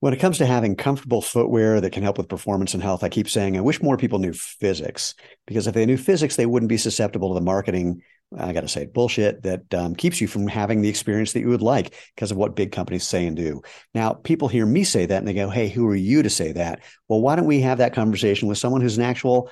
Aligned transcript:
When 0.00 0.12
it 0.12 0.20
comes 0.20 0.38
to 0.38 0.46
having 0.46 0.76
comfortable 0.76 1.20
footwear 1.20 1.80
that 1.80 1.90
can 1.90 2.04
help 2.04 2.18
with 2.18 2.28
performance 2.28 2.72
and 2.72 2.82
health, 2.82 3.02
I 3.02 3.08
keep 3.08 3.28
saying 3.28 3.56
I 3.56 3.62
wish 3.62 3.82
more 3.82 3.96
people 3.96 4.20
knew 4.20 4.32
physics 4.32 5.14
because 5.44 5.66
if 5.66 5.74
they 5.74 5.86
knew 5.86 5.96
physics, 5.96 6.36
they 6.36 6.46
wouldn't 6.46 6.68
be 6.68 6.76
susceptible 6.76 7.30
to 7.30 7.34
the 7.34 7.44
marketing. 7.44 8.02
I 8.36 8.52
got 8.52 8.60
to 8.60 8.68
say, 8.68 8.86
bullshit 8.86 9.42
that 9.42 9.74
um, 9.74 9.96
keeps 9.96 10.20
you 10.20 10.28
from 10.28 10.46
having 10.46 10.82
the 10.82 10.88
experience 10.88 11.32
that 11.32 11.40
you 11.40 11.48
would 11.48 11.62
like 11.62 11.94
because 12.14 12.30
of 12.30 12.36
what 12.36 12.54
big 12.54 12.70
companies 12.70 13.06
say 13.06 13.26
and 13.26 13.36
do. 13.36 13.62
Now, 13.94 14.12
people 14.12 14.46
hear 14.46 14.66
me 14.66 14.84
say 14.84 15.06
that 15.06 15.18
and 15.18 15.26
they 15.26 15.34
go, 15.34 15.48
Hey, 15.48 15.68
who 15.68 15.88
are 15.88 15.96
you 15.96 16.22
to 16.22 16.30
say 16.30 16.52
that? 16.52 16.80
Well, 17.08 17.20
why 17.20 17.34
don't 17.34 17.46
we 17.46 17.62
have 17.62 17.78
that 17.78 17.94
conversation 17.94 18.46
with 18.46 18.58
someone 18.58 18.82
who's 18.82 18.98
an 18.98 19.04
actual 19.04 19.50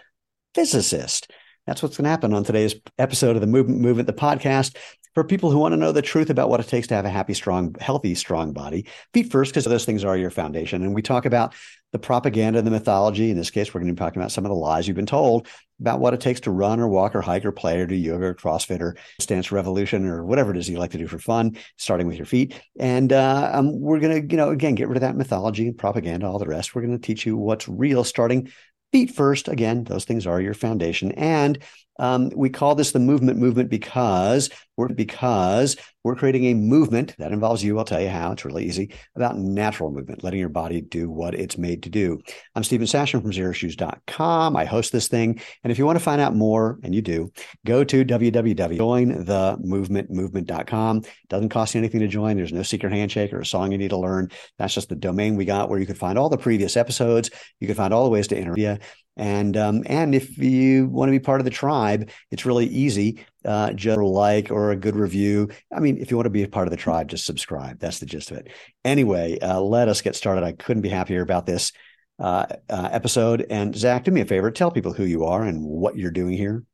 physicist? 0.54 1.32
That's 1.66 1.82
what's 1.82 1.96
going 1.96 2.04
to 2.04 2.10
happen 2.10 2.32
on 2.32 2.44
today's 2.44 2.76
episode 2.98 3.34
of 3.34 3.40
the 3.40 3.48
Movement 3.48 3.80
Movement, 3.80 4.06
the 4.06 4.12
podcast 4.12 4.76
for 5.16 5.24
people 5.24 5.50
who 5.50 5.58
want 5.58 5.72
to 5.72 5.78
know 5.78 5.92
the 5.92 6.02
truth 6.02 6.28
about 6.28 6.50
what 6.50 6.60
it 6.60 6.68
takes 6.68 6.88
to 6.88 6.94
have 6.94 7.06
a 7.06 7.08
happy, 7.08 7.32
strong, 7.32 7.74
healthy, 7.80 8.14
strong 8.14 8.52
body. 8.52 8.84
Feet 9.14 9.32
first, 9.32 9.50
because 9.50 9.64
those 9.64 9.86
things 9.86 10.04
are 10.04 10.14
your 10.14 10.28
foundation. 10.28 10.82
And 10.82 10.94
we 10.94 11.00
talk 11.00 11.24
about 11.24 11.54
the 11.92 11.98
propaganda 11.98 12.58
and 12.58 12.66
the 12.66 12.70
mythology. 12.70 13.30
In 13.30 13.36
this 13.38 13.48
case, 13.48 13.72
we're 13.72 13.80
going 13.80 13.88
to 13.88 13.94
be 13.94 13.98
talking 13.98 14.20
about 14.20 14.30
some 14.30 14.44
of 14.44 14.50
the 14.50 14.54
lies 14.54 14.86
you've 14.86 14.94
been 14.94 15.06
told 15.06 15.48
about 15.80 16.00
what 16.00 16.12
it 16.12 16.20
takes 16.20 16.40
to 16.40 16.50
run 16.50 16.80
or 16.80 16.88
walk 16.88 17.14
or 17.14 17.22
hike 17.22 17.46
or 17.46 17.52
play 17.52 17.80
or 17.80 17.86
do 17.86 17.94
yoga 17.94 18.26
or 18.26 18.34
CrossFit 18.34 18.82
or 18.82 18.94
stance 19.18 19.50
revolution 19.50 20.04
or 20.04 20.22
whatever 20.22 20.50
it 20.50 20.58
is 20.58 20.68
you 20.68 20.78
like 20.78 20.90
to 20.90 20.98
do 20.98 21.06
for 21.06 21.18
fun, 21.18 21.56
starting 21.78 22.06
with 22.06 22.18
your 22.18 22.26
feet. 22.26 22.60
And 22.78 23.10
uh, 23.10 23.52
um, 23.54 23.80
we're 23.80 24.00
going 24.00 24.20
to, 24.20 24.30
you 24.30 24.36
know, 24.36 24.50
again, 24.50 24.74
get 24.74 24.88
rid 24.88 24.98
of 24.98 25.00
that 25.00 25.16
mythology 25.16 25.66
and 25.66 25.78
propaganda, 25.78 26.26
all 26.26 26.38
the 26.38 26.44
rest. 26.44 26.74
We're 26.74 26.82
going 26.82 26.92
to 26.92 27.06
teach 27.06 27.24
you 27.24 27.38
what's 27.38 27.66
real, 27.66 28.04
starting 28.04 28.52
feet 28.92 29.14
first. 29.14 29.48
Again, 29.48 29.84
those 29.84 30.04
things 30.04 30.26
are 30.26 30.42
your 30.42 30.52
foundation. 30.52 31.12
And 31.12 31.58
um, 31.98 32.30
we 32.34 32.50
call 32.50 32.74
this 32.74 32.92
the 32.92 32.98
movement 32.98 33.38
movement 33.38 33.70
because 33.70 34.50
we're 34.76 34.88
because 34.88 35.76
we're 36.04 36.14
creating 36.14 36.44
a 36.44 36.54
movement 36.54 37.16
that 37.18 37.32
involves 37.32 37.64
you. 37.64 37.76
I'll 37.78 37.84
tell 37.84 38.00
you 38.00 38.08
how. 38.08 38.32
It's 38.32 38.44
really 38.44 38.64
easy 38.64 38.92
about 39.14 39.38
natural 39.38 39.90
movement, 39.90 40.22
letting 40.22 40.38
your 40.38 40.48
body 40.48 40.80
do 40.80 41.10
what 41.10 41.34
it's 41.34 41.58
made 41.58 41.82
to 41.84 41.90
do. 41.90 42.20
I'm 42.54 42.62
Steven 42.62 42.86
Sashen 42.86 43.22
from 43.22 43.32
XeroShoes.com. 43.32 44.56
I 44.56 44.64
host 44.64 44.92
this 44.92 45.08
thing, 45.08 45.40
and 45.64 45.72
if 45.72 45.78
you 45.78 45.86
want 45.86 45.98
to 45.98 46.04
find 46.04 46.20
out 46.20 46.36
more, 46.36 46.78
and 46.82 46.94
you 46.94 47.00
do, 47.02 47.32
go 47.64 47.84
to 47.84 48.04
www.jointhemovementmovement.com. 48.04 51.02
Doesn't 51.28 51.48
cost 51.48 51.74
you 51.74 51.78
anything 51.78 52.00
to 52.00 52.08
join. 52.08 52.36
There's 52.36 52.52
no 52.52 52.62
secret 52.62 52.92
handshake 52.92 53.32
or 53.32 53.40
a 53.40 53.46
song 53.46 53.72
you 53.72 53.78
need 53.78 53.90
to 53.90 53.96
learn. 53.96 54.30
That's 54.58 54.74
just 54.74 54.88
the 54.88 54.96
domain 54.96 55.36
we 55.36 55.44
got 55.44 55.70
where 55.70 55.80
you 55.80 55.86
can 55.86 55.96
find 55.96 56.18
all 56.18 56.28
the 56.28 56.38
previous 56.38 56.76
episodes. 56.76 57.30
You 57.60 57.66
can 57.66 57.76
find 57.76 57.94
all 57.94 58.04
the 58.04 58.10
ways 58.10 58.28
to 58.28 58.38
interview. 58.38 58.76
And 59.16 59.56
um, 59.56 59.82
and 59.86 60.14
if 60.14 60.36
you 60.36 60.88
want 60.88 61.08
to 61.08 61.12
be 61.12 61.18
part 61.18 61.40
of 61.40 61.46
the 61.46 61.50
tribe, 61.50 62.10
it's 62.30 62.44
really 62.44 62.66
easy. 62.66 63.24
Uh, 63.46 63.72
just 63.72 63.98
like 63.98 64.50
or 64.50 64.72
a 64.72 64.76
good 64.76 64.96
review. 64.96 65.48
I 65.74 65.80
mean, 65.80 65.98
if 65.98 66.10
you 66.10 66.16
want 66.16 66.26
to 66.26 66.30
be 66.30 66.42
a 66.42 66.48
part 66.48 66.66
of 66.66 66.72
the 66.72 66.76
tribe, 66.76 67.08
just 67.08 67.24
subscribe. 67.24 67.78
That's 67.78 68.00
the 68.00 68.06
gist 68.06 68.30
of 68.30 68.38
it. 68.38 68.48
Anyway, 68.84 69.38
uh, 69.38 69.60
let 69.60 69.88
us 69.88 70.02
get 70.02 70.16
started. 70.16 70.42
I 70.44 70.52
couldn't 70.52 70.82
be 70.82 70.88
happier 70.88 71.22
about 71.22 71.46
this 71.46 71.72
uh, 72.18 72.46
uh 72.68 72.88
episode. 72.90 73.46
And 73.48 73.76
Zach, 73.76 74.04
do 74.04 74.10
me 74.10 74.22
a 74.22 74.24
favor. 74.24 74.50
Tell 74.50 74.70
people 74.70 74.92
who 74.92 75.04
you 75.04 75.24
are 75.24 75.44
and 75.44 75.62
what 75.62 75.96
you're 75.96 76.10
doing 76.10 76.36
here. 76.36 76.64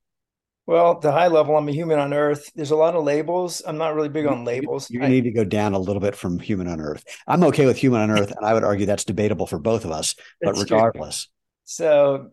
Well, 0.64 1.00
the 1.00 1.10
high 1.10 1.26
level, 1.26 1.56
I'm 1.56 1.68
a 1.68 1.72
human 1.72 1.98
on 1.98 2.14
Earth. 2.14 2.50
There's 2.54 2.70
a 2.70 2.76
lot 2.76 2.94
of 2.94 3.02
labels. 3.02 3.62
I'm 3.66 3.78
not 3.78 3.94
really 3.96 4.08
big 4.08 4.26
on 4.26 4.44
labels. 4.44 4.88
You, 4.88 5.02
you 5.02 5.08
need 5.08 5.24
to 5.24 5.32
go 5.32 5.44
down 5.44 5.74
a 5.74 5.78
little 5.78 6.00
bit 6.00 6.14
from 6.14 6.38
human 6.38 6.68
on 6.68 6.80
Earth. 6.80 7.04
I'm 7.26 7.42
okay 7.44 7.66
with 7.66 7.76
human 7.76 8.00
on 8.00 8.10
Earth, 8.12 8.30
and 8.30 8.46
I 8.46 8.54
would 8.54 8.62
argue 8.62 8.86
that's 8.86 9.04
debatable 9.04 9.48
for 9.48 9.58
both 9.58 9.84
of 9.84 9.90
us. 9.90 10.14
but 10.40 10.56
regardless, 10.56 11.26
true. 11.26 11.32
So 11.64 12.30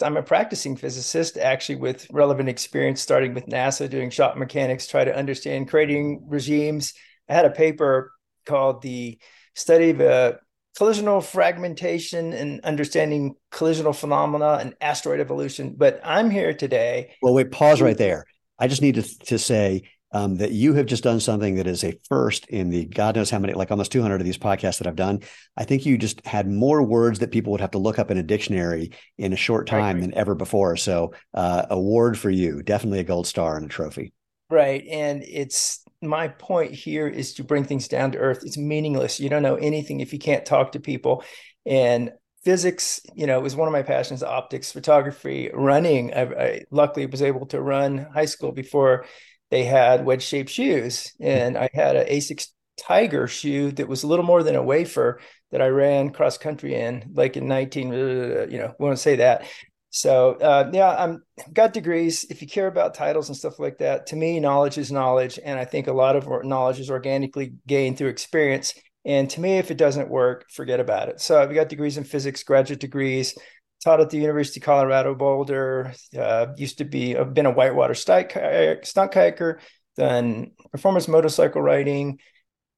I'm 0.00 0.16
a 0.16 0.22
practicing 0.22 0.76
physicist, 0.76 1.36
actually, 1.36 1.76
with 1.76 2.06
relevant 2.10 2.48
experience, 2.48 3.02
starting 3.02 3.34
with 3.34 3.46
NASA, 3.46 3.90
doing 3.90 4.10
shock 4.10 4.36
mechanics, 4.36 4.86
try 4.86 5.04
to 5.04 5.14
understand 5.14 5.70
cratering 5.70 6.20
regimes. 6.26 6.94
I 7.28 7.34
had 7.34 7.44
a 7.44 7.50
paper 7.50 8.12
called 8.46 8.80
The 8.80 9.18
Study 9.54 9.90
of 9.90 10.00
uh, 10.00 10.32
Collisional 10.78 11.22
Fragmentation 11.22 12.32
and 12.32 12.60
Understanding 12.64 13.34
Collisional 13.52 13.94
Phenomena 13.94 14.58
and 14.60 14.74
Asteroid 14.80 15.20
Evolution. 15.20 15.74
But 15.76 16.00
I'm 16.02 16.30
here 16.30 16.54
today. 16.54 17.12
Well, 17.20 17.34
wait, 17.34 17.50
pause 17.50 17.82
right 17.82 17.98
there. 17.98 18.24
I 18.58 18.68
just 18.68 18.80
need 18.80 18.94
to, 18.94 19.18
to 19.26 19.38
say 19.38 19.82
um, 20.12 20.36
that 20.36 20.52
you 20.52 20.74
have 20.74 20.86
just 20.86 21.02
done 21.02 21.20
something 21.20 21.56
that 21.56 21.66
is 21.66 21.82
a 21.84 21.98
first 22.08 22.46
in 22.46 22.70
the 22.70 22.84
God 22.84 23.16
knows 23.16 23.30
how 23.30 23.38
many, 23.38 23.54
like 23.54 23.70
almost 23.70 23.92
200 23.92 24.20
of 24.20 24.24
these 24.24 24.38
podcasts 24.38 24.78
that 24.78 24.86
I've 24.86 24.96
done. 24.96 25.20
I 25.56 25.64
think 25.64 25.86
you 25.86 25.96
just 25.96 26.24
had 26.26 26.48
more 26.48 26.82
words 26.82 27.20
that 27.20 27.30
people 27.30 27.52
would 27.52 27.60
have 27.60 27.70
to 27.72 27.78
look 27.78 27.98
up 27.98 28.10
in 28.10 28.18
a 28.18 28.22
dictionary 28.22 28.92
in 29.18 29.32
a 29.32 29.36
short 29.36 29.66
time 29.66 30.00
than 30.00 30.14
ever 30.14 30.34
before. 30.34 30.76
So, 30.76 31.14
uh, 31.34 31.66
award 31.70 32.18
for 32.18 32.30
you, 32.30 32.62
definitely 32.62 33.00
a 33.00 33.04
gold 33.04 33.26
star 33.26 33.56
and 33.56 33.66
a 33.66 33.68
trophy. 33.68 34.12
Right. 34.50 34.84
And 34.90 35.22
it's 35.22 35.82
my 36.02 36.28
point 36.28 36.72
here 36.74 37.08
is 37.08 37.34
to 37.34 37.44
bring 37.44 37.64
things 37.64 37.88
down 37.88 38.12
to 38.12 38.18
earth. 38.18 38.42
It's 38.44 38.58
meaningless. 38.58 39.18
You 39.18 39.30
don't 39.30 39.42
know 39.42 39.54
anything 39.54 40.00
if 40.00 40.12
you 40.12 40.18
can't 40.18 40.44
talk 40.44 40.72
to 40.72 40.80
people. 40.80 41.24
And 41.64 42.12
physics, 42.44 43.00
you 43.14 43.26
know, 43.26 43.38
it 43.38 43.42
was 43.42 43.56
one 43.56 43.68
of 43.68 43.72
my 43.72 43.82
passions, 43.82 44.22
optics, 44.22 44.72
photography, 44.72 45.50
running. 45.54 46.12
I, 46.12 46.22
I 46.22 46.64
luckily 46.70 47.06
was 47.06 47.22
able 47.22 47.46
to 47.46 47.62
run 47.62 47.98
high 48.12 48.26
school 48.26 48.52
before 48.52 49.06
they 49.52 49.64
had 49.64 50.06
wedge 50.06 50.22
shaped 50.22 50.48
shoes. 50.48 51.12
And 51.20 51.58
I 51.58 51.68
had 51.74 51.94
an 51.94 52.06
Asics 52.06 52.48
Tiger 52.78 53.28
shoe 53.28 53.70
that 53.72 53.86
was 53.86 54.02
a 54.02 54.06
little 54.06 54.24
more 54.24 54.42
than 54.42 54.56
a 54.56 54.62
wafer 54.62 55.20
that 55.50 55.60
I 55.60 55.66
ran 55.66 56.08
cross 56.08 56.38
country 56.38 56.74
in, 56.74 57.10
like 57.12 57.36
in 57.36 57.48
19, 57.48 57.92
uh, 57.92 58.46
you 58.48 58.56
know, 58.56 58.74
we 58.78 58.86
won't 58.86 58.98
say 58.98 59.16
that. 59.16 59.46
So 59.90 60.36
uh, 60.36 60.70
yeah, 60.72 60.96
I'm 60.98 61.22
got 61.52 61.74
degrees. 61.74 62.24
If 62.30 62.40
you 62.40 62.48
care 62.48 62.66
about 62.66 62.94
titles 62.94 63.28
and 63.28 63.36
stuff 63.36 63.58
like 63.58 63.76
that, 63.76 64.06
to 64.06 64.16
me, 64.16 64.40
knowledge 64.40 64.78
is 64.78 64.90
knowledge, 64.90 65.38
and 65.44 65.58
I 65.58 65.66
think 65.66 65.86
a 65.86 65.92
lot 65.92 66.16
of 66.16 66.26
knowledge 66.44 66.80
is 66.80 66.90
organically 66.90 67.52
gained 67.66 67.98
through 67.98 68.08
experience. 68.08 68.72
And 69.04 69.28
to 69.28 69.40
me, 69.42 69.58
if 69.58 69.70
it 69.70 69.76
doesn't 69.76 70.08
work, 70.08 70.46
forget 70.50 70.80
about 70.80 71.10
it. 71.10 71.20
So 71.20 71.42
I've 71.42 71.52
got 71.52 71.68
degrees 71.68 71.98
in 71.98 72.04
physics, 72.04 72.42
graduate 72.42 72.80
degrees, 72.80 73.36
taught 73.82 74.00
at 74.00 74.10
the 74.10 74.18
University 74.18 74.60
of 74.60 74.64
Colorado 74.64 75.14
Boulder. 75.14 75.92
Uh, 76.16 76.46
used 76.56 76.78
to 76.78 76.84
be, 76.84 77.16
I've 77.16 77.34
been 77.34 77.46
a 77.46 77.50
whitewater 77.50 77.94
stunt, 77.94 78.30
kayak, 78.30 78.86
stunt 78.86 79.12
kayaker, 79.12 79.58
done 79.96 80.52
performance 80.70 81.08
motorcycle 81.08 81.62
riding. 81.62 82.18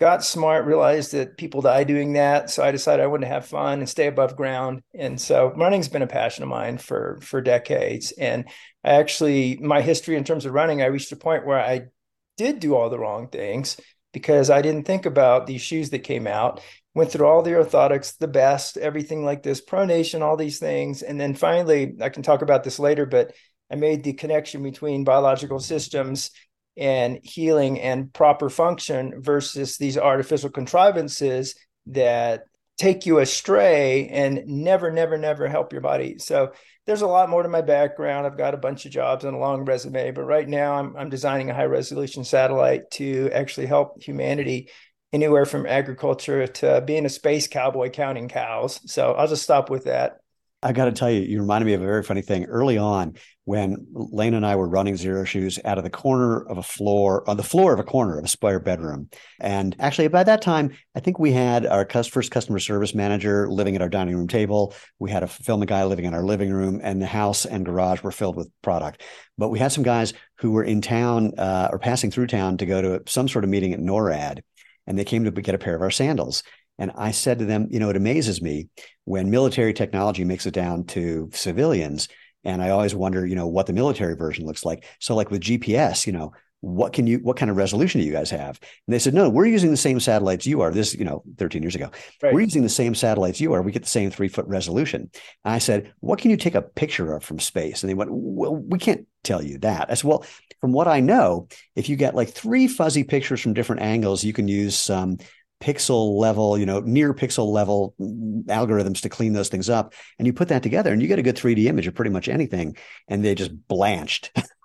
Got 0.01 0.25
smart, 0.25 0.67
realized 0.67 1.13
that 1.13 1.37
people 1.37 1.63
die 1.63 1.85
doing 1.85 2.15
that, 2.15 2.51
so 2.51 2.65
I 2.65 2.73
decided 2.73 3.03
I 3.03 3.07
wanted 3.07 3.27
to 3.27 3.33
have 3.33 3.47
fun 3.47 3.79
and 3.79 3.89
stay 3.89 4.09
above 4.09 4.37
ground. 4.37 4.83
And 4.93 5.21
so 5.21 5.53
running's 5.57 5.89
been 5.89 6.03
a 6.03 6.09
passion 6.09 6.43
of 6.43 6.49
mine 6.49 6.79
for 6.79 7.21
for 7.23 7.41
decades. 7.41 8.11
And 8.11 8.47
I 8.83 8.95
actually, 8.95 9.57
my 9.63 9.83
history 9.83 10.17
in 10.17 10.25
terms 10.25 10.47
of 10.47 10.53
running, 10.53 10.83
I 10.83 10.87
reached 10.87 11.13
a 11.13 11.17
point 11.17 11.47
where 11.47 11.61
I 11.61 11.87
did 12.37 12.59
do 12.59 12.75
all 12.75 12.91
the 12.91 12.99
wrong 12.99 13.29
things 13.29 13.77
because 14.13 14.51
I 14.51 14.63
didn't 14.63 14.85
think 14.85 15.07
about 15.07 15.47
these 15.47 15.63
shoes 15.63 15.91
that 15.91 16.01
came 16.01 16.27
out 16.27 16.61
went 16.95 17.11
through 17.11 17.27
all 17.27 17.43
the 17.43 17.51
orthotics, 17.51 18.17
the 18.19 18.29
best, 18.29 18.77
everything 18.77 19.25
like 19.25 19.43
this, 19.43 19.61
pronation, 19.61 20.23
all 20.23 20.37
these 20.37 20.59
things. 20.59 21.03
And 21.03 21.21
then 21.21 21.35
finally, 21.35 21.97
I 22.01 22.09
can 22.09 22.23
talk 22.23 22.43
about 22.43 22.63
this 22.63 22.79
later, 22.79 23.05
but 23.05 23.33
I 23.71 23.75
made 23.75 24.05
the 24.05 24.13
connection 24.13 24.63
between 24.63 25.05
biological 25.05 25.59
systems 25.59 26.31
and 26.77 27.19
healing 27.23 27.81
and 27.81 28.13
proper 28.13 28.49
function 28.49 29.21
versus 29.21 29.77
these 29.77 29.99
artificial 29.99 30.51
contrivances 30.51 31.57
that 31.87 32.45
take 32.79 33.07
you 33.07 33.19
astray 33.19 34.09
and 34.09 34.43
never, 34.47 34.91
never, 34.91 35.17
never 35.17 35.49
help 35.49 35.73
your 35.73 35.83
body. 35.83 36.19
So 36.19 36.53
there's 36.87 37.03
a 37.03 37.07
lot 37.07 37.31
more 37.31 37.43
to 37.43 37.49
my 37.49 37.63
background. 37.63 38.27
I've 38.27 38.37
got 38.37 38.55
a 38.55 38.59
bunch 38.59 38.85
of 38.85 38.93
jobs 38.93 39.25
and 39.25 39.35
a 39.35 39.39
long 39.39 39.65
resume, 39.65 40.11
but 40.11 40.25
right 40.25 40.49
now 40.49 40.75
I'm, 40.75 40.97
I'm 40.97 41.09
designing 41.09 41.51
a 41.51 41.55
high 41.55 41.65
resolution 41.65 42.25
satellite 42.25 42.91
to 42.93 43.31
actually 43.33 43.67
help 43.67 44.03
humanity 44.03 44.71
anywhere 45.15 45.47
from 45.47 45.65
agriculture 45.65 46.47
to 46.49 46.83
being 46.85 47.07
a 47.07 47.09
space 47.09 47.47
cowboy 47.47 47.89
counting 47.89 48.29
cows. 48.29 48.81
So 48.91 49.13
I'll 49.13 49.29
just 49.29 49.45
stop 49.45 49.71
with 49.71 49.85
that. 49.85 50.19
I 50.61 50.73
got 50.73 50.87
to 50.87 50.93
tell 50.93 51.11
you, 51.11 51.21
you 51.21 51.41
reminded 51.41 51.67
me 51.67 51.75
of 51.75 51.83
a 51.83 51.87
very 51.87 52.03
funny 52.03 52.23
thing. 52.23 52.47
Early 52.47 52.79
on, 52.79 53.17
when 53.45 53.87
Lane 53.93 54.33
and 54.33 54.47
I 54.47 54.57
were 54.57 54.67
running 54.67 54.95
Xero 54.95 55.27
Shoes 55.27 55.59
out 55.63 55.77
of 55.77 55.85
the 55.85 55.91
corner 55.91 56.41
of 56.41 56.57
a 56.57 56.63
floor, 56.63 57.23
on 57.29 57.37
the 57.37 57.43
floor 57.43 57.75
of 57.75 57.79
a 57.79 57.85
corner 57.85 58.19
of 58.19 58.25
a 58.25 58.29
spare 58.29 58.59
bedroom. 58.59 59.11
And 59.39 59.77
actually, 59.79 60.09
by 60.09 60.25
that 60.25 60.41
time, 60.41 60.71
I 60.97 61.01
think 61.01 61.19
we 61.19 61.33
had 61.33 61.67
our 61.67 61.87
first 61.87 62.31
customer 62.31 62.59
service 62.59 62.95
manager 62.95 63.47
living 63.51 63.77
at 63.77 63.83
our 63.83 63.91
dining 63.91 64.17
room 64.17 64.27
table. 64.27 64.75
We 64.99 65.11
had 65.11 65.23
a 65.23 65.29
filming 65.29 65.67
guy 65.67 65.85
living 65.85 66.07
in 66.07 66.15
our 66.15 66.25
living 66.25 66.51
room, 66.51 66.81
and 66.83 67.01
the 67.01 67.07
house 67.07 67.45
and 67.45 67.67
garage 67.67 68.03
were 68.03 68.11
filled 68.11 68.37
with 68.37 68.51
product. 68.63 69.03
But 69.37 69.51
we 69.51 69.59
had 69.59 69.71
some 69.71 69.85
guys 69.85 70.15
who 70.39 70.53
were 70.53 70.65
in 70.65 70.81
town 70.81 71.35
uh, 71.37 71.69
or 71.71 71.79
passing 71.79 72.11
through 72.11 72.29
town 72.29 72.57
to 72.57 72.67
go 72.67 72.81
to 72.81 73.03
some 73.07 73.29
sort 73.29 73.45
of 73.45 73.51
meeting 73.51 73.75
at 73.75 73.81
NORAD 73.81 74.41
and 74.87 74.99
they 74.99 75.05
came 75.05 75.25
to 75.25 75.31
get 75.31 75.55
a 75.55 75.59
pair 75.59 75.75
of 75.75 75.83
our 75.83 75.91
sandals. 75.91 76.43
And 76.79 76.91
I 76.97 77.13
said 77.13 77.39
to 77.39 77.45
them, 77.45 77.69
you 77.71 77.79
know, 77.79 77.91
it 77.91 77.97
amazes 77.97 78.43
me 78.43 78.69
when 79.05 79.31
military 79.31 79.73
technology 79.73 80.25
makes 80.25 80.47
it 80.47 80.55
down 80.55 80.85
to 80.87 81.31
civilians. 81.33 82.09
And 82.43 82.61
I 82.61 82.71
always 82.71 82.95
wonder, 82.95 83.25
you 83.25 83.37
know, 83.37 83.47
what 83.47 83.67
the 83.67 83.73
military 83.73 84.17
version 84.17 84.45
looks 84.45 84.65
like. 84.65 84.85
So, 84.99 85.15
like 85.15 85.31
with 85.31 85.43
GPS, 85.43 86.07
you 86.07 86.13
know, 86.13 86.33
what 86.65 86.93
can 86.93 87.07
you, 87.07 87.19
what 87.19 87.37
kind 87.37 87.51
of 87.51 87.57
resolution 87.57 88.01
do 88.01 88.07
you 88.07 88.13
guys 88.13 88.31
have? 88.31 88.59
And 88.87 88.95
they 88.95 88.99
said, 88.99 89.15
no, 89.15 89.29
we're 89.29 89.47
using 89.47 89.71
the 89.71 89.77
same 89.77 90.01
satellites 90.01 90.47
you 90.47 90.63
are. 90.63 90.71
This, 90.71 90.95
you 90.95 91.05
know, 91.05 91.23
13 91.39 91.63
years 91.63 91.75
ago, 91.75 91.91
right. 92.23 92.33
we're 92.33 92.41
using 92.41 92.63
the 92.63 92.69
same 92.69 92.95
satellites 92.95 93.41
you 93.41 93.53
are. 93.53 93.63
We 93.63 93.73
get 93.73 93.83
the 93.83 93.89
same 93.89 94.11
three 94.11 94.29
foot 94.29 94.47
resolution. 94.47 95.11
And 95.45 95.55
I 95.55 95.59
said, 95.59 95.93
what 96.01 96.19
can 96.19 96.31
you 96.31 96.37
take 96.37 96.55
a 96.55 96.63
picture 96.63 97.15
of 97.15 97.23
from 97.23 97.39
space? 97.39 97.83
And 97.83 97.91
they 97.91 97.95
went, 97.95 98.11
well, 98.13 98.57
we 98.57 98.79
can't 98.79 99.07
tell 99.23 99.43
you 99.43 99.59
that. 99.59 99.91
I 99.91 99.95
said, 99.95 100.09
well, 100.09 100.25
from 100.61 100.73
what 100.73 100.89
I 100.89 101.01
know, 101.01 101.49
if 101.77 101.89
you 101.89 101.97
get 101.97 102.15
like 102.15 102.31
three 102.31 102.67
fuzzy 102.67 103.05
pictures 103.05 103.41
from 103.41 103.53
different 103.53 103.83
angles, 103.83 104.25
you 104.25 104.33
can 104.33 104.49
use 104.49 104.79
some 104.79 105.19
pixel 105.61 106.19
level, 106.19 106.59
you 106.59 106.67
know, 106.67 106.81
near 106.81 107.15
pixel 107.15 107.53
level 107.53 107.95
algorithms 108.01 109.01
to 109.03 109.09
clean 109.09 109.33
those 109.33 109.49
things 109.49 109.69
up. 109.69 109.95
And 110.19 110.27
you 110.27 110.33
put 110.33 110.49
that 110.49 110.63
together 110.63 110.93
and 110.93 111.01
you 111.01 111.09
get 111.09 111.19
a 111.19 111.23
good 111.23 111.37
3D 111.37 111.67
image 111.67 111.87
of 111.87 111.95
pretty 111.95 112.11
much 112.11 112.29
anything. 112.29 112.77
And 113.09 113.25
they 113.25 113.35
just 113.35 113.53
blanched. 113.69 114.31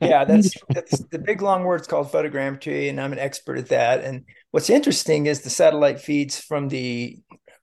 yeah, 0.00 0.24
that's 0.26 0.54
that's 0.68 0.98
the 1.10 1.18
big 1.18 1.42
long 1.42 1.60
word 1.60 1.68
word's 1.68 1.86
called 1.86 2.12
photogrammetry, 2.12 2.90
and 2.90 3.00
I'm 3.00 3.12
an 3.12 3.18
expert 3.18 3.58
at 3.58 3.68
that. 3.68 4.04
And 4.04 4.24
what's 4.50 4.70
interesting 4.70 5.26
is 5.26 5.40
the 5.40 5.50
satellite 5.50 6.00
feeds 6.00 6.38
from 6.38 6.68
the 6.68 7.18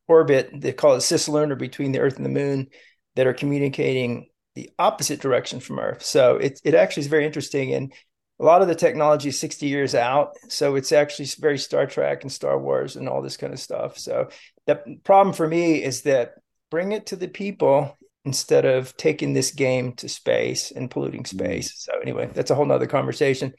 orbit, 0.08 0.50
they 0.54 0.74
call 0.74 0.96
it 0.96 1.00
cislunar 1.00 1.58
between 1.58 1.92
the 1.92 2.00
Earth 2.00 2.18
and 2.18 2.26
the 2.26 2.30
Moon, 2.30 2.68
that 3.16 3.28
are 3.28 3.34
communicating 3.34 4.30
the 4.56 4.70
opposite 4.80 5.20
direction 5.20 5.60
from 5.60 5.80
Earth. 5.80 6.04
So 6.04 6.38
it 6.38 6.60
it 6.64 6.76
actually 6.76 7.02
is 7.02 7.08
very 7.08 7.26
interesting. 7.26 7.74
And 7.74 7.94
a 8.40 8.44
lot 8.44 8.62
of 8.62 8.68
the 8.68 8.76
technology 8.76 9.30
is 9.30 9.40
60 9.40 9.66
years 9.68 9.96
out. 9.96 10.34
So 10.50 10.76
it's 10.76 10.92
actually 10.92 11.26
very 11.40 11.58
Star 11.58 11.86
Trek 11.86 12.24
and 12.24 12.32
Star 12.32 12.60
Wars 12.60 12.96
and 12.96 13.08
all 13.08 13.22
this 13.22 13.38
kind 13.38 13.54
of 13.54 13.60
stuff. 13.60 13.98
So 13.98 14.30
the 14.68 14.82
problem 15.04 15.34
for 15.34 15.48
me 15.48 15.82
is 15.84 16.02
that 16.02 16.34
bring 16.70 16.92
it 16.92 17.08
to 17.08 17.16
the 17.16 17.30
people 17.30 17.98
instead 18.26 18.66
of 18.66 18.96
taking 18.98 19.34
this 19.34 19.52
game 19.52 19.94
to 19.94 20.10
space 20.10 20.72
and 20.72 20.92
polluting 20.92 21.24
mm-hmm. 21.24 21.38
space. 21.38 21.74
So 21.78 21.94
anyway, 22.02 22.30
that's 22.34 22.52
a 22.52 22.56
whole 22.56 22.66
nother 22.66 22.88
conversation. 22.88 23.54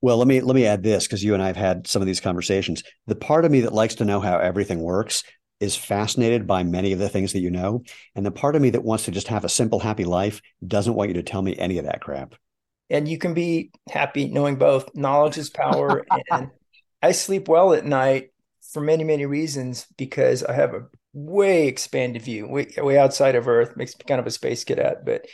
Well, 0.00 0.16
let 0.16 0.28
me 0.28 0.40
let 0.40 0.54
me 0.54 0.66
add 0.66 0.82
this 0.82 1.06
because 1.06 1.24
you 1.24 1.34
and 1.34 1.42
I 1.42 1.48
have 1.48 1.56
had 1.56 1.86
some 1.86 2.02
of 2.02 2.06
these 2.06 2.20
conversations. 2.20 2.82
The 3.06 3.16
part 3.16 3.44
of 3.44 3.50
me 3.50 3.62
that 3.62 3.72
likes 3.72 3.96
to 3.96 4.04
know 4.04 4.20
how 4.20 4.38
everything 4.38 4.80
works 4.80 5.24
is 5.60 5.74
fascinated 5.74 6.46
by 6.46 6.62
many 6.62 6.92
of 6.92 7.00
the 7.00 7.08
things 7.08 7.32
that 7.32 7.40
you 7.40 7.50
know, 7.50 7.82
and 8.14 8.24
the 8.24 8.30
part 8.30 8.54
of 8.54 8.62
me 8.62 8.70
that 8.70 8.84
wants 8.84 9.06
to 9.06 9.10
just 9.10 9.26
have 9.26 9.44
a 9.44 9.48
simple, 9.48 9.80
happy 9.80 10.04
life 10.04 10.40
doesn't 10.64 10.94
want 10.94 11.08
you 11.08 11.14
to 11.14 11.22
tell 11.24 11.42
me 11.42 11.56
any 11.56 11.78
of 11.78 11.84
that 11.84 12.00
crap 12.00 12.34
and 12.90 13.08
you 13.08 13.18
can 13.18 13.34
be 13.34 13.70
happy 13.90 14.28
knowing 14.28 14.56
both 14.56 14.94
knowledge 14.94 15.38
is 15.38 15.50
power 15.50 16.06
and 16.30 16.50
i 17.02 17.12
sleep 17.12 17.48
well 17.48 17.72
at 17.72 17.84
night 17.84 18.30
for 18.72 18.80
many 18.80 19.04
many 19.04 19.26
reasons 19.26 19.86
because 19.96 20.42
i 20.44 20.52
have 20.52 20.74
a 20.74 20.86
way 21.12 21.66
expanded 21.66 22.22
view 22.22 22.46
way, 22.46 22.68
way 22.78 22.98
outside 22.98 23.34
of 23.34 23.48
earth 23.48 23.76
makes 23.76 23.96
me 23.96 24.04
kind 24.06 24.20
of 24.20 24.26
a 24.26 24.30
space 24.30 24.64
cadet 24.64 25.04
but 25.04 25.26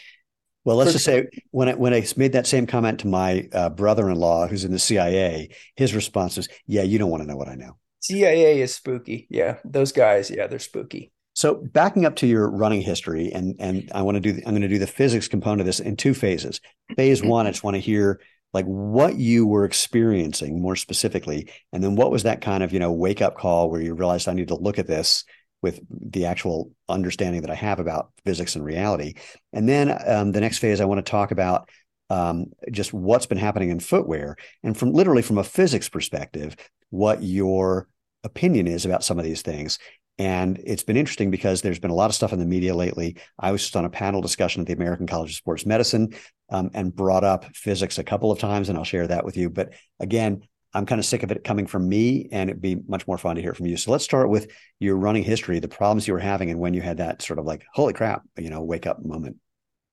well 0.65 0.77
let's 0.77 0.93
just 0.93 1.05
say 1.05 1.27
when 1.51 1.69
I, 1.69 1.75
when 1.75 1.93
I 1.93 2.07
made 2.17 2.33
that 2.33 2.47
same 2.47 2.67
comment 2.67 3.01
to 3.01 3.09
my 3.09 3.49
uh, 3.53 3.71
brother-in-law 3.71 4.47
who's 4.47 4.65
in 4.65 4.73
the 4.73 4.79
cia 4.79 5.49
his 5.77 5.95
response 5.95 6.37
was 6.37 6.49
yeah 6.67 6.83
you 6.83 6.99
don't 6.99 7.11
want 7.11 7.23
to 7.23 7.29
know 7.29 7.37
what 7.37 7.49
i 7.49 7.55
know. 7.55 7.77
Cia 8.05 8.61
is 8.61 8.75
spooky. 8.75 9.27
Yeah 9.31 9.57
those 9.65 9.93
guys 9.93 10.31
yeah 10.31 10.47
they're 10.47 10.59
spooky. 10.59 11.11
So 11.35 11.55
backing 11.55 12.05
up 12.07 12.17
to 12.17 12.27
your 12.27 12.49
running 12.49 12.81
history, 12.81 13.33
and 13.33 13.57
and 13.59 13.91
I 13.93 14.03
want 14.03 14.17
to 14.17 14.21
do 14.21 14.41
I'm 14.47 14.53
going 14.53 14.63
to 14.63 14.69
do 14.69 14.79
the 14.79 14.87
physics 14.87 15.27
component 15.27 15.63
of 15.63 15.67
this 15.67 15.81
in 15.81 15.97
two 15.97 16.15
phases. 16.15 16.61
Phase 16.97 17.23
one, 17.25 17.47
I 17.47 17.51
just 17.51 17.65
want 17.65 17.75
to 17.75 17.81
hear 17.81 18.21
like 18.53 18.67
what 18.67 19.17
you 19.17 19.47
were 19.47 19.65
experiencing 19.65 20.63
more 20.63 20.77
specifically, 20.77 21.51
and 21.73 21.83
then 21.83 21.97
what 21.97 22.13
was 22.13 22.23
that 22.23 22.41
kind 22.41 22.63
of 22.63 22.73
you 22.73 22.79
know 22.79 22.93
wake 22.93 23.21
up 23.21 23.37
call 23.37 23.71
where 23.71 23.81
you 23.81 23.95
realized 23.95 24.29
I 24.29 24.35
need 24.35 24.49
to 24.49 24.55
look 24.55 24.79
at 24.79 24.87
this 24.87 25.25
with 25.65 25.81
the 25.89 26.27
actual 26.27 26.71
understanding 26.91 27.41
that 27.41 27.51
I 27.51 27.55
have 27.55 27.81
about 27.81 28.11
physics 28.27 28.55
and 28.55 28.63
reality. 28.63 29.15
And 29.55 29.67
then 29.67 29.99
um, 30.07 30.31
the 30.31 30.43
next 30.43 30.59
phase, 30.59 30.79
I 30.79 30.85
want 30.85 31.05
to 31.05 31.11
talk 31.11 31.31
about 31.31 31.71
um, 32.11 32.53
just 32.71 32.93
what's 32.93 33.25
been 33.25 33.39
happening 33.39 33.71
in 33.71 33.81
footwear, 33.81 34.37
and 34.63 34.77
from 34.77 34.93
literally 34.93 35.23
from 35.23 35.39
a 35.39 35.43
physics 35.43 35.89
perspective, 35.89 36.55
what 36.91 37.23
your 37.23 37.89
opinion 38.25 38.67
is 38.67 38.85
about 38.85 39.05
some 39.05 39.19
of 39.19 39.25
these 39.25 39.41
things. 39.41 39.79
And 40.19 40.61
it's 40.65 40.85
been 40.85 40.99
interesting 40.99 41.31
because 41.31 41.63
there's 41.63 41.81
been 41.81 41.91
a 41.91 41.95
lot 41.95 42.11
of 42.11 42.15
stuff 42.15 42.35
in 42.35 42.39
the 42.39 42.47
media 42.57 42.75
lately. 42.75 43.17
I 43.39 43.51
was 43.51 43.63
just 43.63 43.75
on 43.75 43.87
a 43.87 43.91
panel 43.91 44.21
discussion 44.21 44.61
at 44.61 44.67
the 44.67 44.75
American 44.75 45.07
College 45.07 45.31
of 45.31 45.37
Sports 45.37 45.65
Medicine 45.65 46.15
um, 46.51 46.71
and 46.75 46.95
brought 46.95 47.25
up 47.25 47.47
physics 47.57 47.99
a 47.99 48.05
couple 48.05 48.31
of 48.31 48.39
times, 48.39 48.69
and 48.69 48.77
I'll 48.77 48.85
share 48.85 49.09
that 49.09 49.25
with 49.25 49.39
you. 49.39 49.49
But 49.49 49.73
again, 49.99 50.43
I'm 50.75 50.87
kind 50.87 50.99
of 50.99 51.05
sick 51.05 51.23
of 51.23 51.31
it 51.31 51.45
coming 51.45 51.67
from 51.67 51.89
me, 51.89 52.29
and 52.33 52.51
it'd 52.51 52.61
be 52.61 52.77
much 52.89 53.07
more 53.07 53.17
fun 53.17 53.37
to 53.37 53.43
hear 53.43 53.55
from 53.55 53.67
you. 53.67 53.77
So 53.77 53.93
let's 53.93 54.05
start 54.05 54.29
with 54.29 54.51
your 54.81 54.97
running 54.97 55.23
history, 55.23 55.61
the 55.61 55.69
problems 55.69 56.07
you 56.07 56.15
were 56.15 56.21
having, 56.21 56.51
and 56.51 56.59
when 56.59 56.75
you 56.75 56.83
had 56.83 56.99
that 56.99 57.23
sort 57.23 57.39
of 57.39 57.45
like, 57.45 57.65
holy 57.73 57.93
crap, 57.93 58.23
you 58.37 58.51
know, 58.51 58.63
wake 58.63 58.87
up 58.87 59.05
moment. 59.05 59.37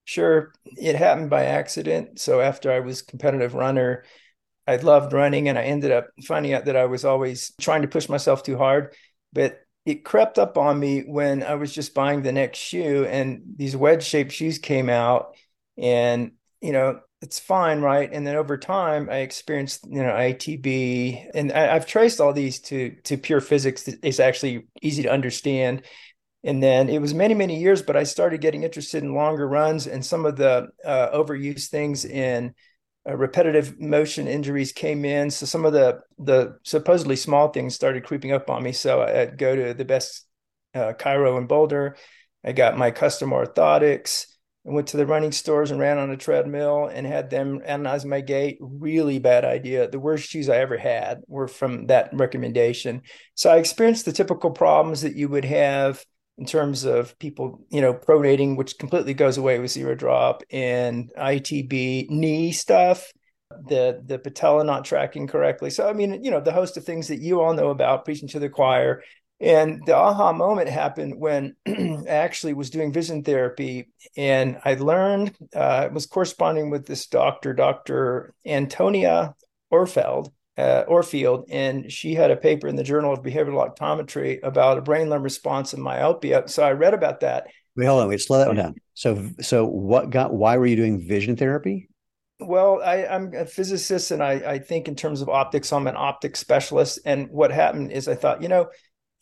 Sure. 0.04 0.52
It 0.64 0.96
happened 0.96 1.30
by 1.30 1.44
accident. 1.44 2.18
So 2.18 2.40
after 2.40 2.72
I 2.72 2.80
was 2.80 3.02
competitive 3.02 3.54
runner, 3.54 4.04
I 4.66 4.76
loved 4.76 5.12
running 5.12 5.48
and 5.48 5.58
I 5.58 5.62
ended 5.62 5.92
up 5.92 6.08
finding 6.24 6.52
out 6.52 6.64
that 6.66 6.76
I 6.76 6.86
was 6.86 7.04
always 7.04 7.52
trying 7.60 7.82
to 7.82 7.88
push 7.88 8.08
myself 8.08 8.42
too 8.42 8.56
hard. 8.56 8.94
But 9.32 9.60
it 9.84 10.04
crept 10.04 10.38
up 10.38 10.56
on 10.56 10.78
me 10.78 11.00
when 11.00 11.42
I 11.42 11.54
was 11.54 11.72
just 11.72 11.94
buying 11.94 12.22
the 12.22 12.32
next 12.32 12.58
shoe 12.58 13.04
and 13.04 13.42
these 13.56 13.76
wedge 13.76 14.04
shaped 14.04 14.32
shoes 14.32 14.58
came 14.58 14.88
out 14.88 15.36
and 15.76 16.32
you 16.60 16.72
know 16.72 17.00
it's 17.22 17.38
fine 17.38 17.80
right 17.80 18.10
and 18.12 18.26
then 18.26 18.36
over 18.36 18.58
time 18.58 19.08
I 19.10 19.18
experienced 19.18 19.86
you 19.88 20.02
know 20.02 20.10
ITB 20.12 21.30
and 21.34 21.52
I, 21.52 21.72
have 21.72 21.86
traced 21.86 22.20
all 22.20 22.32
these 22.32 22.60
to 22.62 22.96
to 23.04 23.16
pure 23.16 23.40
physics 23.40 23.88
it's 23.88 24.20
actually 24.20 24.66
easy 24.82 25.04
to 25.04 25.10
understand 25.10 25.82
and 26.44 26.62
then 26.62 26.88
it 26.88 27.00
was 27.00 27.14
many 27.14 27.34
many 27.34 27.58
years 27.60 27.80
but 27.80 27.96
I 27.96 28.02
started 28.02 28.40
getting 28.40 28.64
interested 28.64 29.02
in 29.02 29.14
longer 29.14 29.48
runs 29.48 29.86
and 29.86 30.04
some 30.04 30.26
of 30.26 30.36
the 30.36 30.68
uh, 30.84 31.24
things 31.70 32.04
in 32.04 32.54
uh, 33.08 33.16
repetitive 33.16 33.80
motion 33.80 34.28
injuries 34.28 34.72
came 34.72 35.04
in. 35.04 35.30
So 35.30 35.46
some 35.46 35.64
of 35.64 35.72
the 35.72 36.00
the 36.18 36.58
supposedly 36.62 37.16
small 37.16 37.48
things 37.48 37.74
started 37.74 38.04
creeping 38.04 38.32
up 38.32 38.48
on 38.48 38.62
me. 38.62 38.72
So 38.72 39.02
I'd 39.02 39.38
go 39.38 39.56
to 39.56 39.74
the 39.74 39.84
best 39.84 40.26
uh, 40.74 40.92
chiro 40.92 41.36
in 41.38 41.46
Boulder. 41.46 41.96
I 42.44 42.52
got 42.52 42.78
my 42.78 42.90
custom 42.90 43.30
orthotics. 43.30 44.26
I 44.66 44.70
went 44.70 44.86
to 44.88 44.96
the 44.96 45.06
running 45.06 45.32
stores 45.32 45.72
and 45.72 45.80
ran 45.80 45.98
on 45.98 46.10
a 46.10 46.16
treadmill 46.16 46.86
and 46.86 47.04
had 47.04 47.30
them 47.30 47.60
analyze 47.64 48.04
my 48.04 48.20
gait. 48.20 48.58
Really 48.60 49.18
bad 49.18 49.44
idea. 49.44 49.88
The 49.88 49.98
worst 49.98 50.28
shoes 50.28 50.48
I 50.48 50.58
ever 50.58 50.78
had 50.78 51.22
were 51.26 51.48
from 51.48 51.86
that 51.88 52.10
recommendation. 52.12 53.02
So 53.34 53.50
I 53.50 53.56
experienced 53.56 54.04
the 54.04 54.12
typical 54.12 54.52
problems 54.52 55.02
that 55.02 55.16
you 55.16 55.28
would 55.28 55.44
have 55.44 56.04
in 56.38 56.46
terms 56.46 56.84
of 56.84 57.18
people, 57.18 57.64
you 57.70 57.80
know, 57.80 57.92
pronating, 57.92 58.56
which 58.56 58.78
completely 58.78 59.14
goes 59.14 59.36
away 59.36 59.58
with 59.58 59.70
zero 59.70 59.94
drop, 59.94 60.42
and 60.50 61.12
ITB 61.18 62.08
knee 62.08 62.52
stuff, 62.52 63.12
the 63.68 64.02
the 64.04 64.18
patella 64.18 64.64
not 64.64 64.84
tracking 64.84 65.26
correctly. 65.26 65.70
So 65.70 65.88
I 65.88 65.92
mean, 65.92 66.24
you 66.24 66.30
know, 66.30 66.40
the 66.40 66.52
host 66.52 66.76
of 66.76 66.84
things 66.84 67.08
that 67.08 67.20
you 67.20 67.40
all 67.40 67.52
know 67.52 67.70
about, 67.70 68.04
preaching 68.04 68.28
to 68.28 68.38
the 68.38 68.48
choir. 68.48 69.02
And 69.42 69.82
the 69.84 69.96
aha 69.96 70.32
moment 70.32 70.68
happened 70.68 71.18
when 71.18 71.56
I 71.66 72.04
actually 72.06 72.54
was 72.54 72.70
doing 72.70 72.92
vision 72.92 73.24
therapy, 73.24 73.88
and 74.16 74.60
I 74.64 74.74
learned 74.74 75.34
uh, 75.54 75.86
it 75.86 75.92
was 75.92 76.06
corresponding 76.06 76.70
with 76.70 76.86
this 76.86 77.08
doctor, 77.08 77.52
Dr. 77.52 78.34
Antonia 78.46 79.34
Orfeld, 79.72 80.30
uh, 80.56 80.84
Orfield, 80.88 81.46
and 81.50 81.90
she 81.90 82.14
had 82.14 82.30
a 82.30 82.36
paper 82.36 82.68
in 82.68 82.76
the 82.76 82.84
Journal 82.84 83.12
of 83.12 83.24
Behavioral 83.24 83.68
Optometry 83.68 84.38
about 84.44 84.78
a 84.78 84.82
brain 84.82 85.10
limb 85.10 85.24
response 85.24 85.74
in 85.74 85.80
myopia. 85.80 86.44
So 86.46 86.62
I 86.62 86.70
read 86.70 86.94
about 86.94 87.20
that. 87.20 87.48
Wait, 87.74 87.86
hold 87.86 88.02
on, 88.02 88.08
wait, 88.08 88.20
slow 88.20 88.38
that 88.38 88.46
one 88.46 88.56
down. 88.56 88.74
So, 88.94 89.28
so 89.40 89.66
what 89.66 90.10
got? 90.10 90.32
Why 90.32 90.56
were 90.56 90.66
you 90.66 90.76
doing 90.76 91.08
vision 91.08 91.36
therapy? 91.36 91.88
Well, 92.38 92.80
I, 92.82 92.96
am 92.98 93.32
a 93.34 93.46
physicist, 93.46 94.12
and 94.12 94.22
I, 94.22 94.32
I 94.32 94.58
think 94.58 94.86
in 94.86 94.94
terms 94.94 95.20
of 95.20 95.28
optics, 95.28 95.72
I'm 95.72 95.86
an 95.86 95.96
optics 95.96 96.38
specialist. 96.38 97.00
And 97.04 97.28
what 97.30 97.50
happened 97.50 97.92
is, 97.92 98.08
I 98.08 98.14
thought, 98.14 98.42
you 98.42 98.48
know, 98.48 98.68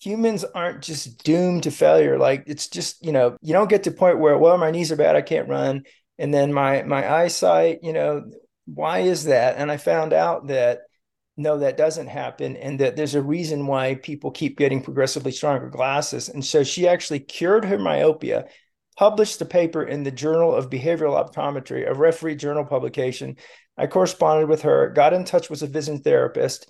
humans 0.00 0.44
aren't 0.44 0.82
just 0.82 1.22
doomed 1.24 1.64
to 1.64 1.70
failure. 1.70 2.18
Like 2.18 2.44
it's 2.46 2.68
just, 2.68 3.04
you 3.04 3.12
know, 3.12 3.36
you 3.42 3.52
don't 3.52 3.70
get 3.70 3.84
to 3.84 3.90
point 3.90 4.18
where, 4.18 4.38
well, 4.38 4.58
my 4.58 4.70
knees 4.70 4.90
are 4.90 4.96
bad, 4.96 5.16
I 5.16 5.22
can't 5.22 5.48
run, 5.48 5.84
and 6.18 6.32
then 6.34 6.52
my 6.52 6.82
my 6.82 7.10
eyesight, 7.10 7.80
you 7.82 7.92
know, 7.92 8.24
why 8.66 9.00
is 9.00 9.24
that? 9.24 9.56
And 9.56 9.70
I 9.70 9.76
found 9.76 10.12
out 10.12 10.48
that 10.48 10.80
no, 11.36 11.58
that 11.58 11.76
doesn't 11.78 12.08
happen, 12.08 12.56
and 12.56 12.80
that 12.80 12.96
there's 12.96 13.14
a 13.14 13.22
reason 13.22 13.66
why 13.66 13.94
people 13.94 14.30
keep 14.30 14.58
getting 14.58 14.82
progressively 14.82 15.32
stronger 15.32 15.70
glasses. 15.70 16.28
And 16.28 16.44
so 16.44 16.64
she 16.64 16.86
actually 16.86 17.20
cured 17.20 17.64
her 17.64 17.78
myopia, 17.78 18.46
published 18.98 19.38
the 19.38 19.46
paper 19.46 19.82
in 19.82 20.02
the 20.02 20.10
Journal 20.10 20.54
of 20.54 20.68
Behavioral 20.68 21.16
Optometry, 21.16 21.88
a 21.88 21.94
referee 21.94 22.36
journal 22.36 22.64
publication. 22.64 23.36
I 23.78 23.86
corresponded 23.86 24.50
with 24.50 24.62
her, 24.62 24.90
got 24.90 25.14
in 25.14 25.24
touch 25.24 25.48
with 25.48 25.62
a 25.62 25.66
vision 25.66 26.00
therapist, 26.02 26.68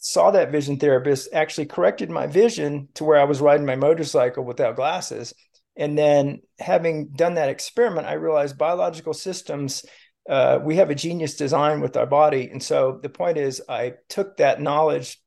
saw 0.00 0.30
that 0.32 0.50
vision 0.50 0.78
therapist, 0.78 1.28
actually 1.32 1.66
corrected 1.66 2.10
my 2.10 2.26
vision 2.26 2.88
to 2.94 3.04
where 3.04 3.20
I 3.20 3.24
was 3.24 3.40
riding 3.40 3.66
my 3.66 3.76
motorcycle 3.76 4.44
without 4.44 4.76
glasses. 4.76 5.32
And 5.76 5.96
then, 5.96 6.40
having 6.58 7.08
done 7.08 7.34
that 7.34 7.48
experiment, 7.48 8.06
I 8.06 8.14
realized 8.14 8.58
biological 8.58 9.14
systems 9.14 9.84
uh, 10.28 10.60
we 10.62 10.76
have 10.76 10.90
a 10.90 10.94
genius 10.94 11.34
design 11.34 11.80
with 11.80 11.96
our 11.96 12.06
body. 12.06 12.48
And 12.50 12.62
so 12.62 13.00
the 13.02 13.08
point 13.08 13.38
is, 13.38 13.62
I 13.68 13.94
took 14.08 14.36
that 14.36 14.60
knowledge, 14.60 15.20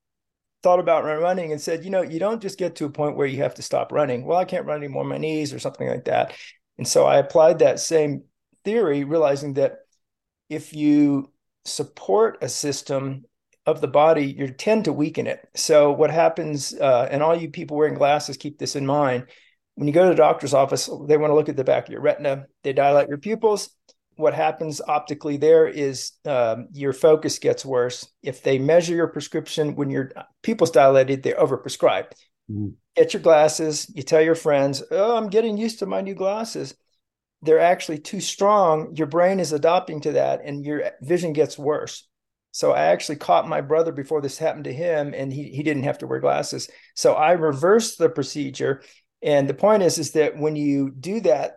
thought 0.62 0.80
about 0.80 1.04
running, 1.04 1.52
and 1.52 1.60
said, 1.60 1.84
you 1.84 1.90
know, 1.90 2.02
you 2.02 2.20
don't 2.20 2.42
just 2.42 2.60
get 2.60 2.78
to 2.78 2.86
a 2.86 2.90
point 2.90 3.18
where 3.18 3.28
you 3.28 3.42
have 3.42 3.56
to 3.56 3.62
stop 3.62 3.92
running. 3.92 4.26
Well, 4.26 4.38
I 4.38 4.46
can't 4.46 4.66
run 4.66 4.78
anymore, 4.78 5.04
my 5.04 5.18
knees 5.18 5.54
or 5.54 5.60
something 5.60 5.88
like 5.88 6.06
that. 6.06 6.34
And 6.78 6.88
so 6.88 7.06
I 7.06 7.18
applied 7.18 7.60
that 7.60 7.80
same 7.80 8.24
theory, 8.64 9.04
realizing 9.04 9.56
that 9.56 9.80
if 10.50 10.74
you 10.74 11.32
support 11.66 12.38
a 12.42 12.50
system 12.50 13.26
of 13.66 13.82
the 13.82 13.88
body, 13.88 14.26
you 14.26 14.50
tend 14.50 14.86
to 14.86 14.94
weaken 14.94 15.28
it. 15.28 15.48
So 15.56 15.92
what 15.92 16.12
happens, 16.12 16.74
uh, 16.74 17.08
and 17.10 17.24
all 17.24 17.36
you 17.36 17.50
people 17.50 17.78
wearing 17.78 17.94
glasses, 17.94 18.38
keep 18.38 18.60
this 18.60 18.76
in 18.76 18.86
mind. 18.86 19.28
When 19.76 19.88
you 19.88 19.94
go 19.94 20.04
to 20.04 20.10
the 20.10 20.16
doctor's 20.16 20.54
office, 20.54 20.90
they 21.08 21.18
want 21.18 21.32
to 21.32 21.36
look 21.36 21.50
at 21.50 21.56
the 21.56 21.64
back 21.64 21.86
of 21.86 21.92
your 21.92 22.02
retina. 22.02 22.46
They 22.64 22.74
dilate 22.74 23.08
your 23.08 23.18
pupils 23.18 23.70
what 24.16 24.34
happens 24.34 24.82
optically 24.88 25.38
there 25.38 25.68
is 25.68 26.12
um, 26.26 26.68
your 26.74 26.94
focus 26.94 27.40
gets 27.40 27.66
worse. 27.66 28.08
If 28.22 28.44
they 28.44 28.60
measure 28.60 28.96
your 28.96 29.08
prescription 29.08 29.76
when 29.76 29.90
your 29.90 30.12
pupils 30.42 30.72
dilated, 30.72 31.24
they 31.24 31.34
overprescribe. 31.34 32.12
Mm-hmm. 32.50 32.70
Get 32.96 33.14
your 33.14 33.22
glasses. 33.22 33.92
You 33.94 34.04
tell 34.04 34.22
your 34.22 34.36
friends, 34.36 34.84
"Oh, 34.92 35.18
I'm 35.18 35.30
getting 35.30 35.58
used 35.58 35.80
to 35.80 35.86
my 35.86 36.02
new 36.02 36.14
glasses." 36.14 36.76
They're 37.42 37.60
actually 37.60 38.00
too 38.00 38.22
strong. 38.22 38.96
Your 38.96 39.08
brain 39.08 39.40
is 39.40 39.52
adopting 39.52 40.02
to 40.02 40.14
that, 40.14 40.42
and 40.44 40.64
your 40.64 40.92
vision 41.02 41.34
gets 41.34 41.58
worse. 41.58 42.08
So 42.54 42.72
I 42.72 42.84
actually 42.86 43.16
caught 43.16 43.50
my 43.50 43.62
brother 43.62 43.92
before 43.92 44.22
this 44.22 44.38
happened 44.38 44.66
to 44.66 44.74
him, 44.74 45.14
and 45.16 45.34
he 45.34 45.50
he 45.50 45.64
didn't 45.64 45.84
have 45.84 45.98
to 45.98 46.08
wear 46.08 46.20
glasses. 46.20 46.70
So 46.96 47.14
I 47.14 47.32
reversed 47.32 47.98
the 47.98 48.10
procedure. 48.10 48.84
And 49.24 49.50
the 49.50 49.56
point 49.56 49.82
is, 49.82 49.98
is 49.98 50.12
that 50.12 50.38
when 50.38 50.56
you 50.56 50.92
do 50.92 51.20
that, 51.22 51.54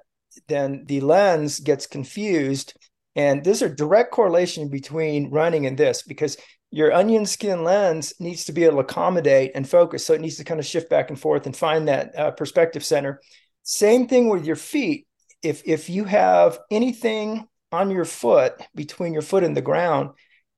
then 0.48 0.84
the 0.86 1.00
lens 1.02 1.60
gets 1.60 1.86
confused. 1.86 2.74
And 3.14 3.44
there's 3.44 3.62
a 3.62 3.68
direct 3.68 4.10
correlation 4.10 4.68
between 4.70 5.30
running 5.30 5.66
and 5.66 5.76
this 5.76 6.02
because 6.02 6.38
your 6.70 6.92
onion 6.92 7.26
skin 7.26 7.62
lens 7.62 8.14
needs 8.18 8.44
to 8.46 8.52
be 8.52 8.64
able 8.64 8.76
to 8.76 8.80
accommodate 8.80 9.52
and 9.54 9.68
focus. 9.68 10.04
So 10.04 10.14
it 10.14 10.20
needs 10.20 10.36
to 10.36 10.44
kind 10.44 10.60
of 10.60 10.66
shift 10.66 10.88
back 10.88 11.10
and 11.10 11.20
forth 11.20 11.44
and 11.44 11.56
find 11.56 11.88
that 11.88 12.18
uh, 12.18 12.30
perspective 12.30 12.84
center. 12.84 13.20
Same 13.62 14.08
thing 14.08 14.28
with 14.28 14.46
your 14.46 14.56
feet. 14.56 15.06
If 15.42 15.62
if 15.66 15.90
you 15.90 16.04
have 16.04 16.58
anything 16.70 17.46
on 17.70 17.90
your 17.90 18.04
foot 18.06 18.54
between 18.74 19.12
your 19.12 19.22
foot 19.22 19.44
and 19.44 19.56
the 19.56 19.62
ground, 19.62 20.10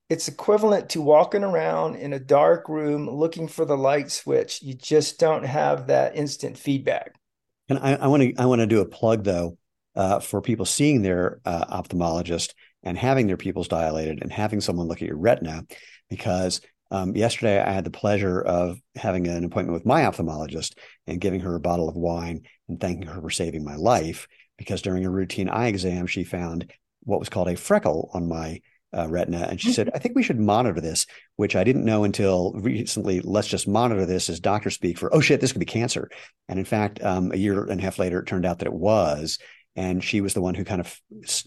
it's 0.09 0.29
equivalent 0.29 0.89
to 0.91 1.03
walking 1.03 1.45
around 1.45 1.97
in 1.97 2.13
a 2.13 2.19
dark 2.19 2.69
room 2.69 3.09
looking 3.09 3.47
for 3.47 3.65
the 3.65 3.77
light 3.77 4.11
switch. 4.11 4.63
You 4.63 4.75
just 4.75 5.19
don't 5.19 5.45
have 5.45 5.89
that 5.89 6.17
instant 6.17 6.57
feedback. 6.57 7.15
And 7.69 7.79
I 7.79 8.07
want 8.07 8.23
to 8.23 8.35
I 8.39 8.47
want 8.47 8.61
to 8.61 8.67
do 8.67 8.81
a 8.81 8.87
plug 8.87 9.25
though 9.25 9.59
uh, 9.95 10.21
for 10.21 10.41
people 10.41 10.65
seeing 10.65 11.03
their 11.03 11.41
uh, 11.45 11.83
ophthalmologist 11.83 12.55
and 12.83 12.97
having 12.97 13.27
their 13.27 13.37
pupils 13.37 13.69
dilated 13.69 14.23
and 14.23 14.33
having 14.33 14.63
someone 14.63 14.87
look 14.87 15.03
at 15.03 15.09
your 15.09 15.19
retina. 15.19 15.65
Because 16.09 16.63
um, 16.91 17.15
yesterday 17.15 17.61
I 17.61 17.71
had 17.71 17.85
the 17.85 17.91
pleasure 17.91 18.41
of 18.41 18.81
having 18.97 19.27
an 19.27 19.45
appointment 19.45 19.75
with 19.75 19.85
my 19.85 20.03
ophthalmologist 20.03 20.79
and 21.07 21.21
giving 21.21 21.41
her 21.41 21.55
a 21.55 21.61
bottle 21.61 21.91
of 21.91 21.97
wine 21.97 22.43
and 22.69 22.81
thanking 22.81 23.09
her 23.09 23.21
for 23.21 23.29
saving 23.29 23.65
my 23.65 23.77
life. 23.77 24.27
Because 24.57 24.81
during 24.81 25.05
a 25.05 25.11
routine 25.11 25.51
eye 25.51 25.67
exam, 25.67 26.07
she 26.07 26.25
found 26.25 26.73
what 27.03 27.21
was 27.21 27.29
called 27.29 27.49
a 27.49 27.57
freckle 27.57 28.11
on 28.15 28.27
my 28.27 28.61
uh, 28.97 29.09
retina. 29.09 29.47
And 29.51 29.61
she 29.61 29.73
said, 29.73 29.91
I 29.95 29.99
think 29.99 30.15
we 30.17 30.23
should 30.23 30.41
monitor 30.41 30.81
this, 30.81 31.07
which 31.37 31.57
I 31.57 31.65
didn't 31.65 31.85
know 31.85 32.05
until 32.05 32.53
recently. 32.55 33.21
Let's 33.21 33.49
just 33.49 33.69
monitor 33.69 34.07
this 34.07 34.31
as 34.31 34.41
doctors 34.41 34.75
speak 34.75 34.99
for, 34.99 35.15
oh 35.15 35.21
shit, 35.21 35.41
this 35.41 35.53
could 35.53 35.61
be 35.61 35.67
cancer. 35.67 36.11
And 36.49 36.59
in 36.59 36.65
fact, 36.65 37.03
um, 37.03 37.33
a 37.33 37.37
year 37.37 37.65
and 37.65 37.81
a 37.81 37.83
half 37.83 37.99
later, 37.99 38.21
it 38.21 38.27
turned 38.27 38.47
out 38.47 38.61
that 38.61 38.69
it 38.69 38.73
was 38.73 39.39
and 39.79 40.03
she 40.03 40.21
was 40.21 40.35
the 40.35 40.41
one 40.41 40.55
who 40.55 40.65
kind 40.65 40.81
of 40.81 41.01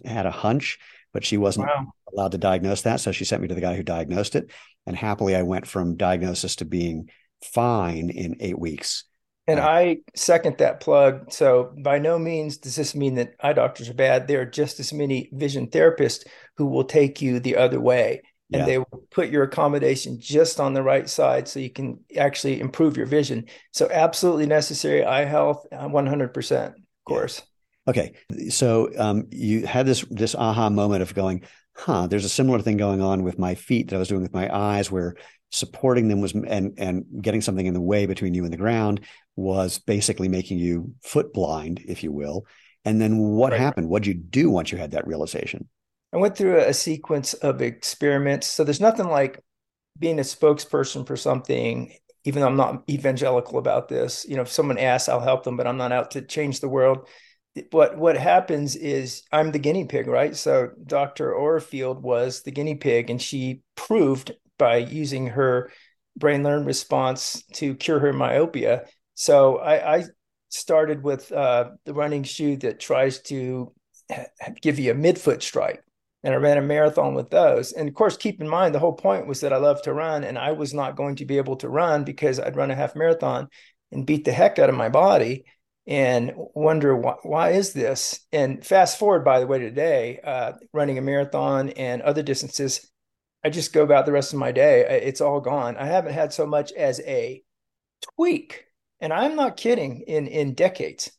had 0.05 0.25
a 0.25 0.31
hunch 0.31 0.79
but 1.13 1.25
she 1.25 1.38
wasn't 1.38 1.67
wow. 1.67 1.91
allowed 2.13 2.31
to 2.31 2.38
diagnose 2.38 2.83
that 2.83 3.00
so 3.00 3.12
she 3.12 3.25
sent 3.25 3.41
me 3.41 3.48
to 3.48 3.55
the 3.55 3.62
guy 3.62 3.75
who 3.75 3.83
diagnosed 3.83 4.36
it 4.36 4.50
and 4.88 4.95
happily 4.95 5.36
i 5.36 5.43
went 5.43 5.67
from 5.67 5.98
diagnosis 5.98 6.55
to 6.55 6.65
being 6.65 7.10
fine 7.43 8.10
in 8.10 8.38
eight 8.39 8.57
weeks 8.57 9.03
and 9.48 9.60
i 9.60 9.98
second 10.15 10.57
that 10.60 10.79
plug. 10.79 11.31
So 11.31 11.74
by 11.83 12.00
no 12.00 12.19
means 12.19 12.57
does 12.57 12.75
this 12.75 12.95
mean 12.95 13.15
that 13.15 13.33
eye 13.41 13.53
doctors 13.53 13.89
are 13.89 13.93
bad. 13.93 14.27
There 14.27 14.41
are 14.41 14.45
just 14.45 14.79
as 14.79 14.93
many 14.93 15.29
vision 15.33 15.67
therapists 15.67 16.25
who 16.57 16.67
will 16.67 16.83
take 16.83 17.21
you 17.21 17.39
the 17.39 17.57
other 17.57 17.79
way. 17.79 18.21
And 18.53 18.62
yeah. 18.62 18.65
they 18.65 18.77
will 18.79 19.07
put 19.12 19.29
your 19.29 19.43
accommodation 19.43 20.19
just 20.19 20.60
on 20.60 20.74
the 20.74 20.83
right 20.83 21.10
side 21.10 21.48
so 21.48 21.62
you 21.62 21.69
can 21.69 22.01
actually 22.17 22.60
improve 22.60 22.98
your 22.98 23.05
vision. 23.05 23.45
So 23.71 23.88
absolutely 23.89 24.45
necessary 24.45 25.05
eye 25.05 25.24
health 25.24 25.65
100% 25.71 26.51
uh, 26.51 26.65
of 26.65 26.74
course. 27.05 27.41
Okay, 27.88 28.13
so 28.50 28.91
um, 28.98 29.27
you 29.31 29.65
had 29.65 29.88
this 29.88 30.05
this 30.12 30.36
aha 30.36 30.69
moment 30.69 31.01
of 31.01 31.15
going, 31.15 31.43
huh? 31.75 32.05
There's 32.05 32.25
a 32.25 32.29
similar 32.29 32.62
thing 32.62 32.77
going 32.77 33.01
on 33.01 33.24
with 33.24 33.39
my 33.39 33.55
feet 33.55 33.89
that 33.89 33.95
I 33.95 34.00
was 34.00 34.07
doing 34.07 34.21
with 34.21 34.33
my 34.33 34.55
eyes, 34.55 34.91
where 34.91 35.15
supporting 35.51 36.08
them 36.08 36.22
was 36.22 36.34
and 36.34 36.74
and 36.77 37.05
getting 37.22 37.41
something 37.41 37.65
in 37.65 37.74
the 37.74 37.81
way 37.81 38.05
between 38.05 38.34
you 38.34 38.43
and 38.43 38.53
the 38.53 38.58
ground 38.58 39.01
was 39.36 39.79
basically 39.79 40.27
making 40.27 40.58
you 40.58 40.93
foot 41.03 41.34
blind, 41.34 41.81
if 41.88 42.03
you 42.03 42.12
will. 42.12 42.46
And 42.84 43.00
then 43.00 43.17
what 43.17 43.51
right. 43.51 43.60
happened? 43.60 43.89
What'd 43.89 44.08
you 44.08 44.13
do 44.13 44.50
once 44.50 44.72
you 44.72 44.77
had 44.77 44.91
that 44.91 45.08
realization? 45.08 45.67
I 46.13 46.17
went 46.17 46.36
through 46.36 46.58
a 46.58 46.74
sequence 46.74 47.34
of 47.36 47.62
experiments. 47.62 48.48
So 48.48 48.63
there's 48.63 48.81
nothing 48.81 49.08
like 49.08 49.39
being 49.98 50.20
a 50.20 50.24
spokesperson 50.24 51.05
for 51.05 51.15
something 51.15 51.93
even 52.24 52.41
though 52.41 52.48
I'm 52.48 52.55
not 52.55 52.84
evangelical 52.88 53.58
about 53.58 53.88
this, 53.89 54.27
you 54.29 54.36
know, 54.36 54.43
if 54.43 54.51
someone 54.51 54.77
asks, 54.77 55.10
I'll 55.10 55.20
help 55.20 55.43
them, 55.43 55.58
but 55.58 55.65
I'm 55.65 55.77
not 55.77 55.91
out 55.91 56.12
to 56.12 56.22
change 56.22 56.60
the 56.60 56.70
world 56.70 57.08
what 57.72 57.98
what 57.98 58.17
happens 58.17 58.75
is 58.75 59.24
I'm 59.31 59.51
the 59.51 59.60
guinea 59.60 59.86
pig, 59.86 60.08
right? 60.08 60.36
So 60.36 60.72
Dr. 60.86 61.34
Orfield 61.34 62.00
was 62.01 62.43
the 62.43 62.51
guinea 62.51 62.75
pig, 62.75 63.10
and 63.10 63.22
she 63.22 63.62
proved 63.75 64.31
by 64.62 64.77
using 64.77 65.25
her 65.25 65.72
brain 66.15 66.44
learn 66.44 66.65
response 66.65 67.44
to 67.53 67.74
cure 67.74 68.00
her 68.00 68.13
myopia. 68.13 68.86
So 69.15 69.58
I, 69.58 69.96
I 69.96 70.03
started 70.50 71.01
with 71.03 71.32
uh, 71.32 71.72
the 71.86 71.96
running 71.96 72.24
shoe 72.24 72.58
that 72.58 72.80
tries 72.80 73.22
to 73.24 73.74
give 74.62 74.77
you 74.77 74.91
a 74.91 74.96
midfoot 74.96 75.41
strike. 75.41 75.82
And 76.24 76.36
I 76.36 76.38
ran 76.38 76.60
a 76.60 76.62
marathon 76.62 77.15
with 77.15 77.32
those. 77.32 77.72
And 77.72 77.89
of 77.89 77.96
course, 77.96 78.15
keep 78.15 78.39
in 78.39 78.48
mind, 78.48 78.75
the 78.75 78.80
whole 78.80 78.94
point 78.94 79.25
was 79.25 79.41
that 79.41 79.53
I 79.53 79.58
love 79.58 79.82
to 79.82 79.94
run, 79.94 80.24
and 80.24 80.38
I 80.38 80.51
was 80.51 80.72
not 80.72 80.96
going 80.96 81.15
to 81.15 81.25
be 81.25 81.38
able 81.38 81.56
to 81.58 81.70
run 81.70 82.03
because 82.03 82.39
I'd 82.39 82.56
run 82.56 82.70
a 82.70 82.75
half 82.75 82.96
marathon 82.96 83.48
and 83.91 84.06
beat 84.06 84.25
the 84.25 84.32
heck 84.32 84.60
out 84.60 84.70
of 84.70 84.75
my 84.75 84.89
body 84.89 85.46
and 85.88 86.34
wonder 86.36 86.96
why, 86.96 87.15
why 87.24 87.50
is 87.51 87.74
this 87.74 88.20
and 88.32 88.63
fast 88.63 89.00
forward 89.00 89.25
by 89.25 89.39
the 89.39 89.48
way 89.48 89.58
today 89.58 90.20
uh, 90.24 90.53
running 90.74 91.00
a 91.00 91.01
marathon 91.01 91.70
and 91.70 92.03
other 92.03 92.22
distances 92.22 92.90
i 93.43 93.50
just 93.50 93.74
go 93.74 93.83
about 93.83 94.05
the 94.05 94.12
rest 94.12 94.33
of 94.33 94.39
my 94.39 94.51
day 94.51 95.01
it's 95.03 95.21
all 95.21 95.41
gone. 95.41 95.77
I 95.77 95.86
haven't 95.86 96.13
had 96.13 96.33
so 96.33 96.45
much 96.45 96.71
as 96.74 97.00
a 97.01 97.41
tweak 98.15 98.65
and 99.00 99.12
i'm 99.13 99.36
not 99.36 99.57
kidding 99.57 100.01
in 100.01 100.27
in 100.27 100.53
decades. 100.53 101.12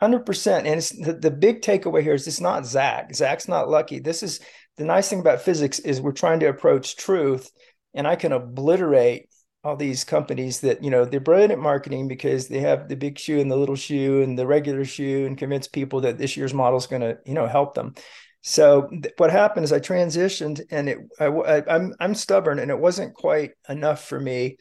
100% 0.00 0.56
and 0.56 0.66
it's 0.66 0.90
the, 0.90 1.12
the 1.12 1.30
big 1.30 1.62
takeaway 1.62 2.02
here 2.02 2.14
is 2.14 2.26
it's 2.26 2.40
not 2.40 2.66
zach. 2.66 3.14
Zach's 3.14 3.46
not 3.46 3.68
lucky. 3.68 4.00
This 4.00 4.24
is 4.24 4.40
the 4.76 4.84
nice 4.84 5.08
thing 5.08 5.20
about 5.20 5.42
physics 5.42 5.78
is 5.78 6.00
we're 6.00 6.12
trying 6.12 6.40
to 6.40 6.48
approach 6.48 6.96
truth 6.96 7.50
and 7.94 8.06
i 8.06 8.16
can 8.16 8.32
obliterate 8.32 9.28
all 9.64 9.76
these 9.76 10.02
companies 10.02 10.60
that 10.60 10.82
you 10.82 10.90
know 10.90 11.04
they're 11.04 11.20
brilliant 11.20 11.52
at 11.52 11.58
marketing 11.58 12.08
because 12.08 12.48
they 12.48 12.60
have 12.60 12.88
the 12.88 12.96
big 12.96 13.18
shoe 13.18 13.40
and 13.40 13.50
the 13.50 13.56
little 13.56 13.76
shoe 13.76 14.22
and 14.22 14.38
the 14.38 14.46
regular 14.46 14.84
shoe 14.84 15.24
and 15.26 15.38
convince 15.38 15.68
people 15.68 16.00
that 16.00 16.18
this 16.18 16.36
year's 16.36 16.54
model 16.54 16.78
is 16.78 16.86
going 16.86 17.02
to 17.02 17.18
you 17.24 17.34
know 17.34 17.46
help 17.46 17.74
them 17.74 17.94
so 18.42 18.88
th- 18.88 19.14
what 19.16 19.30
happened 19.30 19.64
is 19.64 19.72
i 19.72 19.80
transitioned 19.80 20.60
and 20.70 20.88
it 20.88 20.98
I, 21.18 21.26
I, 21.26 21.74
i'm 21.74 21.94
i'm 22.00 22.14
stubborn 22.14 22.58
and 22.58 22.70
it 22.70 22.78
wasn't 22.78 23.14
quite 23.14 23.52
enough 23.68 24.04
for 24.04 24.20
me 24.20 24.58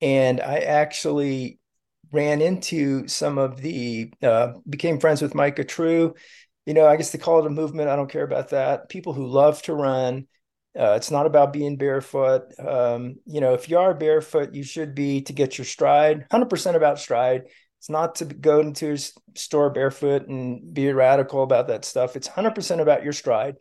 and 0.00 0.40
i 0.40 0.58
actually 0.58 1.58
ran 2.10 2.42
into 2.42 3.08
some 3.08 3.38
of 3.38 3.60
the 3.60 4.12
uh, 4.22 4.52
became 4.68 5.00
friends 5.00 5.22
with 5.22 5.34
micah 5.34 5.64
true 5.64 6.14
you 6.66 6.74
know 6.74 6.86
i 6.86 6.96
guess 6.96 7.10
they 7.10 7.18
call 7.18 7.40
it 7.40 7.46
a 7.46 7.50
movement 7.50 7.88
i 7.88 7.96
don't 7.96 8.10
care 8.10 8.24
about 8.24 8.50
that 8.50 8.88
people 8.88 9.12
who 9.12 9.26
love 9.26 9.62
to 9.62 9.74
run 9.74 10.26
uh, 10.78 10.94
it's 10.96 11.10
not 11.10 11.26
about 11.26 11.52
being 11.52 11.76
barefoot. 11.76 12.44
Um, 12.58 13.16
you 13.26 13.42
know, 13.42 13.52
if 13.52 13.68
you 13.68 13.78
are 13.78 13.92
barefoot, 13.92 14.54
you 14.54 14.62
should 14.62 14.94
be 14.94 15.20
to 15.22 15.34
get 15.34 15.58
your 15.58 15.66
stride. 15.66 16.20
100% 16.20 16.76
about 16.76 16.98
stride. 16.98 17.42
It's 17.82 17.90
not 17.90 18.14
to 18.16 18.26
go 18.26 18.60
into 18.60 18.92
a 18.92 18.98
store 19.36 19.68
barefoot 19.68 20.28
and 20.28 20.72
be 20.72 20.92
radical 20.92 21.42
about 21.42 21.66
that 21.66 21.84
stuff. 21.84 22.14
It's 22.14 22.28
100% 22.28 22.80
about 22.80 23.02
your 23.02 23.12
stride. 23.12 23.56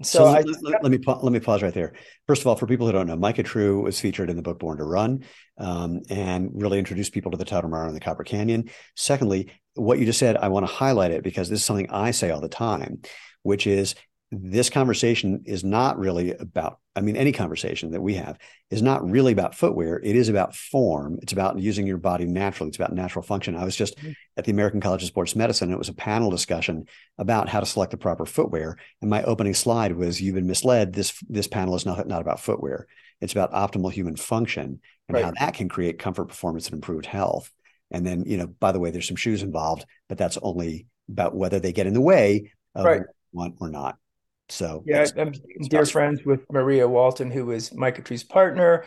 So, 0.00 0.20
so 0.20 0.24
I, 0.26 0.42
let, 0.42 0.82
let, 0.84 0.92
me 0.92 0.98
let 1.04 1.32
me 1.32 1.40
pause 1.40 1.60
right 1.60 1.74
there. 1.74 1.94
First 2.28 2.42
of 2.42 2.46
all, 2.46 2.54
for 2.54 2.68
people 2.68 2.86
who 2.86 2.92
don't 2.92 3.08
know, 3.08 3.16
Micah 3.16 3.42
True 3.42 3.82
was 3.82 3.98
featured 3.98 4.30
in 4.30 4.36
the 4.36 4.42
book 4.42 4.60
Born 4.60 4.78
to 4.78 4.84
Run, 4.84 5.24
um, 5.58 6.02
and 6.08 6.50
really 6.54 6.78
introduced 6.78 7.12
people 7.12 7.32
to 7.32 7.36
the 7.36 7.44
Tarahumara 7.44 7.88
and 7.88 7.96
the 7.96 8.00
Copper 8.00 8.22
Canyon. 8.22 8.70
Secondly, 8.94 9.50
what 9.74 9.98
you 9.98 10.06
just 10.06 10.20
said, 10.20 10.36
I 10.36 10.50
want 10.50 10.68
to 10.68 10.72
highlight 10.72 11.10
it 11.10 11.24
because 11.24 11.48
this 11.48 11.58
is 11.58 11.64
something 11.64 11.90
I 11.90 12.12
say 12.12 12.30
all 12.30 12.40
the 12.40 12.48
time, 12.48 13.02
which 13.42 13.66
is 13.66 13.96
this 14.42 14.70
conversation 14.70 15.42
is 15.44 15.64
not 15.64 15.98
really 15.98 16.32
about 16.32 16.78
i 16.96 17.00
mean 17.00 17.16
any 17.16 17.32
conversation 17.32 17.90
that 17.90 18.00
we 18.00 18.14
have 18.14 18.38
is 18.74 18.82
not 18.82 19.08
really 19.08 19.32
about 19.32 19.54
footwear. 19.54 20.00
It 20.02 20.16
is 20.16 20.28
about 20.28 20.54
form. 20.54 21.18
It's 21.22 21.32
about 21.32 21.58
using 21.58 21.86
your 21.86 21.96
body 21.96 22.26
naturally. 22.26 22.68
It's 22.68 22.76
about 22.76 22.92
natural 22.92 23.22
function. 23.22 23.56
I 23.56 23.64
was 23.64 23.76
just 23.76 23.96
mm-hmm. 23.98 24.12
at 24.36 24.44
the 24.44 24.50
american 24.50 24.80
college 24.80 25.02
of 25.02 25.08
sports 25.08 25.36
medicine 25.36 25.72
it 25.72 25.78
was 25.78 25.88
a 25.88 25.94
panel 25.94 26.30
discussion 26.30 26.86
about 27.18 27.48
how 27.48 27.60
to 27.60 27.66
select 27.66 27.92
the 27.92 27.96
proper 27.96 28.26
footwear. 28.26 28.76
And 29.00 29.10
my 29.10 29.22
opening 29.22 29.54
slide 29.54 29.96
was 29.96 30.20
you've 30.20 30.34
been 30.34 30.46
misled. 30.46 30.92
This 30.92 31.18
this 31.28 31.46
panel 31.46 31.76
is 31.76 31.86
not, 31.86 32.06
not 32.08 32.20
about 32.20 32.40
footwear. 32.40 32.86
It's 33.20 33.32
about 33.32 33.52
optimal 33.52 33.92
human 33.92 34.16
function 34.16 34.80
and 35.08 35.14
right. 35.14 35.24
how 35.24 35.32
that 35.38 35.54
can 35.54 35.68
create 35.68 35.98
comfort 35.98 36.26
performance 36.26 36.66
and 36.66 36.74
improved 36.74 37.06
health. 37.06 37.50
And 37.90 38.04
then 38.06 38.24
you 38.26 38.36
know 38.36 38.48
by 38.48 38.72
the 38.72 38.80
way 38.80 38.90
there's 38.90 39.08
some 39.08 39.16
shoes 39.16 39.42
involved 39.42 39.84
but 40.08 40.18
that's 40.18 40.38
only 40.42 40.86
about 41.08 41.34
whether 41.34 41.60
they 41.60 41.72
get 41.72 41.86
in 41.86 41.94
the 41.94 42.00
way 42.00 42.52
of 42.74 42.84
right. 42.84 43.02
want 43.32 43.56
or 43.60 43.70
not 43.70 43.98
so 44.48 44.82
yeah, 44.86 45.06
I'm 45.16 45.32
dear 45.68 45.86
friends 45.86 46.20
with 46.24 46.40
Maria 46.50 46.86
Walton, 46.88 47.30
who 47.30 47.46
was 47.46 47.74
Micah 47.74 48.02
True's 48.02 48.24
partner. 48.24 48.84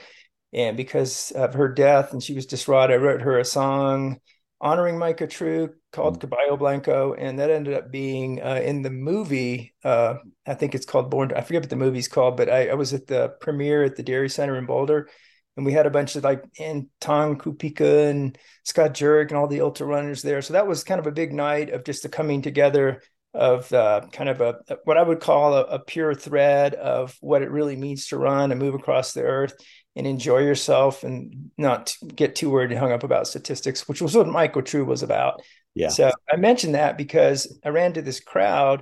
And 0.54 0.78
because 0.78 1.32
of 1.32 1.54
her 1.56 1.68
death 1.68 2.14
and 2.14 2.24
she 2.24 2.34
was 2.34 2.46
distraught, 2.46 2.92
I 2.92 2.96
wrote 2.96 3.22
her 3.22 3.40
a 3.40 3.46
song 3.46 4.20
honoring 4.60 4.98
Micah 4.98 5.28
True 5.28 5.74
called 5.92 6.18
mm. 6.18 6.22
Caballo 6.22 6.58
Blanco, 6.58 7.14
and 7.14 7.40
that 7.40 7.52
ended 7.52 7.74
up 7.74 7.92
being 7.92 8.42
uh, 8.42 8.62
in 8.64 8.82
the 8.82 8.90
movie. 8.90 9.74
Uh, 9.84 10.16
I 10.46 10.54
think 10.54 10.74
it's 10.74 10.86
called 10.86 11.10
Born. 11.10 11.32
I 11.36 11.42
forget 11.42 11.64
what 11.64 11.70
the 11.70 11.76
movie's 11.76 12.08
called, 12.08 12.38
but 12.38 12.50
I, 12.50 12.70
I, 12.70 12.74
was 12.74 12.94
at 12.94 13.08
the 13.08 13.30
premiere 13.42 13.84
at 13.84 13.96
the 13.96 14.04
Dairy 14.04 14.30
Center 14.30 14.58
in 14.58 14.66
Boulder, 14.66 15.10
and 15.56 15.66
we 15.66 15.74
had 15.74 15.86
a 15.86 15.92
bunch 15.92 16.16
of 16.16 16.24
like 16.24 16.44
Anton 16.60 17.38
Krupicka 17.38 18.10
and 18.10 18.38
Scott 18.64 18.94
Jurek 18.94 19.30
and 19.30 19.38
all 19.38 19.48
the 19.48 19.62
ultra 19.62 19.86
runners 19.86 20.22
there. 20.22 20.42
So 20.42 20.54
that 20.54 20.68
was 20.68 20.84
kind 20.84 21.00
of 21.00 21.08
a 21.08 21.12
big 21.12 21.34
night 21.34 21.72
of 21.72 21.84
just 21.84 22.04
the 22.04 22.10
coming 22.10 22.42
together 22.42 23.02
of 23.38 23.72
uh, 23.72 24.01
kind 24.12 24.29
of 24.29 24.41
a 24.41 24.58
what 24.84 24.98
I 24.98 25.03
would 25.03 25.20
call 25.20 25.53
a, 25.53 25.62
a 25.63 25.79
pure 25.79 26.15
thread 26.15 26.74
of 26.74 27.15
what 27.22 27.44
it 27.44 27.51
really 27.51 27.75
means 27.75 28.08
to 28.08 28.17
run 28.17 28.51
and 28.51 28.60
move 28.60 28.74
across 28.74 29.13
the 29.13 29.22
earth 29.22 29.53
and 29.96 30.08
enjoy 30.08 30.39
yourself 30.39 31.03
and 31.03 31.51
not 31.56 31.96
get 32.15 32.36
too 32.36 32.50
worried 32.50 32.72
and 32.72 32.79
hung 32.79 32.91
up 32.91 33.03
about 33.03 33.27
statistics, 33.27 33.88
which 33.88 34.01
was 34.01 34.15
what 34.15 34.27
Micah 34.27 34.63
True 34.63 34.86
was 34.86 35.03
about. 35.03 35.41
Yeah. 35.75 35.89
So 35.89 36.12
I 36.32 36.38
mentioned 36.38 36.74
that 36.74 36.98
because 36.98 37.60
I 37.63 37.70
ran 37.70 37.94
to 37.94 38.01
this 38.01 38.20
crowd 38.20 38.82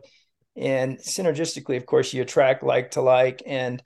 and 0.56 1.00
synergistically, 1.00 1.76
of 1.76 1.86
course, 1.86 2.14
you 2.14 2.22
attract 2.22 2.64
like 2.64 2.92
to 2.92 3.02
like 3.02 3.44
and 3.46 3.84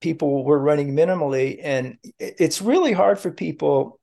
people 0.00 0.44
were 0.44 0.58
running 0.58 0.96
minimally. 0.96 1.60
And 1.62 1.98
it's 2.18 2.62
really 2.62 2.92
hard 2.92 3.18
for 3.18 3.30
people 3.30 4.00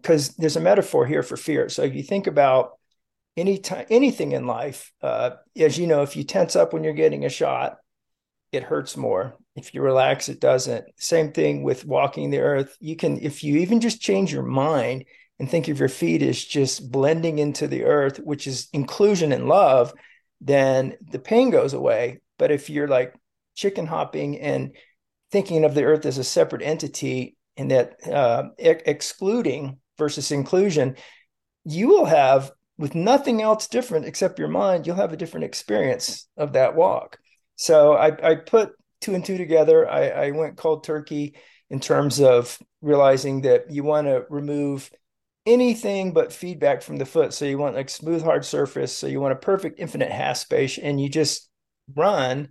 because 0.00 0.30
there's 0.36 0.56
a 0.56 0.60
metaphor 0.60 1.04
here 1.04 1.22
for 1.22 1.36
fear. 1.36 1.68
So 1.68 1.82
if 1.82 1.94
you 1.94 2.02
think 2.02 2.26
about 2.26 2.78
any 3.36 3.58
time, 3.58 3.86
anything 3.90 4.32
in 4.32 4.46
life, 4.46 4.92
uh, 5.02 5.30
as 5.56 5.76
you 5.78 5.86
know, 5.86 6.02
if 6.02 6.16
you 6.16 6.24
tense 6.24 6.56
up 6.56 6.72
when 6.72 6.84
you're 6.84 6.92
getting 6.92 7.24
a 7.24 7.28
shot, 7.28 7.76
it 8.52 8.62
hurts 8.62 8.96
more. 8.96 9.36
If 9.56 9.74
you 9.74 9.82
relax, 9.82 10.28
it 10.28 10.40
doesn't. 10.40 10.84
Same 10.96 11.32
thing 11.32 11.62
with 11.62 11.84
walking 11.84 12.30
the 12.30 12.40
earth. 12.40 12.76
You 12.80 12.96
can, 12.96 13.20
if 13.20 13.42
you 13.42 13.58
even 13.58 13.80
just 13.80 14.00
change 14.00 14.32
your 14.32 14.44
mind 14.44 15.04
and 15.38 15.50
think 15.50 15.68
of 15.68 15.80
your 15.80 15.88
feet 15.88 16.22
as 16.22 16.42
just 16.42 16.90
blending 16.90 17.38
into 17.38 17.66
the 17.66 17.84
earth, 17.84 18.18
which 18.18 18.46
is 18.46 18.68
inclusion 18.72 19.32
and 19.32 19.48
love, 19.48 19.92
then 20.40 20.96
the 21.10 21.18
pain 21.18 21.50
goes 21.50 21.74
away. 21.74 22.20
But 22.38 22.52
if 22.52 22.70
you're 22.70 22.88
like 22.88 23.14
chicken 23.56 23.86
hopping 23.86 24.40
and 24.40 24.76
thinking 25.32 25.64
of 25.64 25.74
the 25.74 25.84
earth 25.84 26.06
as 26.06 26.18
a 26.18 26.24
separate 26.24 26.62
entity 26.62 27.36
and 27.56 27.70
that 27.70 27.96
uh, 28.06 28.50
ex- 28.58 28.82
excluding 28.86 29.78
versus 29.98 30.30
inclusion, 30.30 30.96
you 31.64 31.88
will 31.88 32.04
have, 32.04 32.52
with 32.76 32.94
nothing 32.94 33.40
else 33.40 33.68
different 33.68 34.06
except 34.06 34.38
your 34.38 34.48
mind, 34.48 34.86
you'll 34.86 34.96
have 34.96 35.12
a 35.12 35.16
different 35.16 35.44
experience 35.44 36.28
of 36.36 36.54
that 36.54 36.74
walk. 36.74 37.18
So 37.56 37.94
I, 37.94 38.30
I 38.30 38.34
put 38.36 38.72
two 39.00 39.14
and 39.14 39.24
two 39.24 39.38
together. 39.38 39.88
I, 39.88 40.08
I 40.08 40.30
went 40.32 40.56
cold 40.56 40.84
turkey 40.84 41.36
in 41.70 41.80
terms 41.80 42.20
of 42.20 42.58
realizing 42.82 43.42
that 43.42 43.70
you 43.70 43.84
want 43.84 44.06
to 44.06 44.24
remove 44.28 44.90
anything 45.46 46.12
but 46.12 46.32
feedback 46.32 46.82
from 46.82 46.96
the 46.96 47.06
foot. 47.06 47.32
So 47.32 47.44
you 47.44 47.58
want 47.58 47.76
like 47.76 47.90
smooth, 47.90 48.22
hard 48.22 48.44
surface. 48.44 48.96
So 48.96 49.06
you 49.06 49.20
want 49.20 49.32
a 49.32 49.36
perfect 49.36 49.78
infinite 49.78 50.10
half 50.10 50.38
space 50.38 50.78
and 50.78 51.00
you 51.00 51.08
just 51.08 51.48
run 51.94 52.48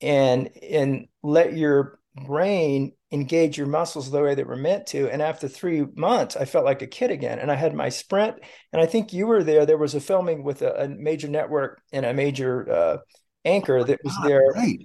and 0.00 0.50
and 0.62 1.06
let 1.22 1.52
your 1.54 1.98
brain 2.14 2.92
engage 3.12 3.58
your 3.58 3.66
muscles 3.66 4.10
the 4.10 4.22
way 4.22 4.34
they 4.34 4.44
were 4.44 4.56
meant 4.56 4.86
to. 4.88 5.08
And 5.10 5.20
after 5.20 5.48
three 5.48 5.84
months, 5.96 6.36
I 6.36 6.44
felt 6.44 6.64
like 6.64 6.82
a 6.82 6.86
kid 6.86 7.10
again. 7.10 7.38
And 7.38 7.50
I 7.50 7.56
had 7.56 7.74
my 7.74 7.88
sprint. 7.88 8.36
And 8.72 8.80
I 8.80 8.86
think 8.86 9.12
you 9.12 9.26
were 9.26 9.42
there. 9.42 9.66
There 9.66 9.78
was 9.78 9.94
a 9.94 10.00
filming 10.00 10.44
with 10.44 10.62
a, 10.62 10.84
a 10.84 10.88
major 10.88 11.28
network 11.28 11.82
and 11.92 12.06
a 12.06 12.14
major 12.14 12.70
uh, 12.70 12.96
anchor 13.44 13.82
that 13.82 14.00
was 14.04 14.16
there. 14.24 14.42
Right. 14.54 14.78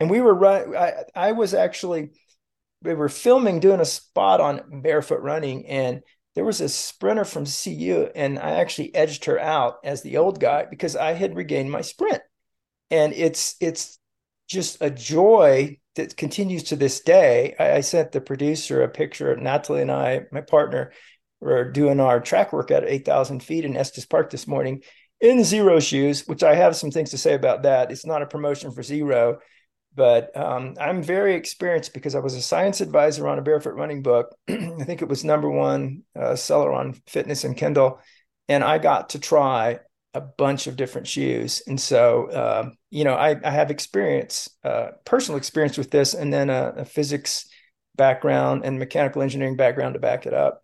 And 0.00 0.10
we 0.10 0.20
were 0.20 0.34
right. 0.34 0.66
I, 0.74 1.28
I 1.28 1.32
was 1.32 1.54
actually, 1.54 2.10
we 2.82 2.94
were 2.94 3.08
filming, 3.08 3.60
doing 3.60 3.80
a 3.80 3.86
spot 3.86 4.40
on 4.40 4.80
barefoot 4.82 5.20
running. 5.20 5.66
And 5.66 6.00
there 6.34 6.44
was 6.44 6.60
a 6.60 6.68
sprinter 6.68 7.24
from 7.24 7.46
CU, 7.46 8.10
and 8.14 8.38
I 8.38 8.60
actually 8.60 8.94
edged 8.94 9.24
her 9.24 9.38
out 9.38 9.76
as 9.84 10.02
the 10.02 10.18
old 10.18 10.38
guy 10.38 10.66
because 10.68 10.94
I 10.94 11.12
had 11.12 11.34
regained 11.34 11.70
my 11.70 11.80
sprint. 11.80 12.20
And 12.90 13.12
it's, 13.14 13.56
it's, 13.60 13.98
just 14.48 14.78
a 14.80 14.90
joy 14.90 15.78
that 15.96 16.16
continues 16.16 16.62
to 16.64 16.76
this 16.76 17.00
day. 17.00 17.54
I, 17.58 17.72
I, 17.72 17.80
sent 17.80 18.12
the 18.12 18.20
producer 18.20 18.82
a 18.82 18.88
picture. 18.88 19.32
Of 19.32 19.40
Natalie 19.40 19.82
and 19.82 19.90
I, 19.90 20.22
my 20.30 20.42
partner, 20.42 20.92
were 21.40 21.70
doing 21.70 22.00
our 22.00 22.20
track 22.20 22.52
work 22.52 22.70
at 22.70 22.84
8,000 22.84 23.42
feet 23.42 23.64
in 23.64 23.76
Estes 23.76 24.06
Park 24.06 24.30
this 24.30 24.46
morning, 24.46 24.82
in 25.20 25.38
Xero 25.38 25.86
Shoes, 25.86 26.26
which 26.26 26.42
I 26.42 26.54
have 26.54 26.76
some 26.76 26.90
things 26.90 27.10
to 27.10 27.18
say 27.18 27.34
about 27.34 27.64
that. 27.64 27.90
It's 27.90 28.06
not 28.06 28.22
a 28.22 28.26
promotion 28.26 28.70
for 28.70 28.82
zero, 28.82 29.38
but 29.94 30.36
um, 30.36 30.74
I'm 30.78 31.02
very 31.02 31.34
experienced 31.34 31.94
because 31.94 32.14
I 32.14 32.20
was 32.20 32.34
a 32.34 32.42
science 32.42 32.80
advisor 32.80 33.26
on 33.26 33.38
a 33.38 33.42
barefoot 33.42 33.74
running 33.74 34.02
book. 34.02 34.34
I 34.48 34.84
think 34.84 35.02
it 35.02 35.08
was 35.08 35.24
number 35.24 35.50
one 35.50 36.02
uh, 36.14 36.36
seller 36.36 36.72
on 36.72 36.94
fitness 37.06 37.44
and 37.44 37.56
Kindle. 37.56 38.00
And 38.48 38.62
I 38.62 38.78
got 38.78 39.10
to 39.10 39.18
try 39.18 39.80
a 40.16 40.20
bunch 40.20 40.66
of 40.66 40.76
different 40.76 41.06
shoes. 41.06 41.62
And 41.66 41.80
so, 41.80 42.30
uh, 42.30 42.70
you 42.90 43.04
know, 43.04 43.14
I, 43.14 43.36
I 43.44 43.50
have 43.50 43.70
experience, 43.70 44.48
uh, 44.64 44.88
personal 45.04 45.36
experience 45.36 45.76
with 45.76 45.90
this, 45.90 46.14
and 46.14 46.32
then 46.32 46.50
a, 46.50 46.72
a 46.78 46.84
physics 46.84 47.48
background 47.96 48.64
and 48.64 48.78
mechanical 48.78 49.22
engineering 49.22 49.56
background 49.56 49.94
to 49.94 50.00
back 50.00 50.26
it 50.26 50.34
up. 50.34 50.62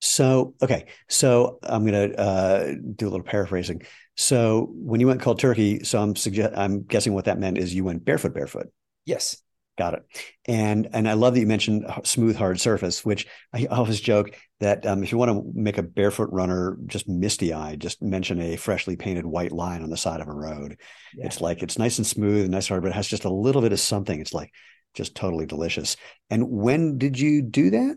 So, 0.00 0.54
okay. 0.62 0.86
So 1.08 1.58
I'm 1.62 1.86
going 1.86 2.10
to 2.10 2.20
uh, 2.20 2.74
do 2.94 3.06
a 3.06 3.10
little 3.10 3.22
paraphrasing. 3.24 3.82
So 4.16 4.70
when 4.72 5.00
you 5.00 5.06
went 5.06 5.22
cold 5.22 5.38
turkey, 5.38 5.84
so 5.84 6.02
I'm 6.02 6.16
suggest 6.16 6.54
I'm 6.56 6.82
guessing 6.82 7.14
what 7.14 7.24
that 7.26 7.38
meant 7.38 7.58
is 7.58 7.74
you 7.74 7.84
went 7.84 8.04
barefoot, 8.04 8.34
barefoot. 8.34 8.70
Yes. 9.04 9.36
Got 9.76 9.94
it. 9.94 10.02
And 10.46 10.88
and 10.92 11.06
I 11.06 11.12
love 11.12 11.34
that 11.34 11.40
you 11.40 11.46
mentioned 11.46 11.84
smooth, 12.04 12.36
hard 12.36 12.58
surface, 12.60 13.04
which 13.04 13.26
I 13.52 13.66
always 13.70 14.00
joke 14.00 14.30
that 14.60 14.86
um, 14.86 15.02
if 15.02 15.12
you 15.12 15.18
want 15.18 15.30
to 15.30 15.52
make 15.54 15.76
a 15.76 15.82
barefoot 15.82 16.30
runner 16.32 16.78
just 16.86 17.08
misty 17.08 17.52
eyed, 17.52 17.80
just 17.80 18.00
mention 18.00 18.40
a 18.40 18.56
freshly 18.56 18.96
painted 18.96 19.26
white 19.26 19.52
line 19.52 19.82
on 19.82 19.90
the 19.90 19.96
side 19.96 20.20
of 20.20 20.28
a 20.28 20.32
road. 20.32 20.78
Yeah. 21.14 21.26
It's 21.26 21.42
like 21.42 21.62
it's 21.62 21.78
nice 21.78 21.98
and 21.98 22.06
smooth 22.06 22.42
and 22.42 22.52
nice 22.52 22.68
hard, 22.68 22.82
but 22.82 22.88
it 22.88 22.94
has 22.94 23.06
just 23.06 23.26
a 23.26 23.32
little 23.32 23.60
bit 23.60 23.72
of 23.72 23.80
something. 23.80 24.18
It's 24.18 24.32
like 24.32 24.50
just 24.94 25.14
totally 25.14 25.44
delicious. 25.44 25.96
And 26.30 26.50
when 26.50 26.96
did 26.96 27.18
you 27.18 27.42
do 27.42 27.70
that? 27.70 27.96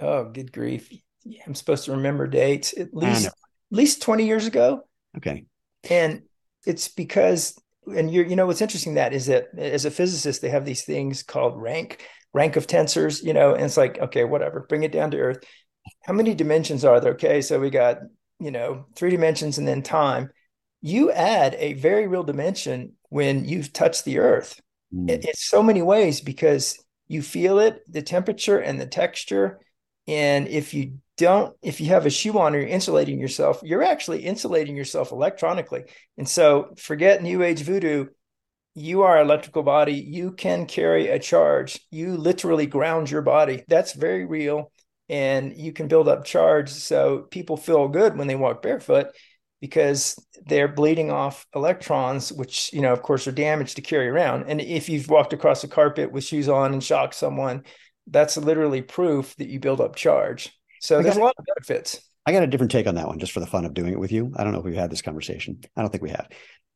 Oh, 0.00 0.24
good 0.24 0.50
grief. 0.50 0.92
I'm 1.46 1.54
supposed 1.54 1.84
to 1.84 1.92
remember 1.92 2.26
dates 2.26 2.74
at 2.76 2.94
least 2.94 3.26
at 3.26 3.32
least 3.70 4.02
20 4.02 4.26
years 4.26 4.46
ago. 4.46 4.88
Okay. 5.16 5.44
And 5.88 6.22
it's 6.66 6.88
because 6.88 7.56
and 7.96 8.10
you 8.10 8.24
you 8.24 8.36
know 8.36 8.46
what's 8.46 8.62
interesting 8.62 8.94
that 8.94 9.12
is 9.12 9.26
that 9.26 9.48
as 9.58 9.84
a 9.84 9.90
physicist 9.90 10.42
they 10.42 10.50
have 10.50 10.64
these 10.64 10.82
things 10.82 11.22
called 11.22 11.60
rank 11.60 12.02
rank 12.32 12.56
of 12.56 12.66
tensors, 12.66 13.22
you 13.22 13.32
know, 13.32 13.54
and 13.54 13.64
it's 13.64 13.76
like 13.76 13.98
okay, 13.98 14.24
whatever, 14.24 14.66
bring 14.68 14.82
it 14.82 14.92
down 14.92 15.10
to 15.12 15.18
earth. 15.18 15.44
How 16.04 16.12
many 16.12 16.34
dimensions 16.34 16.84
are 16.84 17.00
there? 17.00 17.12
Okay, 17.12 17.40
so 17.40 17.58
we 17.58 17.70
got, 17.70 17.98
you 18.38 18.50
know, 18.50 18.86
three 18.94 19.10
dimensions 19.10 19.58
and 19.58 19.66
then 19.66 19.82
time. 19.82 20.30
You 20.82 21.10
add 21.10 21.56
a 21.58 21.74
very 21.74 22.06
real 22.06 22.22
dimension 22.22 22.92
when 23.08 23.44
you've 23.44 23.72
touched 23.72 24.04
the 24.04 24.18
earth. 24.18 24.60
Mm. 24.94 25.10
It, 25.10 25.24
it's 25.24 25.44
so 25.44 25.62
many 25.62 25.82
ways 25.82 26.20
because 26.20 26.82
you 27.08 27.22
feel 27.22 27.58
it, 27.58 27.80
the 27.88 28.02
temperature 28.02 28.58
and 28.58 28.80
the 28.80 28.86
texture. 28.86 29.60
And 30.06 30.48
if 30.48 30.74
you 30.74 30.98
don't 31.20 31.54
if 31.62 31.82
you 31.82 31.88
have 31.88 32.06
a 32.06 32.10
shoe 32.10 32.38
on 32.38 32.54
or 32.54 32.60
you're 32.60 32.68
insulating 32.68 33.20
yourself 33.20 33.60
you're 33.62 33.82
actually 33.82 34.24
insulating 34.24 34.74
yourself 34.74 35.12
electronically. 35.12 35.84
And 36.16 36.26
so 36.26 36.74
forget 36.78 37.22
new 37.22 37.42
age 37.42 37.62
voodoo. 37.62 38.06
You 38.74 39.02
are 39.02 39.18
an 39.18 39.26
electrical 39.26 39.62
body. 39.62 39.92
You 39.92 40.32
can 40.32 40.64
carry 40.64 41.08
a 41.08 41.18
charge. 41.18 41.78
You 41.90 42.16
literally 42.16 42.66
ground 42.66 43.10
your 43.10 43.20
body. 43.20 43.64
That's 43.68 43.92
very 43.92 44.24
real 44.24 44.72
and 45.10 45.54
you 45.56 45.72
can 45.72 45.88
build 45.88 46.08
up 46.08 46.24
charge 46.24 46.70
so 46.70 47.26
people 47.30 47.56
feel 47.56 47.88
good 47.88 48.16
when 48.16 48.28
they 48.28 48.36
walk 48.36 48.62
barefoot 48.62 49.08
because 49.60 50.16
they're 50.46 50.68
bleeding 50.68 51.10
off 51.10 51.46
electrons 51.54 52.32
which 52.32 52.72
you 52.72 52.80
know 52.80 52.92
of 52.94 53.02
course 53.02 53.26
are 53.26 53.32
damaged 53.32 53.76
to 53.76 53.82
carry 53.82 54.08
around. 54.08 54.44
And 54.48 54.58
if 54.60 54.88
you've 54.88 55.10
walked 55.10 55.34
across 55.34 55.64
a 55.64 55.68
carpet 55.68 56.10
with 56.12 56.24
shoes 56.24 56.48
on 56.48 56.72
and 56.72 56.82
shocked 56.82 57.14
someone 57.14 57.64
that's 58.06 58.38
literally 58.38 58.80
proof 58.80 59.36
that 59.36 59.48
you 59.48 59.60
build 59.60 59.82
up 59.82 59.96
charge 59.96 60.58
so 60.80 61.02
there's 61.02 61.16
a 61.16 61.20
lot 61.20 61.34
of 61.38 61.44
benefits. 61.44 62.00
I 62.26 62.32
got 62.32 62.42
a 62.42 62.46
different 62.46 62.72
take 62.72 62.86
on 62.86 62.96
that 62.96 63.06
one 63.06 63.18
just 63.18 63.32
for 63.32 63.40
the 63.40 63.46
fun 63.46 63.64
of 63.64 63.74
doing 63.74 63.92
it 63.92 64.00
with 64.00 64.12
you. 64.12 64.32
I 64.36 64.44
don't 64.44 64.52
know 64.52 64.58
if 64.58 64.64
we've 64.64 64.74
had 64.74 64.90
this 64.90 65.02
conversation. 65.02 65.60
I 65.76 65.80
don't 65.80 65.90
think 65.90 66.02
we 66.02 66.10
have. 66.10 66.28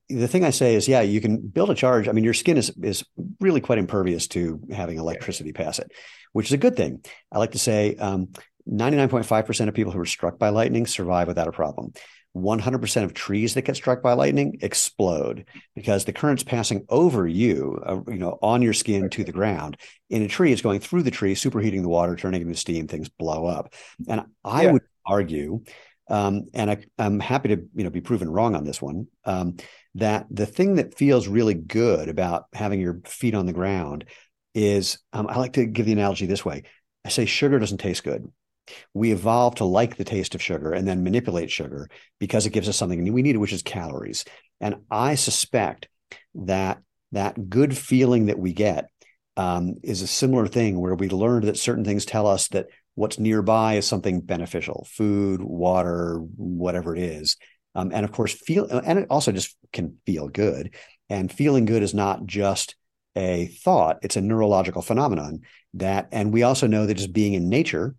The 0.09 0.29
thing 0.29 0.45
I 0.45 0.51
say 0.51 0.75
is, 0.75 0.87
yeah, 0.87 1.01
you 1.01 1.21
can 1.21 1.39
build 1.39 1.71
a 1.71 1.75
charge. 1.75 2.09
I 2.09 2.13
mean, 2.13 2.25
your 2.25 2.35
skin 2.35 2.57
is 2.57 2.71
is 2.83 3.05
really 3.41 3.61
quite 3.61 3.79
impervious 3.79 4.29
to 4.29 4.61
having 4.71 4.99
electricity 4.99 5.53
pass 5.53 5.79
it, 5.79 5.91
which 6.33 6.47
is 6.47 6.53
a 6.53 6.59
good 6.59 6.77
thing. 6.77 7.05
I 7.33 7.39
like 7.39 7.53
to 7.53 7.59
say 7.59 7.97
um, 7.97 8.29
99.5% 8.69 9.69
of 9.69 9.75
people 9.75 9.93
who 9.93 10.01
are 10.01 10.07
struck 10.07 10.39
by 10.39 10.51
lightning 10.51 10.87
survive 10.87 11.29
without 11.29 11.49
a 11.49 11.53
problem. 11.53 11.93
100% 12.37 13.05
of 13.05 13.15
trees 13.15 13.55
that 13.55 13.63
get 13.63 13.77
struck 13.77 14.03
by 14.03 14.13
lightning 14.13 14.59
explode 14.61 15.47
because 15.75 16.05
the 16.05 16.13
current's 16.13 16.43
passing 16.43 16.85
over 16.89 17.27
you, 17.27 17.81
uh, 17.87 18.01
you 18.09 18.19
know, 18.19 18.39
on 18.43 18.61
your 18.61 18.73
skin 18.73 19.09
to 19.11 19.23
the 19.23 19.33
ground. 19.33 19.77
In 20.11 20.23
a 20.23 20.29
tree, 20.29 20.53
it's 20.53 20.63
going 20.63 20.81
through 20.81 21.05
the 21.05 21.13
tree, 21.13 21.35
superheating 21.35 21.83
the 21.83 21.89
water, 21.89 22.17
turning 22.17 22.43
into 22.43 22.57
steam. 22.57 22.89
Things 22.89 23.09
blow 23.09 23.47
up. 23.47 23.73
And 24.09 24.23
I 24.43 24.65
yeah. 24.65 24.73
would 24.73 24.83
argue, 25.07 25.63
um, 26.09 26.47
and 26.53 26.71
I, 26.71 26.85
am 26.99 27.21
happy 27.21 27.51
to 27.51 27.63
you 27.75 27.85
know 27.85 27.91
be 27.91 28.01
proven 28.01 28.29
wrong 28.29 28.57
on 28.57 28.65
this 28.65 28.83
one, 28.83 29.07
um, 29.25 29.57
that 29.95 30.27
the 30.29 30.47
thing 30.47 30.77
that 30.77 30.95
feels 30.95 31.29
really 31.29 31.55
good 31.55 32.09
about 32.09 32.47
having 32.53 32.81
your 32.81 33.01
feet 33.05 33.35
on 33.35 33.47
the 33.47 33.53
ground 33.53 34.07
is 34.55 34.99
um, 35.13 35.29
I 35.29 35.39
like 35.39 35.55
to 35.55 35.67
give 35.67 35.87
the 35.87 35.93
analogy 35.93 36.27
this 36.27 36.45
way. 36.45 36.65
I 37.05 37.11
say 37.11 37.27
sugar 37.27 37.59
doesn't 37.59 37.79
taste 37.79 38.03
good 38.03 38.29
We 38.93 39.13
evolved 39.13 39.59
to 39.59 39.65
like 39.65 39.97
the 39.97 40.05
taste 40.05 40.35
of 40.35 40.43
sugar 40.43 40.73
and 40.73 40.87
then 40.87 41.05
manipulate 41.05 41.51
sugar 41.51 41.89
because 42.19 42.47
it 42.47 42.53
gives 42.53 42.69
us 42.69 42.77
something 42.77 43.13
we 43.13 43.23
need, 43.23 43.37
which 43.37 43.53
is 43.53 43.63
calories. 43.63 44.25
And 44.61 44.77
I 44.91 45.15
suspect 45.15 45.89
that 46.35 46.81
that 47.13 47.49
good 47.49 47.77
feeling 47.77 48.27
that 48.27 48.39
we 48.39 48.53
get 48.53 48.89
um, 49.37 49.75
is 49.83 50.03
a 50.03 50.07
similar 50.07 50.47
thing 50.47 50.81
where 50.81 50.95
we 50.95 51.09
learned 51.09 51.45
that 51.47 51.57
certain 51.57 51.85
things 51.85 52.05
tell 52.05 52.27
us 52.27 52.49
that 52.49 52.67
what's 52.95 53.19
nearby 53.19 53.75
is 53.75 53.87
something 53.87 54.21
beneficial 54.21 54.87
food 54.91 55.43
water 55.43 56.19
whatever 56.37 56.95
it 56.95 57.03
is 57.03 57.37
um, 57.75 57.91
and 57.93 58.05
of 58.05 58.13
course 58.13 58.33
feel 58.33 58.67
and 58.67 58.99
it 59.01 59.07
also 59.11 59.33
just 59.33 59.57
can 59.73 59.97
feel 60.07 60.29
good 60.29 60.75
and 61.11 61.33
feeling 61.33 61.65
good 61.65 61.83
is 61.83 61.95
not 61.95 62.25
just 62.25 62.77
a 63.17 63.47
thought 63.47 63.99
it's 64.03 64.17
a 64.17 64.21
neurological 64.21 64.83
phenomenon 64.83 65.41
that 65.75 66.09
and 66.13 66.33
we 66.33 66.43
also 66.45 66.67
know 66.67 66.87
that 66.87 66.95
just 66.95 67.13
being 67.13 67.35
in 67.35 67.49
nature 67.49 67.97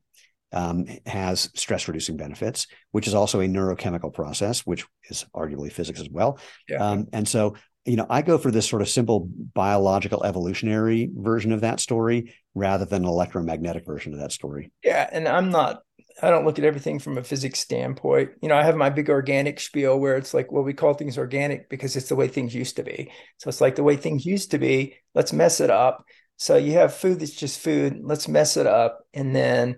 um, 0.54 0.86
has 1.06 1.50
stress 1.56 1.88
reducing 1.88 2.18
benefits 2.18 2.68
which 2.92 3.08
is 3.08 3.14
also 3.14 3.42
a 3.42 3.48
neurochemical 3.48 4.14
process 4.14 4.66
which 4.66 4.86
is 5.10 5.26
arguably 5.36 5.72
physics 5.72 6.00
as 6.00 6.10
well 6.10 6.40
yeah. 6.70 6.78
um, 6.78 7.08
and 7.14 7.28
so 7.28 7.56
you 7.86 7.96
know, 7.96 8.08
I 8.10 8.24
go 8.24 8.38
for 8.38 8.50
this 8.50 8.68
sort 8.68 8.82
of 8.82 8.90
simple 8.90 9.30
biological 9.54 10.24
evolutionary 10.24 11.10
version 11.16 11.52
of 11.52 11.62
that 11.62 11.80
story 11.80 12.34
rather 12.56 12.86
than 12.86 13.04
an 13.04 13.08
electromagnetic 13.08 13.86
version 13.86 14.14
of 14.14 14.20
that 14.20 14.32
story. 14.32 14.72
Yeah. 14.84 15.08
And 15.12 15.28
I'm 15.28 15.52
not, 15.52 15.84
I 16.22 16.32
don't 16.32 16.46
look 16.46 16.58
at 16.58 16.66
everything 16.66 16.98
from 16.98 17.18
a 17.18 17.24
physics 17.24 17.60
standpoint. 17.60 18.32
You 18.42 18.50
know, 18.50 18.56
I 18.56 18.64
have 18.64 18.76
my 18.76 18.90
big 18.90 19.10
organic 19.10 19.60
spiel 19.60 20.00
where 20.00 20.18
it's 20.18 20.34
like, 20.34 20.52
well, 20.52 20.64
we 20.64 20.74
call 20.74 20.96
things 20.96 21.18
organic 21.18 21.70
because 21.70 21.96
it's 21.96 22.10
the 22.10 22.16
way 22.16 22.28
things 22.28 22.56
used 22.56 22.78
to 22.78 22.84
be. 22.84 23.12
So 23.38 23.50
it's 23.50 23.62
like 23.62 23.76
the 23.76 23.84
way 23.84 23.98
things 23.98 24.26
used 24.26 24.52
to 24.52 24.58
be, 24.58 24.96
let's 25.14 25.32
mess 25.32 25.60
it 25.60 25.70
up. 25.70 26.06
So 26.38 26.56
you 26.56 26.74
have 26.74 26.96
food 26.96 27.20
that's 27.20 27.36
just 27.36 27.60
food, 27.60 28.00
let's 28.02 28.28
mess 28.28 28.58
it 28.58 28.66
up 28.66 29.06
and 29.14 29.36
then 29.36 29.78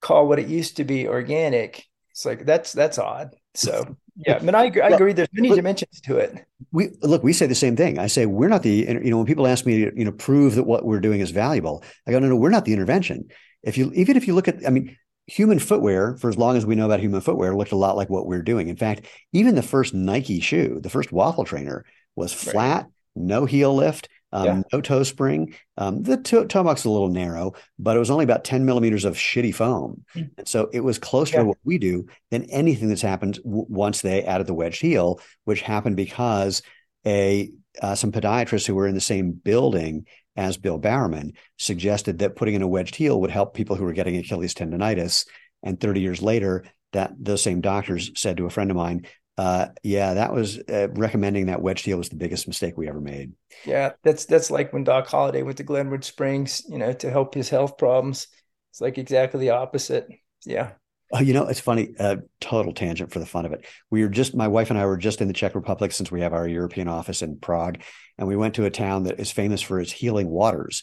call 0.00 0.28
what 0.28 0.38
it 0.38 0.48
used 0.48 0.76
to 0.76 0.84
be 0.84 1.08
organic. 1.08 1.84
It's 2.10 2.24
like, 2.24 2.44
that's, 2.44 2.72
that's 2.72 2.98
odd. 2.98 3.34
So 3.54 3.96
yeah, 4.26 4.36
I 4.36 4.40
mean, 4.40 4.54
I 4.54 4.64
agree, 4.64 4.82
I 4.82 4.88
agree. 4.88 5.12
There's 5.12 5.28
many 5.32 5.54
dimensions 5.54 6.00
to 6.02 6.16
it. 6.16 6.44
We 6.72 6.90
look, 7.02 7.22
we 7.22 7.32
say 7.32 7.46
the 7.46 7.54
same 7.54 7.76
thing. 7.76 7.98
I 7.98 8.08
say 8.08 8.26
we're 8.26 8.48
not 8.48 8.62
the, 8.62 8.70
you 8.70 9.10
know, 9.10 9.18
when 9.18 9.26
people 9.26 9.46
ask 9.46 9.64
me, 9.64 9.84
to, 9.84 9.92
you 9.96 10.04
know, 10.04 10.12
prove 10.12 10.56
that 10.56 10.64
what 10.64 10.84
we're 10.84 11.00
doing 11.00 11.20
is 11.20 11.30
valuable, 11.30 11.84
I 12.06 12.10
go, 12.10 12.18
no, 12.18 12.28
no, 12.28 12.36
we're 12.36 12.50
not 12.50 12.64
the 12.64 12.72
intervention. 12.72 13.28
If 13.62 13.78
you, 13.78 13.92
even 13.94 14.16
if 14.16 14.26
you 14.26 14.34
look 14.34 14.48
at, 14.48 14.66
I 14.66 14.70
mean, 14.70 14.96
human 15.26 15.58
footwear, 15.58 16.16
for 16.16 16.30
as 16.30 16.38
long 16.38 16.56
as 16.56 16.64
we 16.64 16.74
know 16.74 16.86
about 16.86 17.00
human 17.00 17.20
footwear, 17.20 17.54
looked 17.54 17.72
a 17.72 17.76
lot 17.76 17.96
like 17.96 18.10
what 18.10 18.26
we're 18.26 18.42
doing. 18.42 18.68
In 18.68 18.76
fact, 18.76 19.06
even 19.32 19.54
the 19.54 19.62
first 19.62 19.94
Nike 19.94 20.40
shoe, 20.40 20.80
the 20.82 20.90
first 20.90 21.12
waffle 21.12 21.44
trainer, 21.44 21.84
was 22.16 22.32
flat, 22.32 22.84
right. 22.84 22.92
no 23.14 23.44
heel 23.44 23.74
lift, 23.74 24.08
um, 24.32 24.44
yeah. 24.44 24.62
no 24.72 24.80
toe 24.80 25.02
spring. 25.02 25.54
Um, 25.76 26.02
the 26.02 26.16
toe, 26.16 26.44
toe 26.44 26.64
box 26.64 26.80
is 26.82 26.86
a 26.86 26.90
little 26.90 27.08
narrow, 27.08 27.54
but 27.78 27.96
it 27.96 27.98
was 27.98 28.10
only 28.10 28.24
about 28.24 28.44
10 28.44 28.64
millimeters 28.64 29.04
of 29.04 29.14
shitty 29.14 29.54
foam. 29.54 30.04
Mm. 30.14 30.30
And 30.38 30.48
so 30.48 30.68
it 30.72 30.80
was 30.80 30.98
closer 30.98 31.36
yeah. 31.36 31.40
to 31.40 31.46
what 31.46 31.58
we 31.64 31.78
do 31.78 32.06
than 32.30 32.44
anything 32.44 32.88
that's 32.88 33.02
happened 33.02 33.36
w- 33.44 33.66
once 33.68 34.00
they 34.00 34.24
added 34.24 34.46
the 34.46 34.54
wedged 34.54 34.82
heel, 34.82 35.20
which 35.44 35.62
happened 35.62 35.96
because 35.96 36.62
a 37.06 37.50
uh, 37.80 37.94
some 37.94 38.10
podiatrists 38.12 38.66
who 38.66 38.74
were 38.74 38.88
in 38.88 38.94
the 38.94 39.00
same 39.00 39.30
building 39.32 40.06
as 40.36 40.56
Bill 40.56 40.78
Bowerman 40.78 41.32
suggested 41.58 42.18
that 42.18 42.36
putting 42.36 42.54
in 42.54 42.62
a 42.62 42.68
wedged 42.68 42.96
heel 42.96 43.20
would 43.20 43.30
help 43.30 43.54
people 43.54 43.76
who 43.76 43.84
were 43.84 43.92
getting 43.92 44.16
Achilles 44.16 44.54
tendonitis. 44.54 45.26
And 45.62 45.80
30 45.80 46.00
years 46.00 46.22
later, 46.22 46.64
that 46.92 47.12
those 47.18 47.42
same 47.42 47.60
doctors 47.60 48.10
said 48.16 48.36
to 48.36 48.46
a 48.46 48.50
friend 48.50 48.70
of 48.70 48.76
mine, 48.76 49.06
uh, 49.38 49.68
yeah, 49.84 50.14
that 50.14 50.34
was 50.34 50.58
uh, 50.58 50.88
recommending 50.94 51.46
that 51.46 51.62
wedge 51.62 51.84
deal 51.84 51.96
was 51.96 52.08
the 52.08 52.16
biggest 52.16 52.48
mistake 52.48 52.76
we 52.76 52.88
ever 52.88 53.00
made. 53.00 53.32
Yeah, 53.64 53.92
that's 54.02 54.24
that's 54.24 54.50
like 54.50 54.72
when 54.72 54.82
Doc 54.82 55.06
Holliday 55.06 55.44
went 55.44 55.58
to 55.58 55.62
Glenwood 55.62 56.04
Springs, 56.04 56.64
you 56.68 56.76
know, 56.76 56.92
to 56.94 57.08
help 57.08 57.34
his 57.34 57.48
health 57.48 57.78
problems. 57.78 58.26
It's 58.72 58.80
like 58.80 58.98
exactly 58.98 59.38
the 59.38 59.50
opposite. 59.50 60.08
Yeah. 60.44 60.72
Oh, 61.12 61.20
you 61.20 61.34
know, 61.34 61.46
it's 61.46 61.60
funny. 61.60 61.94
Uh, 61.98 62.16
total 62.40 62.74
tangent 62.74 63.12
for 63.12 63.20
the 63.20 63.26
fun 63.26 63.46
of 63.46 63.52
it. 63.52 63.64
We 63.90 64.02
were 64.02 64.08
just 64.08 64.34
my 64.34 64.48
wife 64.48 64.70
and 64.70 64.78
I 64.78 64.86
were 64.86 64.96
just 64.96 65.20
in 65.20 65.28
the 65.28 65.34
Czech 65.34 65.54
Republic 65.54 65.92
since 65.92 66.10
we 66.10 66.20
have 66.22 66.34
our 66.34 66.46
European 66.48 66.88
office 66.88 67.22
in 67.22 67.38
Prague, 67.38 67.78
and 68.18 68.26
we 68.26 68.36
went 68.36 68.56
to 68.56 68.64
a 68.64 68.70
town 68.70 69.04
that 69.04 69.20
is 69.20 69.30
famous 69.30 69.62
for 69.62 69.80
its 69.80 69.92
healing 69.92 70.28
waters, 70.28 70.82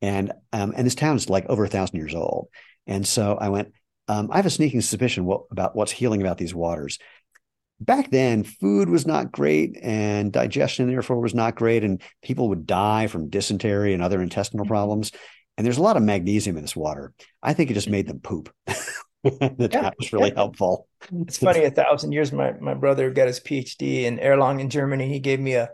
and 0.00 0.32
um, 0.52 0.72
and 0.76 0.86
this 0.86 0.94
town 0.94 1.16
is 1.16 1.28
like 1.28 1.46
over 1.46 1.64
a 1.64 1.68
thousand 1.68 1.96
years 1.96 2.14
old. 2.14 2.48
And 2.86 3.04
so 3.04 3.36
I 3.36 3.48
went. 3.48 3.72
Um, 4.08 4.28
I 4.30 4.36
have 4.36 4.46
a 4.46 4.50
sneaking 4.50 4.82
suspicion 4.82 5.24
what, 5.24 5.46
about 5.50 5.74
what's 5.74 5.90
healing 5.90 6.20
about 6.20 6.38
these 6.38 6.54
waters 6.54 7.00
back 7.78 8.10
then 8.10 8.42
food 8.42 8.88
was 8.88 9.06
not 9.06 9.32
great 9.32 9.76
and 9.82 10.32
digestion 10.32 10.88
therefore 10.88 11.20
was 11.20 11.34
not 11.34 11.54
great 11.54 11.84
and 11.84 12.00
people 12.22 12.48
would 12.48 12.66
die 12.66 13.06
from 13.06 13.28
dysentery 13.28 13.92
and 13.92 14.02
other 14.02 14.22
intestinal 14.22 14.64
mm-hmm. 14.64 14.72
problems 14.72 15.12
and 15.56 15.66
there's 15.66 15.78
a 15.78 15.82
lot 15.82 15.96
of 15.96 16.02
magnesium 16.02 16.56
in 16.56 16.62
this 16.62 16.76
water. 16.76 17.12
I 17.42 17.54
think 17.54 17.70
it 17.70 17.74
just 17.74 17.88
made 17.88 18.06
them 18.06 18.20
poop. 18.20 18.52
That 19.40 19.70
yeah. 19.72 19.90
was 19.98 20.12
really 20.12 20.30
helpful. 20.30 20.86
It's 21.22 21.38
funny 21.38 21.64
a 21.64 21.70
thousand 21.72 22.12
years 22.12 22.30
my, 22.30 22.52
my 22.60 22.74
brother 22.74 23.10
got 23.10 23.26
his 23.26 23.40
phd 23.40 23.82
in 23.82 24.18
erlangen 24.18 24.60
in 24.60 24.70
germany. 24.70 25.08
He 25.08 25.18
gave 25.18 25.40
me 25.40 25.54
a 25.54 25.70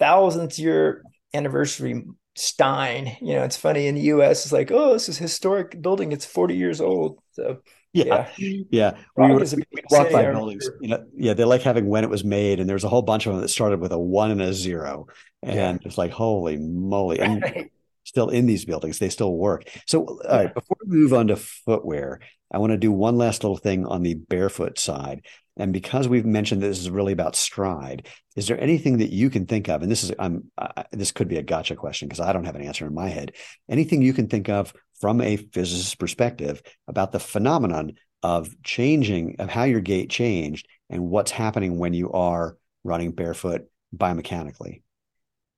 thousandth 0.00 0.58
year 0.58 1.04
anniversary 1.32 2.02
stein. 2.34 3.18
You 3.20 3.34
know 3.34 3.44
it's 3.44 3.56
funny 3.56 3.86
in 3.86 3.94
the 3.94 4.00
us 4.00 4.44
it's 4.44 4.52
like 4.52 4.72
oh 4.72 4.94
this 4.94 5.08
is 5.08 5.16
historic 5.16 5.80
building. 5.80 6.10
It's 6.10 6.26
40 6.26 6.56
years 6.56 6.80
old. 6.80 7.20
So 7.32 7.58
yeah, 7.96 8.28
yeah. 8.36 8.96
We, 9.16 9.28
were, 9.28 9.38
we 9.38 9.82
by 9.90 10.30
buildings. 10.30 10.68
You 10.80 10.88
know, 10.88 11.06
yeah, 11.16 11.34
they 11.34 11.44
like 11.44 11.62
having 11.62 11.86
when 11.86 12.04
it 12.04 12.10
was 12.10 12.24
made, 12.24 12.60
and 12.60 12.68
there's 12.68 12.84
a 12.84 12.88
whole 12.88 13.02
bunch 13.02 13.26
of 13.26 13.32
them 13.32 13.42
that 13.42 13.48
started 13.48 13.80
with 13.80 13.92
a 13.92 13.98
one 13.98 14.30
and 14.30 14.42
a 14.42 14.52
zero, 14.52 15.06
and 15.42 15.54
yeah. 15.54 15.78
it's 15.86 15.98
like 15.98 16.10
holy 16.10 16.56
moly! 16.56 17.20
And 17.20 17.42
right. 17.42 17.72
still 18.04 18.28
in 18.28 18.46
these 18.46 18.64
buildings, 18.64 18.98
they 18.98 19.08
still 19.08 19.34
work. 19.36 19.64
So, 19.86 20.04
all 20.04 20.20
right, 20.28 20.52
before 20.52 20.76
we 20.84 20.96
move 20.96 21.14
on 21.14 21.28
to 21.28 21.36
footwear, 21.36 22.20
I 22.52 22.58
want 22.58 22.72
to 22.72 22.78
do 22.78 22.92
one 22.92 23.16
last 23.16 23.42
little 23.42 23.56
thing 23.56 23.86
on 23.86 24.02
the 24.02 24.14
barefoot 24.14 24.78
side. 24.78 25.22
And 25.56 25.72
because 25.72 26.06
we've 26.06 26.26
mentioned 26.26 26.62
this 26.62 26.78
is 26.78 26.90
really 26.90 27.12
about 27.12 27.34
stride, 27.34 28.08
is 28.36 28.46
there 28.46 28.60
anything 28.60 28.98
that 28.98 29.10
you 29.10 29.30
can 29.30 29.46
think 29.46 29.68
of? 29.68 29.82
And 29.82 29.90
this 29.90 30.04
is, 30.04 30.12
I'm, 30.18 30.50
I, 30.58 30.84
this 30.92 31.12
could 31.12 31.28
be 31.28 31.38
a 31.38 31.42
gotcha 31.42 31.76
question 31.76 32.08
because 32.08 32.20
I 32.20 32.32
don't 32.32 32.44
have 32.44 32.56
an 32.56 32.62
answer 32.62 32.86
in 32.86 32.94
my 32.94 33.08
head. 33.08 33.32
Anything 33.68 34.02
you 34.02 34.12
can 34.12 34.28
think 34.28 34.48
of 34.48 34.74
from 35.00 35.20
a 35.20 35.36
physicist's 35.36 35.94
perspective 35.94 36.62
about 36.86 37.12
the 37.12 37.20
phenomenon 37.20 37.92
of 38.22 38.48
changing, 38.62 39.36
of 39.38 39.48
how 39.48 39.64
your 39.64 39.80
gait 39.80 40.10
changed 40.10 40.66
and 40.90 41.08
what's 41.08 41.30
happening 41.30 41.78
when 41.78 41.94
you 41.94 42.12
are 42.12 42.56
running 42.84 43.12
barefoot 43.12 43.62
biomechanically? 43.96 44.82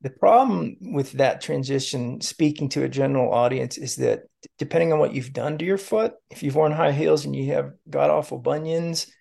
The 0.00 0.10
problem 0.10 0.76
with 0.80 1.12
that 1.12 1.40
transition, 1.40 2.20
speaking 2.20 2.68
to 2.70 2.84
a 2.84 2.88
general 2.88 3.32
audience, 3.32 3.78
is 3.78 3.96
that 3.96 4.22
depending 4.56 4.92
on 4.92 5.00
what 5.00 5.12
you've 5.12 5.32
done 5.32 5.58
to 5.58 5.64
your 5.64 5.78
foot, 5.78 6.14
if 6.30 6.44
you've 6.44 6.54
worn 6.54 6.70
high 6.70 6.92
heels 6.92 7.24
and 7.24 7.34
you 7.34 7.52
have 7.52 7.72
god 7.90 8.10
awful 8.10 8.38
bunions, 8.38 9.12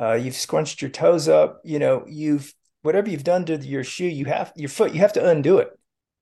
uh, 0.00 0.14
you've 0.14 0.34
scrunched 0.34 0.82
your 0.82 0.90
toes 0.90 1.28
up, 1.28 1.60
you 1.64 1.78
know, 1.78 2.04
you've 2.06 2.52
whatever 2.82 3.10
you've 3.10 3.24
done 3.24 3.44
to 3.46 3.56
your 3.56 3.84
shoe, 3.84 4.06
you 4.06 4.26
have 4.26 4.52
your 4.56 4.68
foot, 4.68 4.94
you 4.94 5.00
have 5.00 5.12
to 5.14 5.28
undo 5.28 5.58
it 5.58 5.70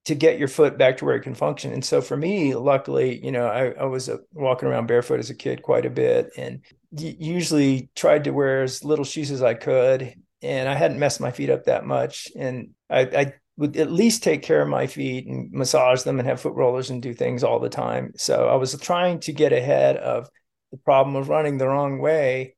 to 0.07 0.15
get 0.15 0.39
your 0.39 0.49
foot 0.49 0.77
back 0.77 0.99
to 0.99 1.05
where 1.05 1.17
it 1.17 1.23
can 1.23 1.35
function. 1.35 1.73
And 1.73 1.85
so 1.85 2.01
for 2.01 2.17
me, 2.17 2.55
luckily, 2.55 3.25
you 3.25 3.33
know, 3.33 3.47
I, 3.47 3.71
I 3.71 3.85
was 3.85 4.09
uh, 4.09 4.19
walking 4.33 4.69
around 4.69 4.87
barefoot 4.87 5.21
as 5.21 5.31
a 5.31 5.35
kid 5.35 5.63
quite 5.63 5.87
a 5.87 5.91
bit 5.91 6.31
and 6.37 6.61
usually 6.93 7.89
tried 7.95 8.25
to 8.25 8.31
wear 8.31 8.63
as 8.63 8.85
little 8.85 9.05
shoes 9.05 9.31
as 9.31 9.43
I 9.43 9.55
could. 9.55 10.15
And 10.43 10.69
I 10.69 10.75
hadn't 10.75 10.99
messed 10.99 11.21
my 11.21 11.31
feet 11.31 11.49
up 11.49 11.65
that 11.65 11.87
much. 11.87 12.29
And 12.37 12.71
I, 12.91 13.01
I 13.01 13.35
would 13.57 13.77
at 13.77 13.91
least 13.91 14.23
take 14.23 14.43
care 14.43 14.61
of 14.61 14.69
my 14.69 14.87
feet 14.87 15.27
and 15.27 15.51
massage 15.53 16.03
them 16.03 16.19
and 16.19 16.29
have 16.29 16.41
foot 16.41 16.55
rollers 16.55 16.91
and 16.91 17.01
do 17.01 17.15
things 17.15 17.43
all 17.43 17.61
the 17.61 17.71
time. 17.71 18.13
So 18.17 18.49
I 18.49 18.57
was 18.57 18.79
trying 18.79 19.21
to 19.21 19.33
get 19.33 19.55
ahead 19.55 19.97
of 19.97 20.29
the 20.71 20.77
problem 20.79 21.17
of 21.17 21.31
running 21.31 21.57
the 21.57 21.69
wrong 21.69 21.99
way. 21.99 22.54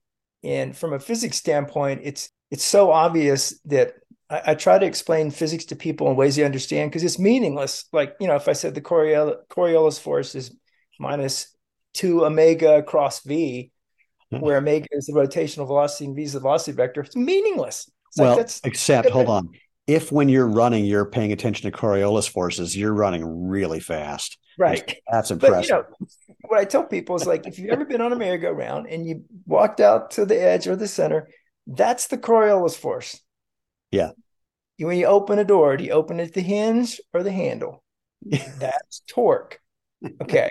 And 0.47 0.77
from 0.77 0.93
a 0.93 1.01
physics 1.01 1.37
standpoint, 1.37 2.03
it's 2.05 2.31
it's 2.51 2.65
so 2.65 2.93
obvious 2.93 3.59
that 3.65 3.95
I, 4.31 4.43
I, 4.47 4.55
try 4.55 4.79
to 4.79 4.87
explain 4.87 5.33
physics 5.33 5.65
to 5.67 5.77
people 5.77 6.09
in 6.09 6.17
ways 6.17 6.37
they 6.37 6.45
understand 6.45 6.91
because 6.91 7.03
it's 7.03 7.19
meaningless. 7.19 7.87
Like, 7.93 8.15
you 8.21 8.29
know, 8.29 8.37
if 8.37 8.49
I 8.49 8.53
said 8.53 8.75
the 8.75 8.81
Coriolis 8.81 10.01
force 10.01 10.37
is 10.37 10.57
minus 11.01 11.55
two 11.95 12.25
omega 12.25 12.83
cross 12.85 13.25
V, 13.25 13.73
hmm. 14.31 14.39
where 14.39 14.59
omega 14.59 14.87
is 14.93 15.07
the 15.07 15.15
rotational 15.15 15.67
velocity 15.67 16.05
and 16.05 16.15
V 16.15 16.23
is 16.23 16.35
the 16.35 16.41
velocity 16.41 16.77
vector, 16.77 17.01
it's 17.01 17.17
meaningless. 17.17 17.91
It's 18.11 18.19
well, 18.19 18.37
like 18.37 18.51
except, 18.63 19.11
hold 19.11 19.29
on. 19.29 19.51
If 19.89 20.13
when 20.13 20.29
you're 20.29 20.49
running, 20.49 20.85
you're 20.85 21.07
paying 21.07 21.33
attention 21.33 21.71
to 21.71 21.77
Coriolis 21.77 22.29
forces, 22.29 22.77
you're 22.77 22.95
running 22.95 23.49
really 23.49 23.81
fast. 23.81 24.39
Right. 24.59 24.99
That's 25.11 25.31
impressive. 25.31 25.55
But, 25.59 26.01
you 26.01 26.07
know, 26.07 26.26
what 26.49 26.59
I 26.61 26.65
tell 26.65 26.85
people 26.85 27.17
is 27.17 27.27
like, 27.27 27.47
if 27.47 27.59
you've 27.59 27.71
ever 27.71 27.85
been 27.85 28.01
on 28.01 28.13
a 28.13 28.17
merry-go-round 28.17 28.87
and 28.89 29.07
you 29.07 29.25
walked 29.47 29.81
out 29.81 30.13
to 30.13 30.25
the 30.25 30.41
edge 30.41 30.67
or 30.67 30.77
the 30.77 30.89
center, 30.89 31.29
that's 31.67 32.07
the 32.07 32.19
Coriolis 32.19 32.77
force. 32.77 33.21
Yeah. 33.91 34.11
When 34.79 34.99
you 34.99 35.07
open 35.07 35.39
a 35.39 35.45
door, 35.45 35.77
do 35.77 35.85
you 35.85 35.93
open 35.93 36.21
it 36.21 36.35
the 36.35 36.41
hinge 36.43 37.01
or 37.13 37.23
the 37.23 37.33
handle? 37.33 37.83
That's 38.59 39.03
torque. 39.09 39.61
Okay. 40.21 40.51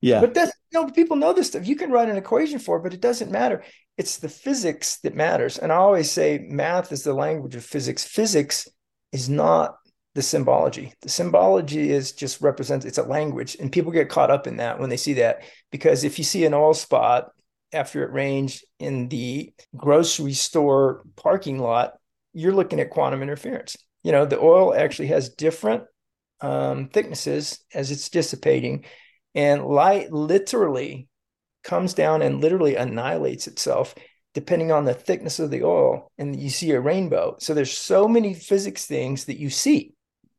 Yeah. 0.00 0.20
But 0.20 0.34
that's 0.34 0.52
you 0.70 0.80
know, 0.80 0.90
people 0.90 1.16
know 1.16 1.32
this 1.32 1.48
stuff. 1.48 1.66
You 1.66 1.76
can 1.76 1.90
write 1.90 2.08
an 2.08 2.16
equation 2.16 2.58
for 2.58 2.76
it, 2.76 2.82
but 2.82 2.94
it 2.94 3.00
doesn't 3.00 3.30
matter. 3.30 3.62
It's 3.96 4.18
the 4.18 4.28
physics 4.28 4.98
that 5.00 5.14
matters. 5.14 5.58
And 5.58 5.72
I 5.72 5.76
always 5.76 6.10
say 6.10 6.46
math 6.48 6.92
is 6.92 7.04
the 7.04 7.14
language 7.14 7.54
of 7.54 7.64
physics. 7.64 8.04
Physics 8.04 8.68
is 9.12 9.28
not 9.28 9.76
the 10.14 10.22
symbology. 10.22 10.92
The 11.02 11.08
symbology 11.08 11.90
is 11.90 12.12
just 12.12 12.40
represents 12.40 12.86
it's 12.86 12.98
a 12.98 13.02
language, 13.02 13.56
and 13.58 13.72
people 13.72 13.92
get 13.92 14.08
caught 14.08 14.30
up 14.30 14.46
in 14.46 14.58
that 14.58 14.78
when 14.78 14.90
they 14.90 14.96
see 14.96 15.14
that 15.14 15.42
because 15.70 16.04
if 16.04 16.18
you 16.18 16.24
see 16.24 16.44
an 16.44 16.54
oil 16.54 16.74
spot 16.74 17.30
after 17.72 18.04
it 18.04 18.12
rains 18.12 18.64
in 18.78 19.08
the 19.08 19.52
grocery 19.76 20.32
store 20.32 21.02
parking 21.16 21.58
lot, 21.58 21.94
you're 22.32 22.54
looking 22.54 22.78
at 22.78 22.90
quantum 22.90 23.22
interference. 23.22 23.76
You 24.04 24.12
know, 24.12 24.24
the 24.24 24.38
oil 24.38 24.74
actually 24.74 25.08
has 25.08 25.30
different 25.30 25.84
um, 26.40 26.88
thicknesses 26.88 27.64
as 27.74 27.90
it's 27.90 28.08
dissipating, 28.08 28.84
and 29.34 29.64
light 29.64 30.12
literally 30.12 31.08
comes 31.64 31.94
down 31.94 32.22
and 32.22 32.40
literally 32.40 32.76
annihilates 32.76 33.46
itself 33.48 33.94
depending 34.34 34.72
on 34.72 34.84
the 34.84 34.92
thickness 34.92 35.38
of 35.38 35.50
the 35.50 35.62
oil 35.62 36.10
and 36.18 36.38
you 36.38 36.50
see 36.50 36.72
a 36.72 36.80
rainbow 36.80 37.34
so 37.38 37.54
there's 37.54 37.76
so 37.76 38.06
many 38.06 38.34
physics 38.34 38.84
things 38.84 39.24
that 39.24 39.38
you 39.38 39.48
see 39.48 39.93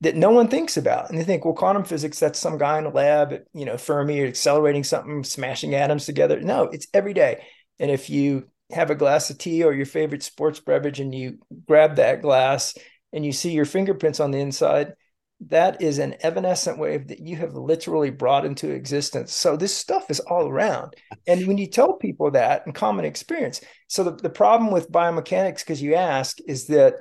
that 0.06 0.16
no 0.16 0.30
one 0.30 0.48
thinks 0.48 0.78
about 0.78 1.10
and 1.10 1.18
they 1.18 1.24
think 1.24 1.44
well 1.44 1.54
quantum 1.56 1.84
physics 1.84 2.20
that's 2.20 2.38
some 2.38 2.60
guy 2.60 2.78
in 2.78 2.86
a 2.86 2.90
lab 2.90 3.34
at 3.34 3.46
you 3.54 3.66
know 3.66 3.76
fermi 3.76 4.22
or 4.22 4.28
accelerating 4.28 4.84
something 4.84 5.24
smashing 5.24 5.74
atoms 5.74 6.06
together 6.06 6.40
no 6.40 6.64
it's 6.66 6.86
every 6.94 7.14
day 7.14 7.44
and 7.80 7.90
if 7.90 8.08
you 8.08 8.48
have 8.72 8.92
a 8.92 8.96
glass 8.96 9.32
of 9.32 9.38
tea 9.40 9.64
or 9.64 9.74
your 9.74 9.86
favorite 9.86 10.22
sports 10.22 10.60
beverage 10.60 11.00
and 11.00 11.14
you 11.14 11.40
grab 11.68 11.96
that 11.96 12.22
glass 12.22 12.76
and 13.14 13.26
you 13.26 13.32
see 13.32 13.52
your 13.52 13.66
fingerprints 13.66 14.20
on 14.20 14.30
the 14.30 14.40
inside 14.40 14.94
that 15.42 15.82
is 15.82 15.98
an 15.98 16.16
evanescent 16.22 16.78
wave 16.78 17.08
that 17.08 17.20
you 17.20 17.36
have 17.36 17.56
literally 17.56 18.10
brought 18.10 18.46
into 18.46 18.72
existence. 18.72 19.34
So 19.34 19.58
this 19.58 19.76
stuff 19.76 20.10
is 20.10 20.22
all 20.22 20.48
around. 20.48 20.96
And 21.28 21.46
when 21.46 21.58
you 21.58 21.68
tell 21.68 21.94
people 21.94 22.32
that 22.32 22.64
in 22.66 22.72
common 22.72 23.04
experience, 23.04 23.60
so 23.90 24.06
the, 24.06 24.12
the 24.12 24.30
problem 24.30 24.72
with 24.72 24.90
biomechanics, 24.90 25.60
because 25.60 25.82
you 25.82 25.96
ask, 25.96 26.38
is 26.48 26.68
that 26.68 26.96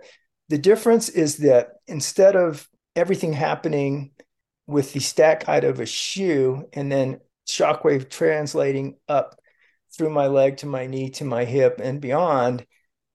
the 0.49 0.59
difference 0.59 1.09
is 1.09 1.39
that 1.39 1.69
instead 1.87 2.35
of 2.35 2.69
everything 2.97 3.33
happening 3.33 4.13
with 4.67 4.93
the 4.93 5.01
stack 5.01 5.45
height 5.45 5.65
of 5.65 5.81
a 5.81 5.87
shoe 5.87 6.69
and 6.73 6.91
then 6.91 7.21
shockwave 7.47 8.09
translating 8.09 8.97
up 9.09 9.39
through 9.97 10.11
my 10.11 10.27
leg 10.27 10.59
to 10.59 10.67
my 10.67 10.87
knee 10.87 11.11
to 11.11 11.25
my 11.25 11.45
hip 11.45 11.81
and 11.83 12.01
beyond, 12.01 12.67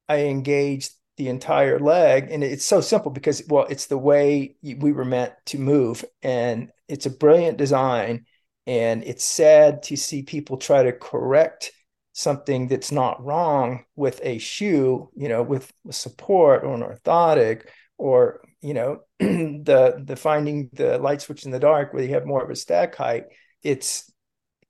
I 0.08 0.26
engage 0.26 0.90
the 1.18 1.28
entire 1.28 1.80
leg. 1.80 2.32
And 2.32 2.44
it's 2.44 2.64
so 2.64 2.82
simple 2.82 3.12
because 3.12 3.44
well 3.48 3.66
it's 3.70 3.88
the 3.88 3.98
way 3.98 4.56
we 4.62 4.92
were 4.92 5.06
meant 5.06 5.34
to 5.48 5.60
move. 5.60 6.06
And 6.22 6.72
it's 6.88 7.06
a 7.06 7.12
brilliant 7.12 7.58
design. 7.58 8.26
And 8.68 9.04
it's 9.04 9.24
sad 9.24 9.84
to 9.84 9.98
see 9.98 10.22
people 10.24 10.58
try 10.58 10.84
to 10.84 10.94
correct 10.94 11.72
something 12.14 12.68
that's 12.68 12.92
not 12.92 13.24
wrong 13.24 13.86
with 13.96 14.20
a 14.24 14.38
shoe 14.40 15.10
you 15.16 15.30
know 15.30 15.42
with 15.42 15.72
support 15.90 16.64
or 16.66 16.74
an 16.74 16.82
orthotic 16.82 17.68
or 17.98 18.42
you 18.62 18.74
know 18.74 19.00
the 19.20 20.04
the 20.06 20.16
finding 20.16 20.70
the 20.74 20.98
light 20.98 21.22
switch 21.22 21.46
in 21.46 21.52
the 21.52 21.60
dark 21.60 21.94
where 21.94 22.04
you 22.04 22.14
have 22.14 22.26
more 22.26 22.44
of 22.44 22.50
a 22.50 22.56
stack 22.56 22.96
height 22.96 23.26
it's 23.64 24.12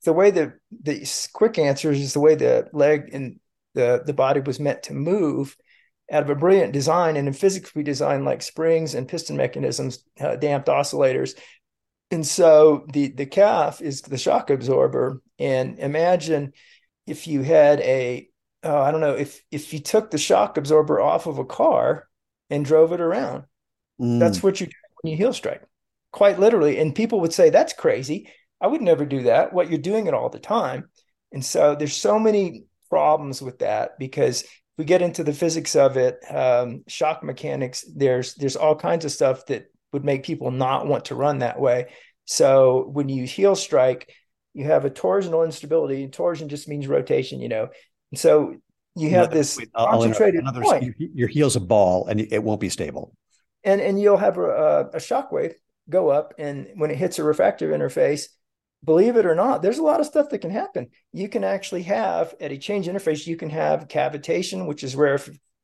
the 0.04 0.12
way 0.12 0.30
that 0.30 0.54
the 0.82 1.06
quick 1.32 1.58
answer 1.58 1.92
is 1.92 2.12
the 2.12 2.20
way 2.20 2.34
the 2.34 2.68
leg 2.72 3.10
and 3.12 3.38
the 3.74 4.02
the 4.04 4.14
body 4.14 4.40
was 4.40 4.58
meant 4.58 4.82
to 4.84 4.94
move 4.94 5.56
out 6.10 6.22
of 6.22 6.30
a 6.30 6.34
brilliant 6.34 6.72
design. 6.72 7.16
And 7.16 7.28
in 7.28 7.34
physics, 7.34 7.74
we 7.74 7.82
design 7.82 8.24
like 8.24 8.42
springs 8.42 8.94
and 8.94 9.08
piston 9.08 9.36
mechanisms, 9.36 10.02
uh, 10.20 10.36
damped 10.36 10.68
oscillators. 10.68 11.38
And 12.10 12.26
so 12.26 12.86
the, 12.92 13.08
the 13.08 13.26
calf 13.26 13.80
is 13.80 14.02
the 14.02 14.18
shock 14.18 14.50
absorber. 14.50 15.22
And 15.38 15.78
imagine 15.78 16.52
if 17.06 17.28
you 17.28 17.42
had 17.42 17.80
a, 17.80 18.28
oh, 18.64 18.78
I 18.78 18.90
don't 18.90 19.00
know, 19.00 19.14
if, 19.14 19.40
if 19.50 19.72
you 19.72 19.78
took 19.78 20.10
the 20.10 20.18
shock 20.18 20.56
absorber 20.56 21.00
off 21.00 21.26
of 21.26 21.38
a 21.38 21.44
car 21.44 22.08
and 22.50 22.64
drove 22.64 22.92
it 22.92 23.00
around, 23.00 23.44
mm. 24.00 24.18
that's 24.18 24.42
what 24.42 24.60
you 24.60 24.66
do 24.66 24.72
when 25.02 25.10
you 25.12 25.16
heel 25.16 25.32
strike, 25.32 25.62
quite 26.12 26.38
literally. 26.38 26.78
And 26.78 26.94
people 26.94 27.20
would 27.20 27.32
say, 27.32 27.50
that's 27.50 27.72
crazy. 27.72 28.30
I 28.60 28.66
would 28.66 28.82
never 28.82 29.04
do 29.04 29.24
that. 29.24 29.52
What 29.52 29.70
you're 29.70 29.78
doing 29.78 30.06
it 30.06 30.14
all 30.14 30.28
the 30.28 30.38
time. 30.38 30.88
And 31.32 31.44
so 31.44 31.74
there's 31.74 31.96
so 31.96 32.18
many 32.18 32.64
problems 32.88 33.40
with 33.40 33.60
that 33.60 33.98
because 33.98 34.44
we 34.76 34.84
get 34.84 35.02
into 35.02 35.22
the 35.22 35.32
physics 35.32 35.76
of 35.76 35.96
it, 35.96 36.18
um, 36.30 36.84
shock 36.88 37.22
mechanics, 37.22 37.84
there's 37.94 38.34
there's 38.34 38.56
all 38.56 38.74
kinds 38.74 39.04
of 39.04 39.12
stuff 39.12 39.46
that 39.46 39.66
would 39.92 40.04
make 40.04 40.24
people 40.24 40.50
not 40.50 40.86
want 40.86 41.06
to 41.06 41.14
run 41.14 41.38
that 41.38 41.60
way. 41.60 41.86
So 42.24 42.88
when 42.92 43.08
you 43.08 43.24
heel 43.24 43.56
strike, 43.56 44.12
you 44.54 44.64
have 44.64 44.84
a 44.84 44.90
torsional 44.90 45.44
instability. 45.44 46.06
Torsion 46.08 46.48
just 46.48 46.68
means 46.68 46.86
rotation, 46.86 47.40
you 47.40 47.48
know. 47.48 47.68
And 48.10 48.18
so 48.18 48.56
you 48.96 49.10
have 49.10 49.30
this 49.30 49.58
wait, 49.58 49.72
concentrated 49.72 50.40
another, 50.40 50.62
point. 50.62 50.94
Your 50.98 51.28
heel's 51.28 51.56
a 51.56 51.60
ball, 51.60 52.06
and 52.06 52.20
it 52.20 52.42
won't 52.42 52.60
be 52.60 52.68
stable. 52.68 53.14
And 53.64 53.80
and 53.80 54.00
you'll 54.00 54.16
have 54.16 54.38
a, 54.38 54.90
a 54.94 55.00
shock 55.00 55.32
wave 55.32 55.54
go 55.88 56.08
up, 56.08 56.34
and 56.38 56.68
when 56.76 56.90
it 56.90 56.96
hits 56.96 57.18
a 57.18 57.24
refractive 57.24 57.70
interface, 57.70 58.26
believe 58.84 59.16
it 59.16 59.26
or 59.26 59.34
not, 59.34 59.60
there's 59.60 59.78
a 59.78 59.82
lot 59.82 60.00
of 60.00 60.06
stuff 60.06 60.30
that 60.30 60.38
can 60.38 60.50
happen. 60.50 60.88
You 61.12 61.28
can 61.28 61.44
actually 61.44 61.82
have 61.82 62.34
at 62.40 62.52
a 62.52 62.58
change 62.58 62.86
interface, 62.86 63.26
you 63.26 63.36
can 63.36 63.50
have 63.50 63.88
cavitation, 63.88 64.66
which 64.66 64.84
is 64.84 64.96
rare 64.96 65.18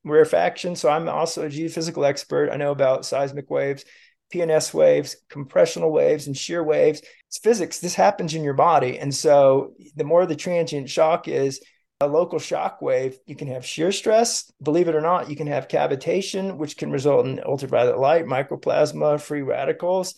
rarefaction. 0.05 0.77
So 0.77 0.89
I'm 0.89 1.09
also 1.09 1.47
a 1.47 1.49
geophysical 1.49 2.07
expert. 2.07 2.51
I 2.51 2.57
know 2.57 2.71
about 2.71 3.05
seismic 3.05 3.51
waves, 3.51 3.85
PNS 4.33 4.73
waves, 4.73 5.17
compressional 5.29 5.93
waves, 5.93 6.27
and 6.27 6.37
shear 6.37 6.63
waves. 6.63 7.03
It's 7.29 7.39
physics. 7.39 7.81
This 7.81 7.95
happens 7.95 8.35
in 8.35 8.45
your 8.45 8.55
body. 8.55 8.99
And 8.99 9.15
so 9.15 9.75
the 9.97 10.05
more 10.05 10.25
the 10.27 10.37
transient 10.37 10.89
shock 10.89 11.29
is, 11.29 11.61
a 12.01 12.07
local 12.07 12.39
shock 12.39 12.83
wave, 12.83 13.19
you 13.27 13.35
can 13.35 13.49
have 13.49 13.65
shear 13.65 13.91
stress. 13.91 14.51
Believe 14.63 14.89
it 14.89 14.95
or 14.95 15.01
not, 15.01 15.31
you 15.31 15.37
can 15.37 15.47
have 15.47 15.69
cavitation, 15.69 16.57
which 16.57 16.77
can 16.77 16.91
result 16.91 17.27
in 17.27 17.41
ultraviolet 17.45 17.99
light, 17.99 18.27
microplasma, 18.27 19.21
free 19.21 19.43
radicals 19.43 20.15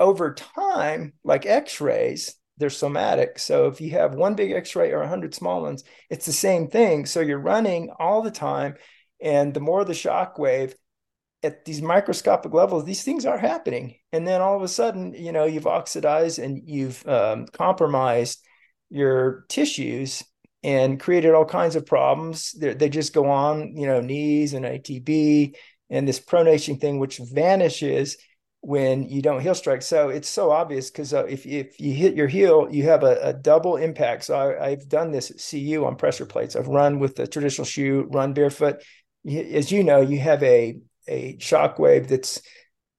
over 0.00 0.34
time, 0.34 1.12
like 1.24 1.46
x-rays, 1.46 2.34
they're 2.56 2.70
somatic. 2.70 3.38
So 3.38 3.66
if 3.66 3.80
you 3.80 3.90
have 3.92 4.14
one 4.14 4.34
big 4.34 4.52
x-ray 4.52 4.92
or 4.92 5.00
100 5.00 5.34
small 5.34 5.62
ones, 5.62 5.84
it's 6.10 6.26
the 6.26 6.32
same 6.32 6.68
thing. 6.68 7.06
So 7.06 7.20
you're 7.20 7.38
running 7.38 7.90
all 7.98 8.22
the 8.22 8.30
time. 8.30 8.74
And 9.20 9.52
the 9.52 9.60
more 9.60 9.84
the 9.84 9.94
shock 9.94 10.38
wave 10.38 10.74
at 11.42 11.64
these 11.64 11.82
microscopic 11.82 12.52
levels, 12.52 12.84
these 12.84 13.02
things 13.02 13.26
are 13.26 13.38
happening. 13.38 13.96
And 14.12 14.26
then 14.26 14.40
all 14.40 14.56
of 14.56 14.62
a 14.62 14.68
sudden, 14.68 15.14
you 15.14 15.32
know, 15.32 15.44
you've 15.44 15.66
oxidized 15.66 16.38
and 16.38 16.60
you've 16.64 17.06
um, 17.06 17.46
compromised 17.46 18.44
your 18.90 19.44
tissues 19.48 20.22
and 20.62 20.98
created 20.98 21.34
all 21.34 21.44
kinds 21.44 21.76
of 21.76 21.86
problems. 21.86 22.52
They're, 22.52 22.74
they 22.74 22.88
just 22.88 23.12
go 23.12 23.30
on, 23.30 23.76
you 23.76 23.86
know, 23.86 24.00
knees 24.00 24.54
and 24.54 24.64
ITB 24.64 25.54
and 25.90 26.06
this 26.06 26.20
pronation 26.20 26.80
thing, 26.80 26.98
which 26.98 27.18
vanishes 27.18 28.16
when 28.60 29.08
you 29.08 29.22
don't 29.22 29.40
heel 29.40 29.54
strike. 29.54 29.82
So 29.82 30.08
it's 30.08 30.28
so 30.28 30.50
obvious 30.50 30.90
because 30.90 31.14
uh, 31.14 31.24
if 31.24 31.46
if 31.46 31.80
you 31.80 31.92
hit 31.92 32.14
your 32.14 32.26
heel, 32.26 32.68
you 32.70 32.84
have 32.84 33.04
a, 33.04 33.18
a 33.22 33.32
double 33.32 33.76
impact. 33.76 34.24
So 34.24 34.56
I, 34.60 34.70
have 34.70 34.88
done 34.88 35.12
this 35.12 35.30
at 35.30 35.36
CU 35.38 35.84
on 35.84 35.96
pressure 35.96 36.26
plates. 36.26 36.56
I've 36.56 36.68
run 36.68 36.98
with 36.98 37.16
the 37.16 37.26
traditional 37.26 37.64
shoe, 37.64 38.08
run 38.10 38.32
barefoot. 38.32 38.82
As 39.26 39.70
you 39.70 39.84
know, 39.84 40.00
you 40.00 40.18
have 40.18 40.42
a 40.42 40.80
a 41.08 41.36
shock 41.38 41.78
wave 41.78 42.08
that's 42.08 42.42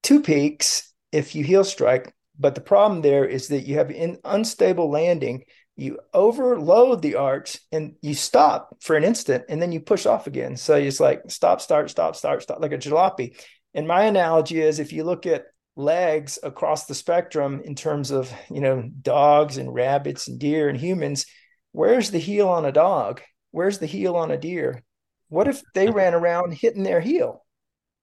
two 0.01 0.21
peaks 0.21 0.93
if 1.11 1.35
you 1.35 1.43
heel 1.43 1.63
strike. 1.63 2.13
But 2.39 2.55
the 2.55 2.61
problem 2.61 3.01
there 3.01 3.25
is 3.25 3.49
that 3.49 3.67
you 3.67 3.75
have 3.75 3.89
an 3.89 4.17
unstable 4.23 4.89
landing. 4.89 5.43
You 5.79 5.99
overload 6.13 7.01
the 7.01 7.15
arch 7.15 7.57
and 7.71 7.95
you 8.01 8.13
stop 8.13 8.75
for 8.81 8.97
an 8.97 9.05
instant 9.05 9.45
and 9.47 9.61
then 9.61 9.71
you 9.71 9.79
push 9.79 10.05
off 10.05 10.27
again. 10.27 10.57
So 10.57 10.75
it's 10.75 10.99
like 10.99 11.21
stop, 11.29 11.61
start, 11.61 11.89
stop, 11.89 12.15
start, 12.15 12.43
stop, 12.43 12.59
like 12.59 12.73
a 12.73 12.77
jalopy. 12.77 13.41
And 13.73 13.87
my 13.87 14.03
analogy 14.03 14.61
is 14.61 14.79
if 14.79 14.91
you 14.91 15.03
look 15.05 15.25
at 15.25 15.45
legs 15.77 16.37
across 16.43 16.85
the 16.85 16.95
spectrum 16.95 17.61
in 17.63 17.75
terms 17.75 18.11
of, 18.11 18.29
you 18.51 18.59
know, 18.59 18.89
dogs 19.01 19.57
and 19.57 19.73
rabbits 19.73 20.27
and 20.27 20.37
deer 20.37 20.67
and 20.67 20.77
humans, 20.77 21.25
where's 21.71 22.11
the 22.11 22.19
heel 22.19 22.49
on 22.49 22.65
a 22.65 22.71
dog? 22.73 23.21
Where's 23.51 23.79
the 23.79 23.85
heel 23.85 24.15
on 24.15 24.31
a 24.31 24.37
deer? 24.37 24.83
What 25.29 25.47
if 25.47 25.61
they 25.73 25.89
ran 25.91 26.13
around 26.13 26.53
hitting 26.53 26.83
their 26.83 26.99
heel? 26.99 27.45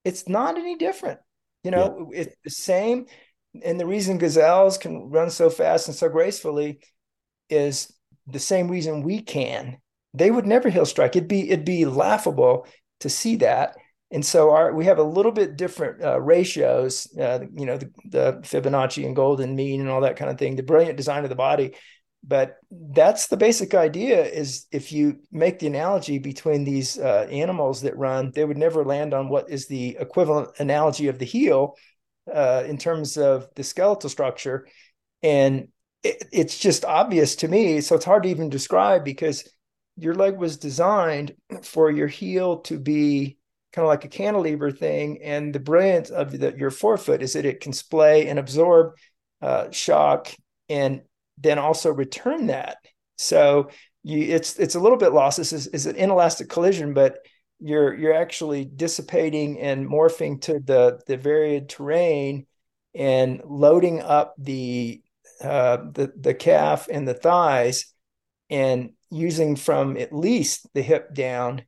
It's 0.03 0.27
not 0.27 0.57
any 0.57 0.77
different. 0.77 1.19
You 1.63 1.71
know, 1.71 2.09
yeah. 2.11 2.21
it's 2.21 2.35
the 2.43 2.49
same. 2.49 3.05
And 3.63 3.79
the 3.79 3.85
reason 3.85 4.17
gazelles 4.17 4.79
can 4.79 5.09
run 5.09 5.29
so 5.29 5.49
fast 5.49 5.87
and 5.87 5.95
so 5.95 6.09
gracefully 6.09 6.79
is 7.49 7.93
the 8.25 8.39
same 8.39 8.69
reason 8.69 9.03
we 9.03 9.21
can. 9.21 9.77
They 10.13 10.31
would 10.31 10.45
never 10.45 10.69
heel 10.69 10.85
strike. 10.85 11.15
It'd 11.15 11.27
be 11.27 11.49
it'd 11.49 11.65
be 11.65 11.85
laughable 11.85 12.67
to 12.99 13.09
see 13.09 13.37
that 13.37 13.75
and 14.11 14.25
so 14.25 14.51
our 14.51 14.73
we 14.73 14.85
have 14.85 14.99
a 14.99 15.03
little 15.03 15.31
bit 15.31 15.57
different 15.57 16.03
uh, 16.03 16.19
ratios 16.19 17.07
uh, 17.19 17.39
you 17.55 17.65
know 17.65 17.77
the, 17.77 17.91
the, 18.05 18.33
fibonacci 18.43 19.05
and 19.05 19.15
golden 19.15 19.55
mean 19.55 19.81
and 19.81 19.89
all 19.89 20.01
that 20.01 20.15
kind 20.15 20.31
of 20.31 20.37
thing 20.37 20.55
the 20.55 20.63
brilliant 20.63 20.97
design 20.97 21.23
of 21.23 21.29
the 21.29 21.35
body 21.35 21.73
but 22.23 22.57
that's 22.71 23.27
the 23.27 23.37
basic 23.37 23.73
idea 23.73 24.23
is 24.25 24.65
if 24.71 24.91
you 24.91 25.19
make 25.31 25.59
the 25.59 25.67
analogy 25.67 26.19
between 26.19 26.63
these 26.63 26.97
uh, 26.97 27.27
animals 27.29 27.81
that 27.81 27.97
run 27.97 28.31
they 28.31 28.45
would 28.45 28.57
never 28.57 28.83
land 28.83 29.13
on 29.13 29.29
what 29.29 29.49
is 29.49 29.67
the 29.67 29.97
equivalent 29.99 30.49
analogy 30.59 31.07
of 31.07 31.19
the 31.19 31.25
heel 31.25 31.75
uh, 32.33 32.63
in 32.65 32.77
terms 32.77 33.17
of 33.17 33.47
the 33.55 33.63
skeletal 33.63 34.09
structure 34.09 34.67
and 35.21 35.67
it, 36.07 36.27
it's 36.31 36.57
just 36.57 36.85
obvious 36.85 37.35
to 37.35 37.47
me 37.47 37.81
so 37.81 37.95
it's 37.95 38.05
hard 38.05 38.23
to 38.23 38.29
even 38.29 38.49
describe 38.49 39.03
because 39.03 39.47
your 39.97 40.13
leg 40.13 40.37
was 40.37 40.57
designed 40.57 41.35
for 41.63 41.89
your 41.89 42.07
heel 42.07 42.59
to 42.59 42.79
be 42.79 43.37
kind 43.73 43.83
of 43.83 43.89
like 43.89 44.05
a 44.05 44.09
cantilever 44.09 44.71
thing. 44.71 45.19
And 45.23 45.53
the 45.53 45.59
brilliance 45.59 46.09
of 46.09 46.31
the, 46.31 46.55
your 46.55 46.71
forefoot 46.71 47.21
is 47.21 47.33
that 47.33 47.45
it 47.45 47.59
can 47.59 47.73
splay 47.73 48.27
and 48.27 48.39
absorb 48.39 48.95
uh, 49.41 49.71
shock 49.71 50.29
and 50.69 51.01
then 51.37 51.59
also 51.59 51.91
return 51.91 52.47
that. 52.47 52.77
So 53.17 53.69
you, 54.03 54.19
it's 54.35 54.57
it's 54.59 54.75
a 54.75 54.79
little 54.79 54.97
bit 54.97 55.13
lost. 55.13 55.37
This 55.37 55.53
is, 55.53 55.67
is 55.67 55.85
an 55.87 55.95
inelastic 55.95 56.49
collision, 56.49 56.93
but 56.93 57.19
you're 57.59 57.93
you're 57.95 58.13
actually 58.13 58.65
dissipating 58.65 59.59
and 59.59 59.87
morphing 59.87 60.41
to 60.41 60.59
the 60.59 60.99
the 61.07 61.17
varied 61.17 61.69
terrain 61.69 62.45
and 62.93 63.41
loading 63.45 64.01
up 64.01 64.35
the 64.37 65.01
uh, 65.41 65.77
the 65.93 66.11
the 66.19 66.33
calf 66.33 66.87
and 66.91 67.07
the 67.07 67.13
thighs 67.13 67.93
and 68.49 68.91
using 69.09 69.55
from 69.55 69.97
at 69.97 70.13
least 70.13 70.67
the 70.73 70.81
hip 70.81 71.13
down 71.13 71.63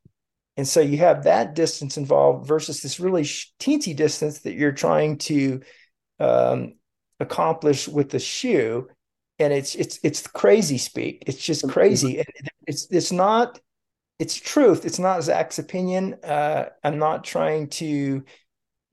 and 0.57 0.67
so 0.67 0.81
you 0.81 0.97
have 0.97 1.23
that 1.23 1.55
distance 1.55 1.97
involved 1.97 2.47
versus 2.47 2.81
this 2.81 2.99
really 2.99 3.23
teensy 3.23 3.95
distance 3.95 4.39
that 4.39 4.55
you're 4.55 4.73
trying 4.73 5.17
to 5.17 5.61
um, 6.19 6.73
accomplish 7.19 7.87
with 7.87 8.09
the 8.09 8.19
shoe 8.19 8.87
and 9.39 9.53
it's 9.53 9.75
it's 9.75 9.99
it's 10.03 10.25
crazy 10.27 10.77
speak 10.77 11.23
it's 11.27 11.43
just 11.43 11.67
crazy 11.69 12.23
it's 12.67 12.87
it's 12.91 13.11
not 13.11 13.59
it's 14.19 14.35
truth. 14.35 14.85
It's 14.85 14.99
not 14.99 15.23
Zach's 15.23 15.59
opinion. 15.59 16.17
Uh, 16.23 16.65
I'm 16.83 16.99
not 16.99 17.23
trying 17.23 17.69
to. 17.69 18.23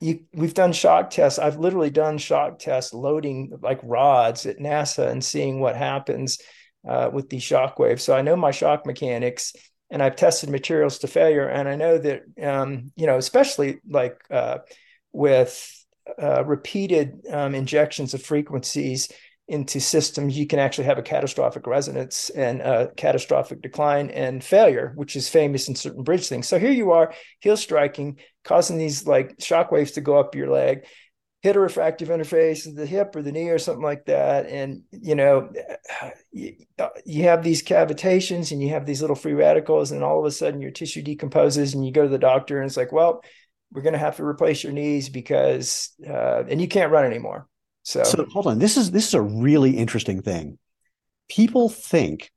You, 0.00 0.20
we've 0.34 0.54
done 0.54 0.72
shock 0.72 1.10
tests. 1.10 1.38
I've 1.38 1.58
literally 1.58 1.90
done 1.90 2.18
shock 2.18 2.58
tests 2.58 2.92
loading 2.92 3.52
like 3.62 3.80
rods 3.82 4.44
at 4.44 4.58
NASA 4.58 5.08
and 5.08 5.24
seeing 5.24 5.60
what 5.60 5.74
happens 5.74 6.38
uh, 6.86 7.10
with 7.12 7.30
these 7.30 7.42
shock 7.42 7.78
waves. 7.78 8.02
So 8.02 8.14
I 8.14 8.22
know 8.22 8.36
my 8.36 8.50
shock 8.50 8.84
mechanics, 8.84 9.54
and 9.90 10.02
I've 10.02 10.16
tested 10.16 10.50
materials 10.50 10.98
to 10.98 11.08
failure. 11.08 11.48
And 11.48 11.68
I 11.68 11.76
know 11.76 11.96
that 11.98 12.22
um, 12.42 12.92
you 12.96 13.06
know, 13.06 13.16
especially 13.16 13.78
like 13.88 14.20
uh, 14.30 14.58
with 15.12 15.72
uh, 16.20 16.44
repeated 16.44 17.22
um, 17.30 17.54
injections 17.54 18.14
of 18.14 18.22
frequencies 18.22 19.08
into 19.48 19.78
systems, 19.78 20.36
you 20.36 20.46
can 20.46 20.58
actually 20.58 20.84
have 20.84 20.98
a 20.98 21.02
catastrophic 21.02 21.66
resonance 21.66 22.30
and 22.30 22.60
a 22.60 22.90
catastrophic 22.96 23.62
decline 23.62 24.10
and 24.10 24.42
failure, 24.42 24.92
which 24.96 25.14
is 25.14 25.28
famous 25.28 25.68
in 25.68 25.76
certain 25.76 26.02
bridge 26.02 26.26
things. 26.26 26.48
So 26.48 26.58
here 26.58 26.72
you 26.72 26.90
are, 26.90 27.14
heel 27.40 27.56
striking, 27.56 28.18
causing 28.42 28.76
these 28.76 29.06
like 29.06 29.36
shock 29.38 29.70
waves 29.70 29.92
to 29.92 30.00
go 30.00 30.18
up 30.18 30.34
your 30.34 30.50
leg, 30.50 30.84
hit 31.42 31.54
a 31.54 31.60
refractive 31.60 32.08
interface 32.08 32.74
the 32.74 32.86
hip 32.86 33.14
or 33.14 33.22
the 33.22 33.30
knee 33.30 33.48
or 33.48 33.58
something 33.58 33.84
like 33.84 34.06
that. 34.06 34.46
And, 34.46 34.82
you 34.90 35.14
know, 35.14 35.52
you, 36.32 36.56
you 37.04 37.22
have 37.24 37.44
these 37.44 37.62
cavitations 37.62 38.50
and 38.50 38.60
you 38.60 38.70
have 38.70 38.84
these 38.84 39.00
little 39.00 39.16
free 39.16 39.34
radicals, 39.34 39.92
and 39.92 40.02
all 40.02 40.18
of 40.18 40.24
a 40.24 40.32
sudden 40.32 40.60
your 40.60 40.72
tissue 40.72 41.02
decomposes 41.02 41.72
and 41.72 41.86
you 41.86 41.92
go 41.92 42.02
to 42.02 42.08
the 42.08 42.18
doctor 42.18 42.58
and 42.58 42.66
it's 42.66 42.76
like, 42.76 42.90
well, 42.90 43.22
we're 43.70 43.82
going 43.82 43.92
to 43.92 43.98
have 43.98 44.16
to 44.16 44.24
replace 44.24 44.64
your 44.64 44.72
knees 44.72 45.08
because, 45.08 45.92
uh, 46.08 46.42
and 46.48 46.60
you 46.60 46.66
can't 46.66 46.90
run 46.90 47.04
anymore 47.04 47.48
so, 47.86 48.02
so 48.02 48.26
hold 48.32 48.48
on. 48.48 48.58
This 48.58 48.76
is 48.76 48.90
this 48.90 49.06
is 49.06 49.14
a 49.14 49.22
really 49.22 49.76
interesting 49.76 50.20
thing. 50.20 50.58
People 51.28 51.68
think 51.68 52.32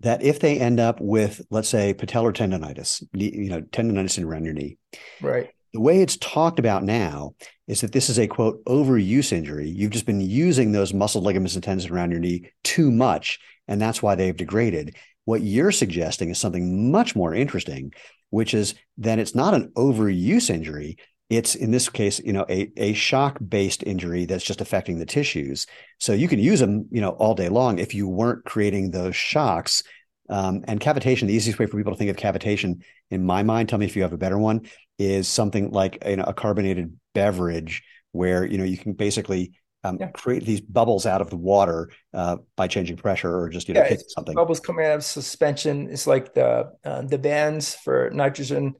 that 0.00 0.22
if 0.22 0.40
they 0.40 0.58
end 0.58 0.80
up 0.80 0.98
with, 0.98 1.42
let's 1.50 1.68
say, 1.68 1.92
patellar 1.92 2.32
tendonitis, 2.32 3.02
you 3.12 3.50
know, 3.50 3.60
tendonitis 3.60 4.24
around 4.24 4.46
your 4.46 4.54
knee, 4.54 4.78
right? 5.20 5.50
The 5.74 5.80
way 5.80 6.00
it's 6.00 6.16
talked 6.16 6.58
about 6.58 6.84
now 6.84 7.34
is 7.68 7.82
that 7.82 7.92
this 7.92 8.08
is 8.08 8.18
a 8.18 8.26
quote 8.26 8.64
overuse 8.64 9.30
injury. 9.30 9.68
You've 9.68 9.90
just 9.90 10.06
been 10.06 10.22
using 10.22 10.72
those 10.72 10.94
muscle 10.94 11.20
ligaments 11.20 11.54
and 11.54 11.62
tendons 11.62 11.90
around 11.90 12.10
your 12.10 12.20
knee 12.20 12.50
too 12.62 12.90
much, 12.90 13.40
and 13.68 13.78
that's 13.78 14.02
why 14.02 14.14
they've 14.14 14.34
degraded. 14.34 14.96
What 15.26 15.42
you're 15.42 15.72
suggesting 15.72 16.30
is 16.30 16.38
something 16.38 16.90
much 16.90 17.14
more 17.14 17.34
interesting, 17.34 17.92
which 18.30 18.54
is 18.54 18.74
that 18.98 19.18
it's 19.18 19.34
not 19.34 19.52
an 19.52 19.70
overuse 19.76 20.48
injury 20.48 20.96
it's 21.30 21.54
in 21.54 21.70
this 21.70 21.88
case 21.88 22.20
you 22.20 22.32
know 22.32 22.44
a, 22.48 22.70
a 22.76 22.92
shock 22.92 23.38
based 23.46 23.82
injury 23.82 24.26
that's 24.26 24.44
just 24.44 24.60
affecting 24.60 24.98
the 24.98 25.06
tissues. 25.06 25.66
So 25.98 26.12
you 26.12 26.28
can 26.28 26.38
use 26.38 26.60
them 26.60 26.86
you 26.90 27.00
know 27.00 27.10
all 27.10 27.34
day 27.34 27.48
long 27.48 27.78
if 27.78 27.94
you 27.94 28.08
weren't 28.08 28.44
creating 28.44 28.90
those 28.90 29.16
shocks. 29.16 29.82
Um, 30.30 30.64
and 30.66 30.80
cavitation 30.80 31.26
the 31.26 31.34
easiest 31.34 31.58
way 31.58 31.66
for 31.66 31.76
people 31.76 31.92
to 31.92 31.98
think 31.98 32.10
of 32.10 32.16
cavitation 32.16 32.82
in 33.10 33.26
my 33.26 33.42
mind 33.42 33.68
tell 33.68 33.78
me 33.78 33.84
if 33.84 33.94
you 33.94 34.00
have 34.00 34.14
a 34.14 34.16
better 34.16 34.38
one 34.38 34.62
is 34.98 35.28
something 35.28 35.70
like 35.70 36.02
you 36.06 36.16
know, 36.16 36.24
a 36.24 36.32
carbonated 36.32 36.96
beverage 37.12 37.82
where 38.12 38.44
you 38.44 38.56
know 38.56 38.64
you 38.64 38.78
can 38.78 38.94
basically 38.94 39.52
um, 39.84 39.98
yeah. 40.00 40.08
create 40.08 40.44
these 40.44 40.60
bubbles 40.62 41.04
out 41.04 41.20
of 41.20 41.30
the 41.30 41.36
water 41.36 41.90
uh, 42.14 42.36
by 42.56 42.66
changing 42.66 42.96
pressure 42.96 43.36
or 43.36 43.48
just 43.50 43.68
you 43.68 43.74
know 43.74 43.84
yeah, 43.88 43.96
something. 44.08 44.34
bubbles 44.34 44.60
coming 44.60 44.86
out 44.86 44.96
of 44.96 45.04
suspension. 45.04 45.88
It's 45.90 46.06
like 46.06 46.32
the 46.34 46.72
uh, 46.84 47.02
the 47.02 47.18
bends 47.18 47.74
for 47.74 48.10
nitrogen 48.10 48.74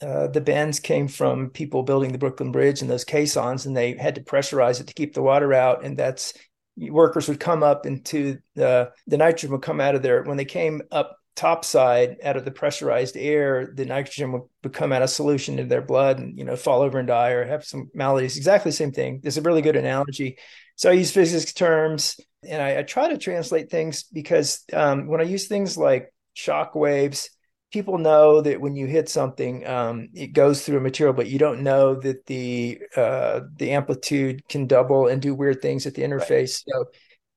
uh, 0.00 0.28
the 0.28 0.40
bends 0.40 0.80
came 0.80 1.08
from 1.08 1.50
people 1.50 1.82
building 1.82 2.12
the 2.12 2.18
Brooklyn 2.18 2.52
Bridge 2.52 2.80
and 2.80 2.90
those 2.90 3.04
caissons, 3.04 3.66
and 3.66 3.76
they 3.76 3.96
had 3.96 4.14
to 4.14 4.22
pressurize 4.22 4.80
it 4.80 4.86
to 4.86 4.94
keep 4.94 5.14
the 5.14 5.22
water 5.22 5.52
out. 5.52 5.84
And 5.84 5.96
that's 5.96 6.32
workers 6.76 7.28
would 7.28 7.40
come 7.40 7.62
up 7.62 7.86
into 7.86 8.38
the 8.54 8.92
the 9.06 9.16
nitrogen 9.16 9.50
would 9.50 9.62
come 9.62 9.80
out 9.80 9.94
of 9.94 10.02
there 10.02 10.22
when 10.22 10.36
they 10.36 10.44
came 10.44 10.82
up 10.92 11.16
topside 11.34 12.16
out 12.24 12.36
of 12.36 12.44
the 12.44 12.50
pressurized 12.50 13.16
air. 13.16 13.72
The 13.74 13.84
nitrogen 13.86 14.32
would, 14.32 14.42
would 14.62 14.72
come 14.72 14.92
out 14.92 15.02
of 15.02 15.10
solution 15.10 15.58
in 15.58 15.68
their 15.68 15.82
blood 15.82 16.18
and 16.18 16.38
you 16.38 16.44
know 16.44 16.56
fall 16.56 16.82
over 16.82 16.98
and 16.98 17.08
die 17.08 17.30
or 17.30 17.44
have 17.44 17.64
some 17.64 17.90
maladies. 17.94 18.36
Exactly 18.36 18.70
the 18.70 18.76
same 18.76 18.92
thing. 18.92 19.20
There's 19.22 19.38
a 19.38 19.42
really 19.42 19.62
good 19.62 19.76
analogy. 19.76 20.38
So 20.76 20.90
I 20.90 20.94
use 20.94 21.10
physics 21.10 21.52
terms 21.52 22.20
and 22.48 22.62
I, 22.62 22.78
I 22.78 22.82
try 22.82 23.08
to 23.08 23.18
translate 23.18 23.68
things 23.68 24.04
because 24.04 24.62
um, 24.72 25.08
when 25.08 25.20
I 25.20 25.24
use 25.24 25.48
things 25.48 25.76
like 25.76 26.12
shock 26.34 26.76
waves 26.76 27.30
people 27.70 27.98
know 27.98 28.40
that 28.40 28.60
when 28.60 28.76
you 28.76 28.86
hit 28.86 29.08
something, 29.08 29.66
um, 29.66 30.08
it 30.14 30.28
goes 30.28 30.64
through 30.64 30.78
a 30.78 30.80
material, 30.80 31.14
but 31.14 31.28
you 31.28 31.38
don't 31.38 31.62
know 31.62 31.94
that 31.96 32.26
the 32.26 32.80
uh, 32.96 33.40
the 33.56 33.72
amplitude 33.72 34.46
can 34.48 34.66
double 34.66 35.06
and 35.06 35.20
do 35.20 35.34
weird 35.34 35.60
things 35.60 35.86
at 35.86 35.94
the 35.94 36.02
interface. 36.02 36.30
Right. 36.30 36.74
So 36.74 36.84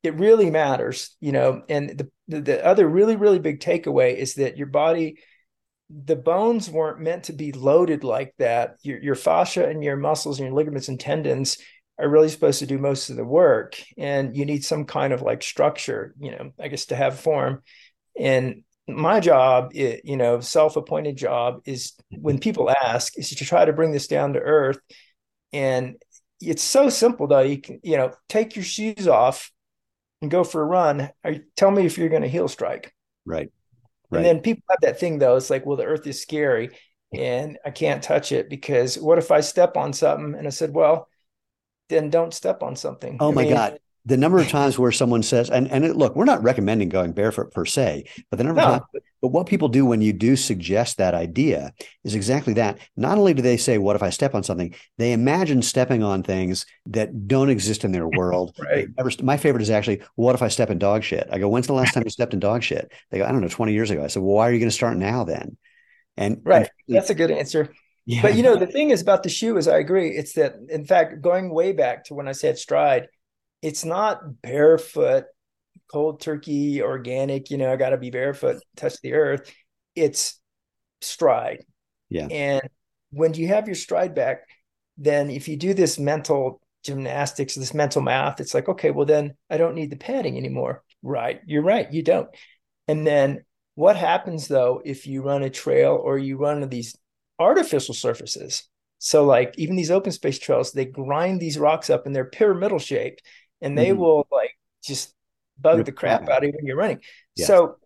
it 0.03 0.15
really 0.15 0.49
matters, 0.49 1.15
you 1.19 1.31
know. 1.31 1.63
And 1.69 1.97
the, 1.97 2.09
the 2.27 2.41
the 2.41 2.65
other 2.65 2.87
really 2.87 3.15
really 3.15 3.39
big 3.39 3.59
takeaway 3.59 4.15
is 4.15 4.35
that 4.35 4.57
your 4.57 4.67
body, 4.67 5.17
the 5.89 6.15
bones 6.15 6.69
weren't 6.69 7.01
meant 7.01 7.25
to 7.25 7.33
be 7.33 7.51
loaded 7.51 8.03
like 8.03 8.33
that. 8.39 8.77
Your 8.83 9.01
your 9.01 9.15
fascia 9.15 9.67
and 9.67 9.83
your 9.83 9.97
muscles 9.97 10.39
and 10.39 10.47
your 10.47 10.55
ligaments 10.55 10.87
and 10.87 10.99
tendons 10.99 11.57
are 11.99 12.09
really 12.09 12.29
supposed 12.29 12.59
to 12.59 12.65
do 12.65 12.79
most 12.79 13.09
of 13.09 13.17
the 13.17 13.25
work, 13.25 13.81
and 13.97 14.35
you 14.35 14.45
need 14.45 14.63
some 14.63 14.85
kind 14.85 15.13
of 15.13 15.21
like 15.21 15.43
structure, 15.43 16.15
you 16.19 16.31
know, 16.31 16.51
I 16.59 16.69
guess 16.69 16.85
to 16.85 16.95
have 16.95 17.19
form. 17.19 17.61
And 18.17 18.63
my 18.95 19.19
job, 19.19 19.71
it, 19.73 20.01
you 20.03 20.17
know, 20.17 20.39
self-appointed 20.39 21.15
job 21.15 21.61
is 21.65 21.93
when 22.09 22.35
mm-hmm. 22.35 22.41
people 22.41 22.69
ask 22.69 23.17
is 23.17 23.29
to 23.29 23.45
try 23.45 23.65
to 23.65 23.73
bring 23.73 23.91
this 23.91 24.07
down 24.07 24.33
to 24.33 24.39
earth. 24.39 24.79
And 25.53 26.01
it's 26.39 26.63
so 26.63 26.89
simple 26.89 27.27
though. 27.27 27.41
You 27.41 27.59
can, 27.59 27.79
you 27.83 27.97
know, 27.97 28.11
take 28.29 28.55
your 28.55 28.65
shoes 28.65 29.07
off 29.07 29.51
and 30.21 30.31
go 30.31 30.43
for 30.43 30.61
a 30.61 30.65
run. 30.65 31.09
Or 31.23 31.35
tell 31.55 31.71
me 31.71 31.85
if 31.85 31.97
you're 31.97 32.09
going 32.09 32.21
to 32.21 32.27
heel 32.27 32.47
strike. 32.47 32.93
Right. 33.25 33.51
Right. 34.09 34.19
And 34.19 34.25
then 34.25 34.39
people 34.41 34.63
have 34.69 34.79
that 34.81 34.99
thing 34.99 35.19
though. 35.19 35.35
It's 35.35 35.49
like, 35.49 35.65
well, 35.65 35.77
the 35.77 35.85
earth 35.85 36.05
is 36.07 36.21
scary 36.21 36.71
and 37.13 37.57
I 37.65 37.71
can't 37.71 38.03
touch 38.03 38.31
it 38.31 38.49
because 38.49 38.97
what 38.97 39.17
if 39.17 39.31
I 39.31 39.41
step 39.41 39.77
on 39.77 39.93
something? 39.93 40.35
And 40.35 40.47
I 40.47 40.51
said, 40.51 40.73
well, 40.73 41.07
then 41.89 42.09
don't 42.09 42.33
step 42.33 42.63
on 42.63 42.75
something. 42.75 43.17
Oh 43.19 43.31
I 43.31 43.33
my 43.33 43.43
mean, 43.43 43.53
God 43.53 43.79
the 44.05 44.17
number 44.17 44.39
of 44.39 44.49
times 44.49 44.79
where 44.79 44.91
someone 44.91 45.21
says, 45.21 45.49
and 45.49 45.69
and 45.69 45.85
it, 45.85 45.95
look, 45.95 46.15
we're 46.15 46.25
not 46.25 46.41
recommending 46.41 46.89
going 46.89 47.11
barefoot 47.11 47.51
per 47.51 47.65
se, 47.65 48.05
but 48.29 48.37
the 48.37 48.43
number 48.43 48.61
no. 48.61 48.67
of 48.67 48.71
times, 48.71 49.03
but 49.21 49.27
what 49.27 49.45
people 49.45 49.67
do 49.67 49.85
when 49.85 50.01
you 50.01 50.11
do 50.11 50.35
suggest 50.35 50.97
that 50.97 51.13
idea 51.13 51.73
is 52.03 52.15
exactly 52.15 52.53
that. 52.53 52.79
Not 52.97 53.19
only 53.19 53.35
do 53.35 53.43
they 53.43 53.57
say, 53.57 53.77
"What 53.77 53.95
if 53.95 54.01
I 54.01 54.09
step 54.09 54.33
on 54.33 54.43
something?" 54.43 54.73
They 54.97 55.13
imagine 55.13 55.61
stepping 55.61 56.01
on 56.01 56.23
things 56.23 56.65
that 56.87 57.27
don't 57.27 57.49
exist 57.49 57.83
in 57.83 57.91
their 57.91 58.07
world. 58.17 58.57
right. 58.59 58.87
my 59.21 59.37
favorite 59.37 59.61
is 59.61 59.69
actually, 59.69 60.01
"What 60.15 60.33
if 60.33 60.41
I 60.41 60.47
step 60.47 60.71
in 60.71 60.79
dog 60.79 61.03
shit?" 61.03 61.27
I 61.31 61.37
go, 61.37 61.47
"When's 61.47 61.67
the 61.67 61.73
last 61.73 61.93
time 61.93 62.03
you 62.03 62.09
stepped 62.09 62.33
in 62.33 62.39
dog 62.39 62.63
shit?" 62.63 62.91
They 63.11 63.19
go, 63.19 63.25
"I 63.25 63.31
don't 63.31 63.41
know, 63.41 63.49
twenty 63.49 63.73
years 63.73 63.91
ago." 63.91 64.03
I 64.03 64.07
said, 64.07 64.23
"Well, 64.23 64.35
why 64.35 64.49
are 64.49 64.51
you 64.51 64.59
going 64.59 64.69
to 64.69 64.75
start 64.75 64.97
now 64.97 65.23
then?" 65.23 65.57
And 66.17 66.41
right, 66.43 66.69
and, 66.87 66.97
that's 66.97 67.11
a 67.11 67.15
good 67.15 67.31
answer. 67.31 67.71
Yeah. 68.07 68.23
But 68.23 68.35
you 68.35 68.41
know, 68.41 68.55
the 68.55 68.65
thing 68.65 68.89
is 68.89 69.01
about 69.01 69.21
the 69.21 69.29
shoe 69.29 69.57
is 69.57 69.67
I 69.67 69.77
agree. 69.77 70.09
It's 70.09 70.33
that, 70.33 70.55
in 70.69 70.85
fact, 70.85 71.21
going 71.21 71.53
way 71.53 71.71
back 71.71 72.05
to 72.05 72.15
when 72.15 72.27
I 72.27 72.31
said 72.31 72.57
stride 72.57 73.07
it's 73.61 73.85
not 73.85 74.41
barefoot, 74.41 75.25
cold 75.91 76.21
turkey, 76.21 76.81
organic, 76.81 77.51
you 77.51 77.57
know, 77.57 77.71
I 77.71 77.75
got 77.75 77.89
to 77.89 77.97
be 77.97 78.09
barefoot, 78.09 78.61
touch 78.75 78.99
the 79.01 79.13
earth. 79.13 79.51
It's 79.95 80.39
stride. 81.01 81.65
Yeah. 82.09 82.27
And 82.27 82.61
when 83.11 83.33
you 83.33 83.49
have 83.49 83.67
your 83.67 83.75
stride 83.75 84.15
back, 84.15 84.47
then 84.97 85.29
if 85.29 85.47
you 85.47 85.57
do 85.57 85.73
this 85.73 85.99
mental 85.99 86.61
gymnastics, 86.83 87.55
this 87.55 87.73
mental 87.73 88.01
math, 88.01 88.39
it's 88.39 88.53
like, 88.53 88.69
okay, 88.69 88.91
well, 88.91 89.05
then 89.05 89.35
I 89.49 89.57
don't 89.57 89.75
need 89.75 89.91
the 89.91 89.97
padding 89.97 90.37
anymore. 90.37 90.83
Right. 91.03 91.41
You're 91.45 91.63
right. 91.63 91.91
You 91.91 92.03
don't. 92.03 92.29
And 92.87 93.05
then 93.05 93.43
what 93.75 93.95
happens 93.95 94.47
though 94.47 94.81
if 94.83 95.07
you 95.07 95.23
run 95.23 95.43
a 95.43 95.49
trail 95.49 95.99
or 96.01 96.17
you 96.17 96.37
run 96.37 96.67
these 96.69 96.95
artificial 97.39 97.93
surfaces? 97.93 98.67
So, 98.99 99.25
like 99.25 99.55
even 99.57 99.75
these 99.75 99.89
open 99.89 100.11
space 100.11 100.37
trails, 100.37 100.71
they 100.71 100.85
grind 100.85 101.39
these 101.39 101.57
rocks 101.57 101.89
up 101.89 102.05
and 102.05 102.15
they're 102.15 102.25
pyramidal 102.25 102.77
shaped 102.77 103.23
and 103.61 103.77
they 103.77 103.89
mm-hmm. 103.89 103.99
will 103.99 104.27
like 104.31 104.57
just 104.83 105.13
bug 105.59 105.77
Rip 105.77 105.85
the 105.85 105.91
crap 105.91 106.27
out 106.29 106.43
of 106.43 106.49
you 106.49 106.53
when 106.55 106.65
you're 106.65 106.77
running. 106.77 107.01
Yes. 107.35 107.47
So 107.47 107.77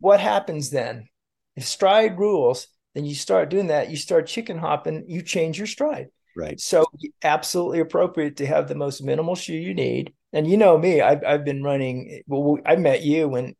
what 0.00 0.20
happens 0.20 0.70
then? 0.70 1.08
If 1.56 1.64
stride 1.64 2.18
rules, 2.18 2.66
then 2.94 3.04
you 3.04 3.14
start 3.14 3.50
doing 3.50 3.68
that, 3.68 3.90
you 3.90 3.96
start 3.96 4.26
chicken 4.26 4.58
hopping, 4.58 5.04
you 5.08 5.22
change 5.22 5.58
your 5.58 5.66
stride. 5.66 6.08
Right. 6.36 6.58
So 6.60 6.84
absolutely 7.22 7.80
appropriate 7.80 8.36
to 8.38 8.46
have 8.46 8.68
the 8.68 8.74
most 8.74 9.02
minimal 9.02 9.34
shoe 9.34 9.54
you 9.54 9.74
need. 9.74 10.12
And 10.32 10.48
you 10.48 10.56
know 10.56 10.76
me, 10.76 11.00
I've 11.00 11.22
I've 11.24 11.44
been 11.44 11.62
running. 11.62 12.22
Well, 12.26 12.58
I 12.66 12.76
met 12.76 13.02
you 13.02 13.28
when 13.28 13.54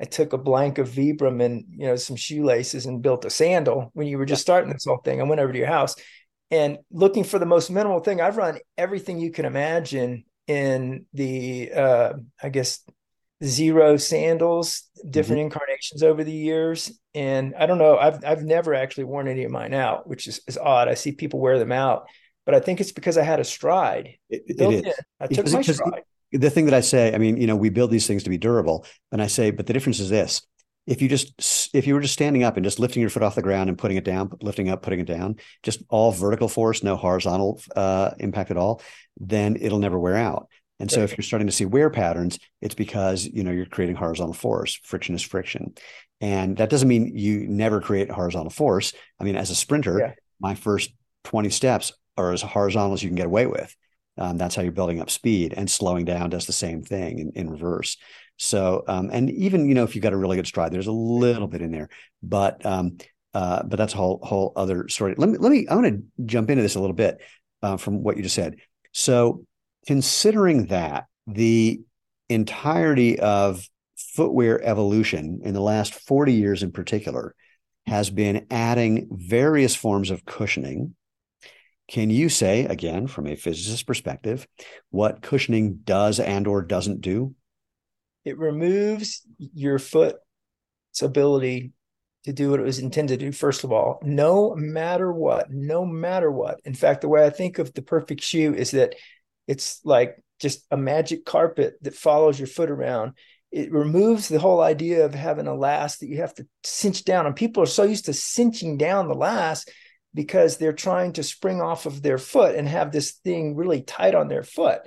I 0.00 0.04
took 0.04 0.32
a 0.32 0.38
blank 0.38 0.78
of 0.78 0.88
Vibram 0.88 1.42
and 1.44 1.64
you 1.68 1.86
know 1.86 1.96
some 1.96 2.16
shoelaces 2.16 2.86
and 2.86 3.02
built 3.02 3.26
a 3.26 3.30
sandal 3.30 3.90
when 3.92 4.06
you 4.06 4.16
were 4.16 4.24
just 4.24 4.42
starting 4.42 4.72
this 4.72 4.86
whole 4.86 4.98
thing. 4.98 5.20
I 5.20 5.24
went 5.24 5.40
over 5.40 5.52
to 5.52 5.58
your 5.58 5.68
house 5.68 5.96
and 6.50 6.78
looking 6.90 7.24
for 7.24 7.38
the 7.38 7.46
most 7.46 7.70
minimal 7.70 8.00
thing. 8.00 8.20
I've 8.20 8.38
run 8.38 8.58
everything 8.78 9.18
you 9.18 9.30
can 9.30 9.44
imagine 9.44 10.24
in 10.46 11.06
the 11.12 11.72
uh, 11.72 12.12
I 12.42 12.48
guess 12.48 12.80
Xero 13.42 14.00
sandals, 14.00 14.84
different 15.08 15.38
mm-hmm. 15.38 15.46
incarnations 15.46 16.02
over 16.02 16.24
the 16.24 16.32
years. 16.32 16.92
And 17.14 17.54
I 17.58 17.66
don't 17.66 17.78
know, 17.78 17.98
I've 17.98 18.24
I've 18.24 18.42
never 18.42 18.74
actually 18.74 19.04
worn 19.04 19.28
any 19.28 19.44
of 19.44 19.50
mine 19.50 19.74
out, 19.74 20.08
which 20.08 20.26
is, 20.26 20.40
is 20.46 20.58
odd. 20.58 20.88
I 20.88 20.94
see 20.94 21.12
people 21.12 21.40
wear 21.40 21.58
them 21.58 21.72
out, 21.72 22.06
but 22.46 22.54
I 22.54 22.60
think 22.60 22.80
it's 22.80 22.92
because 22.92 23.18
I 23.18 23.22
had 23.22 23.40
a 23.40 23.44
stride. 23.44 24.16
It, 24.30 24.42
it 24.46 24.60
is. 24.60 24.82
In. 24.82 24.92
I 25.20 25.26
took 25.26 25.36
because, 25.36 25.54
my 25.54 25.62
stride. 25.62 26.02
The 26.32 26.50
thing 26.50 26.64
that 26.64 26.74
I 26.74 26.80
say, 26.80 27.14
I 27.14 27.18
mean, 27.18 27.36
you 27.36 27.46
know, 27.46 27.54
we 27.54 27.68
build 27.68 27.92
these 27.92 28.08
things 28.08 28.24
to 28.24 28.30
be 28.30 28.38
durable, 28.38 28.86
and 29.12 29.22
I 29.22 29.28
say, 29.28 29.50
but 29.50 29.66
the 29.66 29.72
difference 29.72 30.00
is 30.00 30.10
this: 30.10 30.42
if 30.86 31.00
you 31.00 31.08
just 31.08 31.70
if 31.74 31.86
you 31.86 31.94
were 31.94 32.00
just 32.00 32.14
standing 32.14 32.42
up 32.42 32.56
and 32.56 32.64
just 32.64 32.78
lifting 32.78 33.00
your 33.00 33.10
foot 33.10 33.22
off 33.22 33.34
the 33.34 33.42
ground 33.42 33.68
and 33.68 33.78
putting 33.78 33.96
it 33.96 34.04
down, 34.04 34.30
lifting 34.42 34.68
up, 34.68 34.82
putting 34.82 35.00
it 35.00 35.06
down, 35.06 35.36
just 35.62 35.82
all 35.88 36.12
vertical 36.12 36.48
force, 36.48 36.82
no 36.82 36.96
horizontal 36.96 37.60
uh, 37.74 38.10
impact 38.18 38.50
at 38.50 38.56
all, 38.56 38.82
then 39.18 39.56
it'll 39.60 39.78
never 39.78 39.98
wear 39.98 40.16
out. 40.16 40.48
And 40.80 40.90
so 40.90 41.00
if 41.00 41.16
you're 41.16 41.22
starting 41.22 41.46
to 41.46 41.52
see 41.52 41.64
wear 41.64 41.88
patterns, 41.88 42.38
it's 42.60 42.74
because 42.74 43.24
you 43.24 43.44
know 43.44 43.52
you're 43.52 43.64
creating 43.64 43.96
horizontal 43.96 44.34
force. 44.34 44.74
Friction 44.82 45.14
is 45.14 45.22
friction. 45.22 45.74
And 46.20 46.56
that 46.56 46.70
doesn't 46.70 46.88
mean 46.88 47.16
you 47.16 47.46
never 47.46 47.80
create 47.80 48.10
horizontal 48.10 48.50
force. 48.50 48.92
I 49.20 49.24
mean, 49.24 49.36
as 49.36 49.50
a 49.50 49.54
sprinter, 49.54 49.98
yeah. 49.98 50.12
my 50.40 50.54
first 50.54 50.92
20 51.24 51.50
steps 51.50 51.92
are 52.16 52.32
as 52.32 52.42
horizontal 52.42 52.94
as 52.94 53.02
you 53.02 53.08
can 53.08 53.16
get 53.16 53.26
away 53.26 53.46
with. 53.46 53.74
Um, 54.16 54.36
that's 54.38 54.54
how 54.54 54.62
you're 54.62 54.72
building 54.72 55.00
up 55.00 55.10
speed 55.10 55.54
and 55.56 55.68
slowing 55.68 56.04
down 56.04 56.30
does 56.30 56.46
the 56.46 56.52
same 56.52 56.82
thing 56.82 57.18
in, 57.18 57.32
in 57.34 57.50
reverse. 57.50 57.96
So, 58.36 58.82
um, 58.88 59.10
and 59.12 59.30
even, 59.30 59.68
you 59.68 59.74
know, 59.74 59.84
if 59.84 59.94
you've 59.94 60.02
got 60.02 60.12
a 60.12 60.16
really 60.16 60.36
good 60.36 60.46
stride, 60.46 60.72
there's 60.72 60.86
a 60.86 60.92
little 60.92 61.46
bit 61.46 61.62
in 61.62 61.70
there, 61.70 61.88
but, 62.22 62.64
um, 62.66 62.98
uh, 63.32 63.62
but 63.64 63.76
that's 63.76 63.94
a 63.94 63.96
whole, 63.96 64.20
whole 64.22 64.52
other 64.56 64.88
story. 64.88 65.14
Let 65.16 65.28
me, 65.28 65.38
let 65.38 65.50
me, 65.50 65.66
I 65.68 65.74
want 65.74 65.86
to 65.86 66.24
jump 66.24 66.50
into 66.50 66.62
this 66.62 66.74
a 66.74 66.80
little 66.80 66.96
bit, 66.96 67.20
uh, 67.62 67.76
from 67.76 68.02
what 68.02 68.16
you 68.16 68.22
just 68.22 68.34
said. 68.34 68.56
So 68.92 69.44
considering 69.86 70.66
that 70.66 71.06
the 71.26 71.80
entirety 72.28 73.18
of 73.18 73.68
footwear 73.96 74.62
evolution 74.62 75.40
in 75.44 75.54
the 75.54 75.60
last 75.60 75.94
40 75.94 76.32
years 76.32 76.62
in 76.62 76.72
particular 76.72 77.34
has 77.86 78.10
been 78.10 78.46
adding 78.50 79.08
various 79.10 79.74
forms 79.74 80.10
of 80.10 80.24
cushioning. 80.24 80.94
Can 81.88 82.10
you 82.10 82.28
say 82.28 82.64
again 82.64 83.06
from 83.06 83.26
a 83.26 83.36
physicist 83.36 83.86
perspective 83.86 84.46
what 84.90 85.20
cushioning 85.20 85.80
does 85.84 86.18
and 86.18 86.46
or 86.46 86.62
doesn't 86.62 87.02
do? 87.02 87.34
It 88.24 88.38
removes 88.38 89.22
your 89.38 89.78
foot's 89.78 90.18
ability 91.02 91.72
to 92.24 92.32
do 92.32 92.50
what 92.50 92.60
it 92.60 92.64
was 92.64 92.78
intended 92.78 93.20
to 93.20 93.26
do 93.26 93.32
first 93.32 93.64
of 93.64 93.72
all 93.72 93.98
no 94.02 94.54
matter 94.56 95.12
what 95.12 95.50
no 95.50 95.84
matter 95.84 96.32
what 96.32 96.58
in 96.64 96.72
fact 96.72 97.02
the 97.02 97.08
way 97.08 97.26
i 97.26 97.28
think 97.28 97.58
of 97.58 97.74
the 97.74 97.82
perfect 97.82 98.22
shoe 98.22 98.54
is 98.54 98.70
that 98.70 98.94
it's 99.46 99.80
like 99.84 100.24
just 100.40 100.64
a 100.70 100.76
magic 100.76 101.24
carpet 101.24 101.76
that 101.82 101.94
follows 101.94 102.38
your 102.38 102.46
foot 102.46 102.70
around. 102.70 103.12
It 103.52 103.72
removes 103.72 104.28
the 104.28 104.40
whole 104.40 104.60
idea 104.60 105.04
of 105.04 105.14
having 105.14 105.46
a 105.46 105.54
last 105.54 106.00
that 106.00 106.08
you 106.08 106.18
have 106.18 106.34
to 106.34 106.46
cinch 106.64 107.04
down. 107.04 107.26
And 107.26 107.36
people 107.36 107.62
are 107.62 107.66
so 107.66 107.84
used 107.84 108.06
to 108.06 108.12
cinching 108.12 108.76
down 108.76 109.08
the 109.08 109.14
last 109.14 109.70
because 110.12 110.56
they're 110.56 110.72
trying 110.72 111.12
to 111.14 111.22
spring 111.22 111.60
off 111.60 111.86
of 111.86 112.02
their 112.02 112.18
foot 112.18 112.54
and 112.56 112.68
have 112.68 112.92
this 112.92 113.12
thing 113.12 113.56
really 113.56 113.82
tight 113.82 114.14
on 114.14 114.28
their 114.28 114.42
foot. 114.42 114.82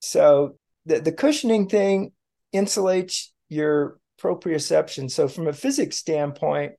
So 0.00 0.56
the, 0.86 1.00
the 1.00 1.12
cushioning 1.12 1.68
thing 1.68 2.12
insulates 2.54 3.28
your 3.48 3.98
proprioception. 4.20 5.10
So 5.10 5.28
from 5.28 5.48
a 5.48 5.52
physics 5.52 5.96
standpoint, 5.96 6.72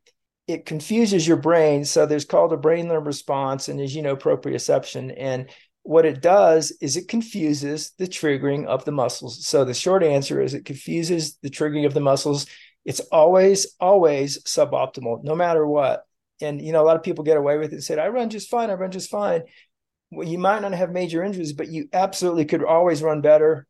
it 0.48 0.66
confuses 0.66 1.28
your 1.28 1.38
brain. 1.38 1.86
So 1.86 2.06
there's 2.06 2.26
called 2.26 2.54
a 2.54 2.58
brain 2.58 2.90
limb 2.90 3.06
response, 3.06 3.70
and 3.70 3.80
as 3.80 3.96
you 3.96 4.02
know, 4.02 4.16
proprioception. 4.16 5.14
And 5.18 5.50
what 5.84 6.06
it 6.06 6.22
does 6.22 6.72
is 6.82 6.96
it 6.96 7.08
confuses 7.08 7.92
the 7.98 8.08
triggering 8.08 8.66
of 8.66 8.86
the 8.86 8.92
muscles. 8.92 9.46
So 9.46 9.66
the 9.66 9.74
short 9.74 10.04
answer 10.04 10.42
is 10.42 10.54
it 10.54 10.66
confuses 10.66 11.38
the 11.42 11.50
triggering 11.50 11.86
of 11.86 11.94
the 11.94 12.02
muscles. 12.02 12.46
It's 12.86 13.02
always, 13.12 13.76
always 13.80 14.44
suboptimal, 14.44 15.24
no 15.24 15.36
matter 15.36 15.66
what. 15.66 16.06
And 16.42 16.62
you 16.62 16.72
know, 16.72 16.82
a 16.82 16.88
lot 16.88 16.98
of 16.98 17.04
people 17.04 17.24
get 17.24 17.38
away 17.38 17.58
with 17.58 17.72
it 17.72 17.76
and 17.76 17.84
said, 17.84 18.00
I 18.00 18.08
run 18.08 18.30
just 18.30 18.50
fine, 18.50 18.70
I 18.70 18.74
run 18.74 18.92
just 18.92 19.10
fine. 19.10 19.44
Well, 20.12 20.28
you 20.28 20.38
might 20.38 20.62
not 20.62 20.74
have 20.74 20.92
major 20.92 21.24
injuries, 21.24 21.54
but 21.54 21.70
you 21.70 21.88
absolutely 21.94 22.46
could 22.46 22.64
always 22.64 23.02
run 23.02 23.22
better. 23.22 23.66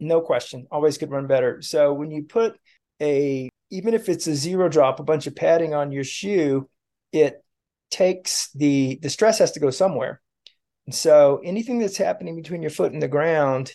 No 0.00 0.20
question, 0.20 0.66
always 0.70 0.98
could 0.98 1.10
run 1.10 1.26
better. 1.26 1.60
So 1.62 1.92
when 1.92 2.10
you 2.10 2.24
put 2.24 2.56
a, 3.00 3.48
even 3.70 3.94
if 3.94 4.08
it's 4.08 4.26
a 4.26 4.34
zero 4.34 4.68
drop, 4.68 5.00
a 5.00 5.04
bunch 5.04 5.26
of 5.26 5.36
padding 5.36 5.74
on 5.74 5.92
your 5.92 6.04
shoe, 6.04 6.68
it 7.12 7.42
takes 7.90 8.50
the 8.52 8.98
the 9.00 9.08
stress 9.08 9.38
has 9.38 9.52
to 9.52 9.60
go 9.60 9.70
somewhere 9.70 10.20
so 10.90 11.40
anything 11.44 11.78
that's 11.78 11.96
happening 11.96 12.36
between 12.36 12.62
your 12.62 12.70
foot 12.70 12.92
and 12.92 13.02
the 13.02 13.08
ground 13.08 13.72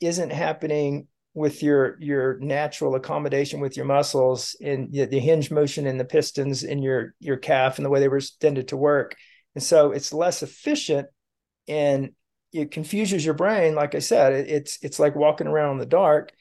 isn't 0.00 0.30
happening 0.32 1.08
with 1.34 1.62
your 1.62 1.96
your 2.00 2.38
natural 2.38 2.94
accommodation 2.94 3.60
with 3.60 3.76
your 3.76 3.86
muscles 3.86 4.56
and 4.62 4.92
the, 4.92 5.18
hinge 5.18 5.50
motion 5.50 5.86
and 5.86 5.98
the 5.98 6.04
pistons 6.04 6.62
in 6.62 6.80
your 6.80 7.14
your 7.18 7.36
calf 7.36 7.76
and 7.76 7.84
the 7.84 7.90
way 7.90 8.00
they 8.00 8.08
were 8.08 8.18
intended 8.18 8.68
to 8.68 8.76
work. 8.76 9.16
And 9.54 9.62
so 9.62 9.90
it's 9.92 10.12
less 10.12 10.42
efficient 10.42 11.08
and 11.66 12.10
it 12.54 12.70
confuses 12.70 13.24
your 13.24 13.34
brain. 13.34 13.74
Like 13.74 13.94
I 13.94 13.98
said, 13.98 14.32
it, 14.32 14.48
it's 14.48 14.78
it's 14.82 14.98
like 14.98 15.16
walking 15.16 15.48
around 15.48 15.72
in 15.72 15.78
the 15.78 15.86
dark. 15.86 16.32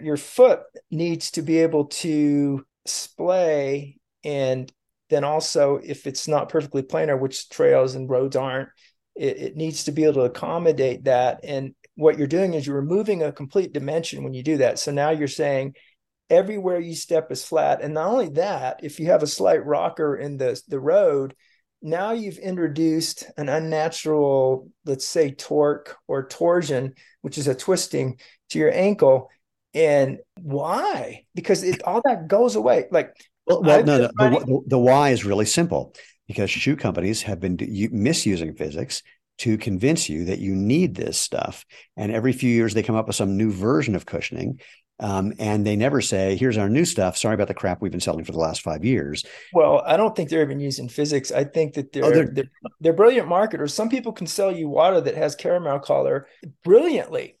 Your 0.00 0.16
foot 0.16 0.60
needs 0.90 1.30
to 1.32 1.42
be 1.42 1.58
able 1.58 1.86
to 1.86 2.66
splay 2.86 3.98
and 4.24 4.70
then 5.10 5.24
also 5.24 5.78
if 5.82 6.06
it's 6.06 6.26
not 6.26 6.48
perfectly 6.48 6.82
planar, 6.82 7.18
which 7.18 7.48
trails 7.50 7.94
and 7.94 8.08
roads 8.08 8.34
aren't, 8.34 8.70
it, 9.14 9.36
it 9.36 9.56
needs 9.56 9.84
to 9.84 9.92
be 9.92 10.04
able 10.04 10.14
to 10.14 10.20
accommodate 10.22 11.04
that. 11.04 11.40
And 11.44 11.74
what 11.96 12.18
you're 12.18 12.26
doing 12.26 12.54
is 12.54 12.66
you're 12.66 12.76
removing 12.76 13.22
a 13.22 13.30
complete 13.30 13.72
dimension 13.72 14.24
when 14.24 14.34
you 14.34 14.42
do 14.42 14.56
that. 14.58 14.78
So 14.78 14.90
now 14.90 15.10
you're 15.10 15.28
saying 15.28 15.74
everywhere 16.30 16.80
you 16.80 16.94
step 16.94 17.30
is 17.30 17.44
flat. 17.44 17.82
And 17.82 17.92
not 17.92 18.08
only 18.08 18.30
that, 18.30 18.80
if 18.82 18.98
you 18.98 19.06
have 19.06 19.22
a 19.22 19.26
slight 19.26 19.64
rocker 19.66 20.16
in 20.16 20.38
the, 20.38 20.60
the 20.66 20.80
road, 20.80 21.34
now 21.82 22.12
you've 22.12 22.38
introduced 22.38 23.30
an 23.36 23.48
unnatural, 23.48 24.70
let's 24.84 25.06
say, 25.06 25.32
torque 25.32 25.96
or 26.06 26.28
torsion, 26.28 26.94
which 27.22 27.38
is 27.38 27.48
a 27.48 27.54
twisting 27.54 28.18
to 28.50 28.58
your 28.58 28.72
ankle. 28.72 29.30
And 29.74 30.18
why? 30.40 31.24
Because 31.34 31.62
it 31.62 31.82
all 31.82 32.02
that 32.04 32.28
goes 32.28 32.56
away. 32.56 32.86
Like, 32.90 33.14
well, 33.46 33.62
well 33.62 33.84
no, 33.84 34.10
no 34.18 34.30
the, 34.30 34.60
the 34.66 34.78
why 34.78 35.10
is 35.10 35.24
really 35.24 35.46
simple 35.46 35.94
because 36.28 36.50
shoe 36.50 36.76
companies 36.76 37.22
have 37.22 37.40
been 37.40 37.58
misusing 37.90 38.54
physics 38.54 39.02
to 39.38 39.58
convince 39.58 40.08
you 40.08 40.26
that 40.26 40.38
you 40.38 40.54
need 40.54 40.94
this 40.94 41.18
stuff. 41.18 41.64
And 41.96 42.12
every 42.12 42.32
few 42.32 42.50
years, 42.50 42.74
they 42.74 42.82
come 42.82 42.96
up 42.96 43.06
with 43.06 43.16
some 43.16 43.36
new 43.36 43.50
version 43.50 43.96
of 43.96 44.06
cushioning. 44.06 44.60
Um, 45.02 45.34
and 45.38 45.66
they 45.66 45.74
never 45.74 46.00
say, 46.00 46.36
here's 46.36 46.56
our 46.56 46.68
new 46.68 46.84
stuff. 46.84 47.16
Sorry 47.16 47.34
about 47.34 47.48
the 47.48 47.54
crap 47.54 47.82
we've 47.82 47.90
been 47.90 48.00
selling 48.00 48.24
for 48.24 48.32
the 48.32 48.38
last 48.38 48.62
five 48.62 48.84
years. 48.84 49.24
Well, 49.52 49.82
I 49.84 49.96
don't 49.96 50.14
think 50.14 50.30
they're 50.30 50.42
even 50.42 50.60
using 50.60 50.88
physics. 50.88 51.32
I 51.32 51.44
think 51.44 51.74
that 51.74 51.92
they're, 51.92 52.04
oh, 52.04 52.10
they're, 52.12 52.30
they're, 52.30 52.50
they're 52.80 52.92
brilliant 52.92 53.26
marketers. 53.26 53.74
Some 53.74 53.88
people 53.88 54.12
can 54.12 54.28
sell 54.28 54.52
you 54.52 54.68
water 54.68 55.00
that 55.00 55.16
has 55.16 55.34
caramel 55.34 55.80
color 55.80 56.28
brilliantly. 56.62 57.36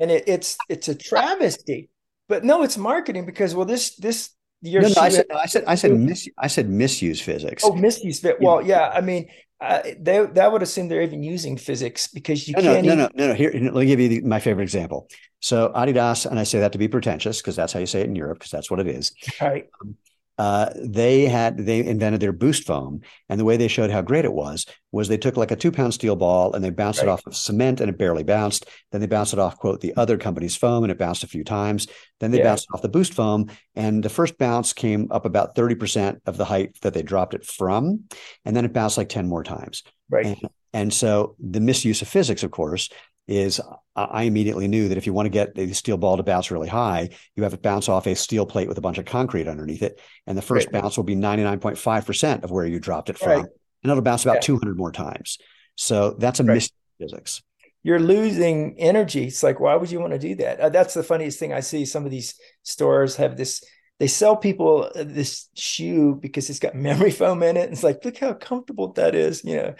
And 0.00 0.10
it, 0.10 0.24
it's 0.26 0.56
it's 0.68 0.88
a 0.88 0.94
travesty. 0.94 1.90
But 2.28 2.44
no, 2.44 2.62
it's 2.62 2.78
marketing 2.78 3.26
because 3.26 3.54
well, 3.54 3.66
this 3.66 3.94
this 3.96 4.30
no, 4.62 4.80
no, 4.80 4.88
I 4.96 5.08
said, 5.08 5.26
I 5.30 5.46
said, 5.46 5.64
I 5.66 5.74
said, 5.74 5.92
mis, 5.92 6.28
I 6.38 6.46
said 6.46 6.68
misuse 6.68 7.20
physics. 7.20 7.62
Oh, 7.64 7.74
misuse 7.74 8.20
fit. 8.20 8.40
Well, 8.40 8.62
yeah, 8.62 8.88
I 8.88 9.00
mean, 9.00 9.28
uh, 9.62 9.82
they 9.98 10.26
that 10.26 10.50
would 10.50 10.62
assume 10.62 10.88
they're 10.88 11.02
even 11.02 11.22
using 11.22 11.56
physics 11.56 12.08
because 12.08 12.48
you 12.48 12.54
no, 12.54 12.62
can't. 12.62 12.84
No, 12.84 12.92
even... 12.92 12.98
no, 12.98 13.08
no, 13.14 13.28
no. 13.28 13.34
Here, 13.34 13.52
let 13.54 13.74
me 13.74 13.86
give 13.86 14.00
you 14.00 14.08
the, 14.08 14.20
my 14.22 14.40
favorite 14.40 14.64
example. 14.64 15.08
So 15.38 15.72
Adidas, 15.74 16.26
and 16.26 16.38
I 16.38 16.42
say 16.42 16.60
that 16.60 16.72
to 16.72 16.78
be 16.78 16.88
pretentious 16.88 17.40
because 17.40 17.54
that's 17.54 17.72
how 17.72 17.80
you 17.80 17.86
say 17.86 18.00
it 18.00 18.06
in 18.06 18.16
Europe 18.16 18.40
because 18.40 18.50
that's 18.50 18.70
what 18.70 18.80
it 18.80 18.88
is. 18.88 19.12
Right. 19.40 19.68
Um, 19.80 19.96
uh, 20.38 20.70
they 20.76 21.26
had 21.26 21.58
they 21.58 21.84
invented 21.84 22.20
their 22.20 22.32
boost 22.32 22.64
foam, 22.66 23.00
and 23.28 23.38
the 23.38 23.44
way 23.44 23.56
they 23.56 23.68
showed 23.68 23.90
how 23.90 24.02
great 24.02 24.24
it 24.24 24.32
was 24.32 24.66
was 24.90 25.08
they 25.08 25.18
took 25.18 25.36
like 25.36 25.50
a 25.50 25.56
two 25.56 25.70
pound 25.70 25.94
steel 25.94 26.16
ball 26.16 26.54
and 26.54 26.64
they 26.64 26.70
bounced 26.70 27.00
right. 27.00 27.08
it 27.08 27.10
off 27.10 27.26
of 27.26 27.36
cement 27.36 27.80
and 27.80 27.90
it 27.90 27.98
barely 27.98 28.22
bounced. 28.22 28.66
Then 28.90 29.00
they 29.00 29.06
bounced 29.06 29.32
it 29.32 29.38
off 29.38 29.58
quote 29.58 29.80
the 29.80 29.94
other 29.96 30.16
company's 30.16 30.56
foam 30.56 30.84
and 30.84 30.90
it 30.90 30.98
bounced 30.98 31.24
a 31.24 31.28
few 31.28 31.44
times. 31.44 31.86
Then 32.20 32.30
they 32.30 32.38
yeah. 32.38 32.44
bounced 32.44 32.66
off 32.72 32.82
the 32.82 32.88
boost 32.88 33.14
foam, 33.14 33.50
and 33.74 34.02
the 34.02 34.08
first 34.08 34.38
bounce 34.38 34.72
came 34.72 35.08
up 35.10 35.26
about 35.26 35.54
thirty 35.54 35.74
percent 35.74 36.22
of 36.26 36.36
the 36.36 36.44
height 36.44 36.80
that 36.80 36.94
they 36.94 37.02
dropped 37.02 37.34
it 37.34 37.44
from, 37.44 38.04
and 38.44 38.56
then 38.56 38.64
it 38.64 38.72
bounced 38.72 38.98
like 38.98 39.08
ten 39.08 39.28
more 39.28 39.44
times. 39.44 39.82
Right. 40.10 40.26
And, 40.26 40.38
and 40.72 40.94
so 40.94 41.36
the 41.38 41.60
misuse 41.60 42.02
of 42.02 42.08
physics, 42.08 42.42
of 42.42 42.50
course, 42.50 42.88
is 43.28 43.60
I 43.94 44.22
immediately 44.22 44.68
knew 44.68 44.88
that 44.88 44.96
if 44.96 45.06
you 45.06 45.12
want 45.12 45.26
to 45.26 45.30
get 45.30 45.54
the 45.54 45.72
steel 45.74 45.98
ball 45.98 46.16
to 46.16 46.22
bounce 46.22 46.50
really 46.50 46.68
high, 46.68 47.10
you 47.36 47.42
have 47.42 47.52
to 47.52 47.58
bounce 47.58 47.88
off 47.88 48.06
a 48.06 48.14
steel 48.14 48.46
plate 48.46 48.68
with 48.68 48.78
a 48.78 48.80
bunch 48.80 48.98
of 48.98 49.04
concrete 49.04 49.48
underneath 49.48 49.82
it. 49.82 50.00
And 50.26 50.36
the 50.36 50.42
first 50.42 50.68
right. 50.72 50.82
bounce 50.82 50.96
will 50.96 51.04
be 51.04 51.14
99.5% 51.14 52.42
of 52.42 52.50
where 52.50 52.64
you 52.64 52.80
dropped 52.80 53.10
it 53.10 53.18
from. 53.18 53.28
Right. 53.28 53.46
And 53.82 53.90
it'll 53.90 54.02
bounce 54.02 54.24
about 54.24 54.36
yeah. 54.36 54.40
200 54.40 54.78
more 54.78 54.92
times. 54.92 55.38
So 55.76 56.12
that's 56.12 56.40
a 56.40 56.44
right. 56.44 56.54
mystery 56.54 56.76
physics. 56.98 57.42
You're 57.82 58.00
losing 58.00 58.78
energy. 58.78 59.26
It's 59.26 59.42
like, 59.42 59.60
why 59.60 59.74
would 59.74 59.90
you 59.90 60.00
want 60.00 60.12
to 60.12 60.18
do 60.18 60.36
that? 60.36 60.60
Uh, 60.60 60.68
that's 60.68 60.94
the 60.94 61.02
funniest 61.02 61.38
thing 61.38 61.52
I 61.52 61.60
see. 61.60 61.84
Some 61.84 62.04
of 62.04 62.10
these 62.10 62.34
stores 62.62 63.16
have 63.16 63.36
this, 63.36 63.62
they 63.98 64.06
sell 64.06 64.36
people 64.36 64.90
uh, 64.94 65.04
this 65.04 65.48
shoe 65.54 66.14
because 66.14 66.48
it's 66.48 66.60
got 66.60 66.74
memory 66.76 67.10
foam 67.10 67.42
in 67.42 67.56
it. 67.56 67.70
It's 67.70 67.82
like, 67.82 68.04
look 68.04 68.18
how 68.18 68.32
comfortable 68.34 68.92
that 68.92 69.14
is. 69.14 69.44
You 69.44 69.56
know, 69.56 69.74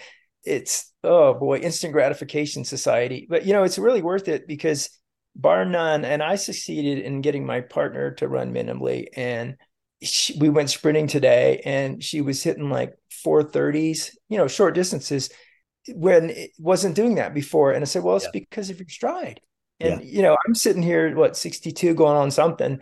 it's 0.44 0.92
oh 1.04 1.34
boy, 1.34 1.58
instant 1.58 1.92
gratification 1.92 2.64
society. 2.64 3.26
But 3.28 3.46
you 3.46 3.52
know, 3.52 3.64
it's 3.64 3.78
really 3.78 4.02
worth 4.02 4.28
it 4.28 4.46
because 4.46 4.90
bar 5.34 5.64
none, 5.64 6.04
and 6.04 6.22
I 6.22 6.36
succeeded 6.36 7.04
in 7.04 7.20
getting 7.20 7.46
my 7.46 7.60
partner 7.60 8.12
to 8.14 8.28
run 8.28 8.52
minimally, 8.52 9.06
and 9.16 9.56
she, 10.02 10.36
we 10.38 10.48
went 10.48 10.70
sprinting 10.70 11.06
today, 11.06 11.62
and 11.64 12.02
she 12.02 12.20
was 12.20 12.42
hitting 12.42 12.70
like 12.70 12.94
430s, 13.24 14.10
you 14.28 14.36
know, 14.38 14.48
short 14.48 14.74
distances 14.74 15.30
when 15.94 16.30
it 16.30 16.50
wasn't 16.58 16.96
doing 16.96 17.16
that 17.16 17.34
before. 17.34 17.72
And 17.72 17.82
I 17.82 17.86
said, 17.86 18.02
well, 18.02 18.16
it's 18.16 18.26
yeah. 18.26 18.30
because 18.32 18.70
of 18.70 18.78
your 18.78 18.88
stride. 18.88 19.40
And 19.80 20.02
yeah. 20.02 20.10
you 20.10 20.22
know, 20.22 20.36
I'm 20.46 20.54
sitting 20.54 20.82
here, 20.82 21.14
what 21.16 21.36
62 21.36 21.94
going 21.94 22.16
on 22.16 22.30
something. 22.30 22.78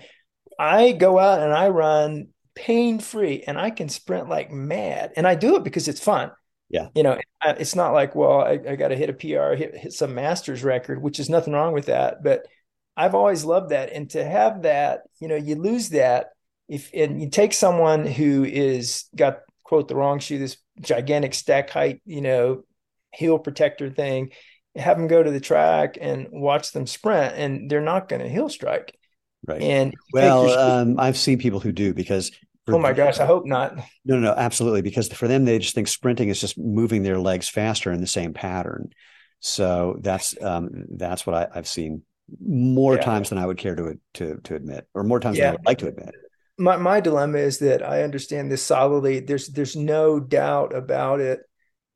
I 0.59 0.93
go 0.93 1.19
out 1.19 1.41
and 1.41 1.53
I 1.53 1.69
run 1.69 2.29
pain 2.55 2.99
free 2.99 3.43
and 3.47 3.59
I 3.59 3.71
can 3.71 3.89
sprint 3.89 4.29
like 4.29 4.51
mad. 4.51 5.13
And 5.17 5.27
I 5.27 5.35
do 5.35 5.57
it 5.57 5.65
because 5.65 5.89
it's 5.89 6.01
fun. 6.01 6.31
Yeah. 6.71 6.89
You 6.95 7.03
know, 7.03 7.19
it's 7.45 7.75
not 7.75 7.93
like, 7.93 8.15
well, 8.15 8.41
I, 8.41 8.53
I 8.53 8.77
got 8.77 8.89
to 8.89 8.97
hit 8.97 9.11
a 9.11 9.13
PR, 9.13 9.55
hit, 9.55 9.77
hit 9.77 9.93
some 9.93 10.15
masters 10.15 10.63
record, 10.63 11.03
which 11.03 11.19
is 11.19 11.29
nothing 11.29 11.53
wrong 11.53 11.73
with 11.73 11.87
that. 11.87 12.23
But 12.23 12.47
I've 12.97 13.17
always 13.17 13.45
loved 13.45 13.71
that. 13.71 13.93
And 13.93 14.09
to 14.11 14.25
have 14.25 14.63
that, 14.63 15.03
you 15.21 15.29
know, 15.29 15.37
you 15.37 15.57
lose 15.57 15.91
that 15.91 16.29
if, 16.69 16.91
and 16.95 17.21
you 17.21 17.29
take 17.29 17.53
someone 17.53 18.07
who 18.07 18.45
is 18.45 19.07
got 19.17 19.41
quote 19.65 19.89
the 19.89 19.97
wrong 19.97 20.21
shoe, 20.21 20.39
this 20.39 20.59
gigantic 20.81 21.35
stack 21.35 21.71
height, 21.71 22.01
you 22.07 22.21
know, 22.21 22.63
heel 23.13 23.39
protector 23.39 23.91
thing, 23.91 24.31
have 24.77 24.97
them 24.97 25.09
go 25.09 25.23
to 25.23 25.31
the 25.31 25.41
track 25.41 25.99
and 26.01 26.29
watch 26.31 26.71
them 26.73 26.87
sprint 26.87 27.35
and 27.35 27.69
they're 27.69 27.81
not 27.81 28.09
going 28.09 28.23
to 28.23 28.29
heel 28.29 28.49
strike. 28.49 28.97
Right. 29.47 29.61
And 29.61 29.95
well, 30.13 30.51
um, 30.51 31.01
I've 31.01 31.17
seen 31.17 31.39
people 31.39 31.59
who 31.59 31.73
do 31.73 31.95
because 31.95 32.31
oh 32.69 32.79
my 32.79 32.93
gosh, 32.93 33.19
I 33.19 33.27
hope 33.27 33.47
not. 33.47 33.77
No, 34.05 34.17
no, 34.17 34.21
no, 34.21 34.35
absolutely. 34.37 34.83
Because 34.83 35.09
for 35.09 35.29
them, 35.29 35.45
they 35.45 35.59
just 35.59 35.75
think 35.75 35.89
sprinting 35.89 36.29
is 36.29 36.41
just 36.41 36.59
moving 36.59 37.03
their 37.03 37.19
legs 37.19 37.49
faster 37.49 37.93
in 37.93 38.01
the 38.01 38.07
same 38.07 38.33
pattern. 38.35 38.91
So 39.41 39.97
that's 40.01 40.41
um, 40.43 40.85
that's 40.91 41.27
what 41.27 41.35
I, 41.35 41.49
have 41.55 41.67
seen 41.67 42.03
more 42.45 42.97
yeah. 42.97 43.03
times 43.03 43.31
than 43.31 43.39
I 43.39 43.47
would 43.47 43.59
care 43.59 43.75
to 43.75 43.99
to 44.15 44.41
to 44.45 44.55
admit, 44.55 44.87
or 44.95 45.03
more 45.03 45.21
times 45.21 45.39
yeah. 45.39 45.45
than 45.45 45.49
I 45.49 45.57
would 45.57 45.67
like 45.67 45.79
to 45.79 45.89
admit. 45.89 46.15
My 46.59 46.77
my 46.77 47.01
dilemma 47.01 47.39
is 47.39 47.59
that 47.61 47.83
I 47.83 48.03
understand 48.03 48.51
this 48.51 48.63
solidly. 48.63 49.21
There's 49.21 49.49
there's 49.49 49.77
no 49.77 50.21
doubt 50.21 50.75
about 50.75 51.21
it. 51.21 51.41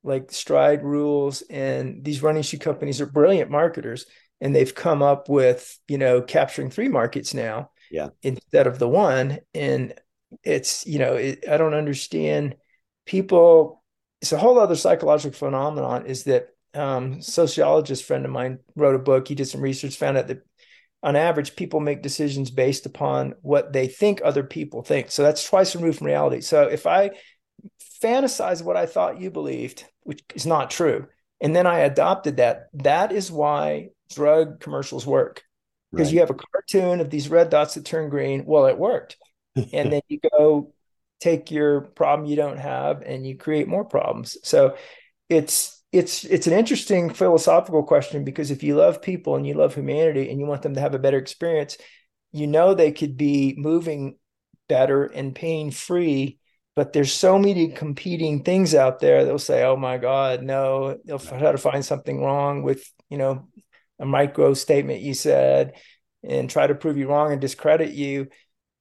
Like 0.03 0.33
stride 0.33 0.85
rules 0.85 1.43
and 1.49 2.05
these 2.05 2.23
running 2.23 2.43
shoe 2.43 2.59
companies 2.59 3.01
are 3.01 3.07
brilliant 3.07 3.51
marketers, 3.51 4.07
and 4.41 4.55
they've 4.55 4.75
come 4.75 5.03
up 5.03 5.29
with 5.29 5.79
you 5.89 5.99
know 5.99 6.23
capturing 6.23 6.71
three 6.71 6.89
markets 6.89 7.35
now 7.35 7.71
yeah 7.91 8.09
instead 8.23 8.67
of 8.67 8.79
the 8.79 8.89
one 8.89 9.39
and 9.55 9.95
it's 10.43 10.87
you 10.87 10.99
know 10.99 11.15
it, 11.15 11.45
i 11.49 11.57
don't 11.57 11.75
understand 11.75 12.57
people 13.07 13.83
it's 14.21 14.33
a 14.33 14.39
whole 14.39 14.59
other 14.59 14.77
psychological 14.77 15.37
phenomenon 15.37 16.07
is 16.07 16.25
that 16.25 16.49
um, 16.75 17.21
sociologist 17.21 18.05
friend 18.05 18.25
of 18.25 18.31
mine 18.31 18.59
wrote 18.75 18.95
a 18.95 18.99
book. 18.99 19.29
He 19.29 19.35
did 19.35 19.47
some 19.47 19.61
research 19.61 19.97
found 19.97 20.17
out 20.17 20.29
that 20.29 20.47
on 21.03 21.17
average 21.17 21.57
people 21.57 21.81
make 21.81 22.03
decisions 22.03 22.51
based 22.51 22.87
upon 22.87 23.35
what 23.43 23.73
they 23.73 23.87
think 23.87 24.21
other 24.25 24.43
people 24.43 24.83
think. 24.83 25.11
So 25.11 25.23
that's 25.23 25.47
twice 25.47 25.77
removed 25.77 25.99
from 25.99 26.07
reality. 26.07 26.41
So 26.41 26.63
if 26.63 26.87
i 26.87 27.11
fantasize 28.03 28.63
what 28.63 28.77
i 28.77 28.85
thought 28.85 29.21
you 29.21 29.31
believed 29.31 29.85
which 30.03 30.23
is 30.35 30.45
not 30.45 30.71
true 30.71 31.07
and 31.41 31.57
then 31.57 31.67
i 31.67 31.79
adopted 31.79 32.37
that 32.37 32.67
that 32.75 33.13
is 33.13 33.33
why 33.33 33.89
drug 34.11 34.61
commercials 34.61 35.07
work. 35.07 35.43
Because 35.91 36.09
right. 36.09 36.15
you 36.15 36.21
have 36.21 36.31
a 36.31 36.35
cartoon 36.35 37.01
of 37.01 37.09
these 37.09 37.29
red 37.29 37.51
dots 37.51 37.75
that 37.75 37.85
turn 37.85 38.11
green. 38.11 38.45
Well 38.45 38.67
it 38.67 38.79
worked 38.79 39.17
and 39.57 39.93
then 39.93 40.01
you 40.09 40.19
go 40.37 40.73
take 41.21 41.51
your 41.51 41.83
problem 41.83 42.29
you 42.29 42.37
don't 42.37 42.59
have 42.59 43.03
and 43.03 43.27
you 43.27 43.37
create 43.37 43.69
more 43.69 43.85
problems. 43.85 44.37
So 44.43 44.77
it's 45.29 45.83
it's 45.95 46.25
it's 46.25 46.49
an 46.49 46.53
interesting 46.53 47.09
philosophical 47.09 47.85
question 47.85 48.25
because 48.25 48.51
if 48.51 48.65
you 48.65 48.75
love 48.75 49.01
people 49.01 49.37
and 49.37 49.47
you 49.47 49.55
love 49.55 49.75
humanity 49.75 50.29
and 50.29 50.41
you 50.41 50.47
want 50.47 50.63
them 50.63 50.75
to 50.75 50.81
have 50.81 50.95
a 50.95 50.99
better 50.99 51.19
experience 51.19 51.79
you 52.33 52.49
know 52.49 52.75
they 52.75 52.91
could 52.91 53.17
be 53.17 53.55
moving 53.57 54.19
better 54.69 55.05
and 55.05 55.37
pain 55.37 55.71
free 55.71 56.39
but 56.75 56.93
there's 56.93 57.13
so 57.13 57.39
many 57.39 57.69
competing 57.69 58.43
things 58.43 58.75
out 58.75 58.99
there 58.99 59.25
they'll 59.25 59.39
say 59.39 59.63
oh 59.63 59.77
my 59.77 59.97
god 59.97 60.43
no 60.43 60.99
they'll 61.05 61.19
try 61.21 61.53
to 61.53 61.59
find 61.59 61.85
something 61.85 62.21
wrong 62.21 62.63
with 62.63 62.85
you 63.09 63.17
know 63.17 63.47
a 64.01 64.05
micro 64.05 64.53
statement 64.53 65.01
you 65.01 65.15
said 65.15 65.75
and 66.25 66.51
try 66.51 66.67
to 66.67 66.75
prove 66.75 66.97
you 66.97 67.07
wrong 67.07 67.31
and 67.31 67.41
discredit 67.41 67.93
you 67.93 68.27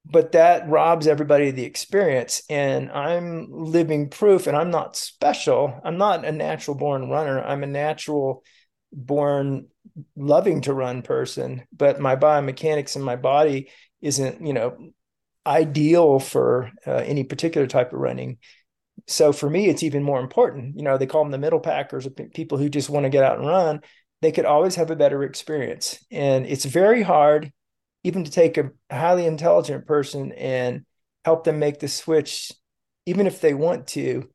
but 0.06 0.34
that 0.34 0.68
robs 0.68 1.08
everybody 1.08 1.50
of 1.50 1.56
the 1.56 1.64
experience. 1.64 2.44
And 2.50 2.92
i'm 2.92 3.48
living 3.50 4.10
proof 4.10 4.48
and 4.48 4.58
i'm 4.58 4.72
not 4.72 4.96
special. 4.96 5.80
I'm 5.84 5.98
not 5.98 6.26
a 6.26 6.32
natural 6.32 6.76
born 6.78 7.10
runner. 7.10 7.42
I'm 7.42 7.64
a 7.64 7.68
natural 7.68 8.44
born 8.92 9.68
loving 10.16 10.62
to 10.62 10.74
run 10.74 11.02
person 11.02 11.64
but 11.76 12.00
my 12.00 12.16
biomechanics 12.16 12.96
and 12.96 13.04
my 13.04 13.16
body 13.16 13.70
isn't 14.02 14.46
you 14.46 14.54
know 14.54 14.78
ideal 15.46 16.20
for 16.20 16.72
uh, 16.88 16.92
any 16.92 17.24
particular 17.24 17.68
type 17.68 17.92
of 17.92 18.00
running. 18.00 18.38
So 19.08 19.34
for 19.34 19.50
me 19.50 19.68
it's 19.68 19.84
even 19.84 20.04
more 20.04 20.20
important. 20.20 20.78
You 20.78 20.84
know 20.84 20.98
they 20.98 21.06
call 21.08 21.24
them 21.24 21.32
the 21.32 21.38
middle 21.38 21.60
packers 21.60 22.08
people 22.34 22.58
who 22.58 22.70
just 22.70 22.90
want 22.90 23.06
to 23.06 23.10
get 23.10 23.24
out 23.24 23.38
and 23.40 23.48
run. 23.48 23.82
They 24.22 24.32
could 24.32 24.46
always 24.46 24.76
have 24.76 24.90
a 24.90 24.96
better 24.96 25.24
experience. 25.24 26.04
And 26.12 26.46
it's 26.46 26.66
very 26.66 27.02
hard 27.02 27.52
even 28.04 28.24
to 28.24 28.32
take 28.32 28.58
a 28.58 28.72
highly 28.92 29.26
intelligent 29.26 29.86
person 29.86 30.32
and 30.34 30.86
help 31.26 31.44
them 31.44 31.60
make 31.60 31.80
the 31.80 31.88
switch, 31.88 32.52
even 33.06 33.28
if 33.28 33.42
they 33.42 33.54
want 33.54 33.88
to. 33.88 34.30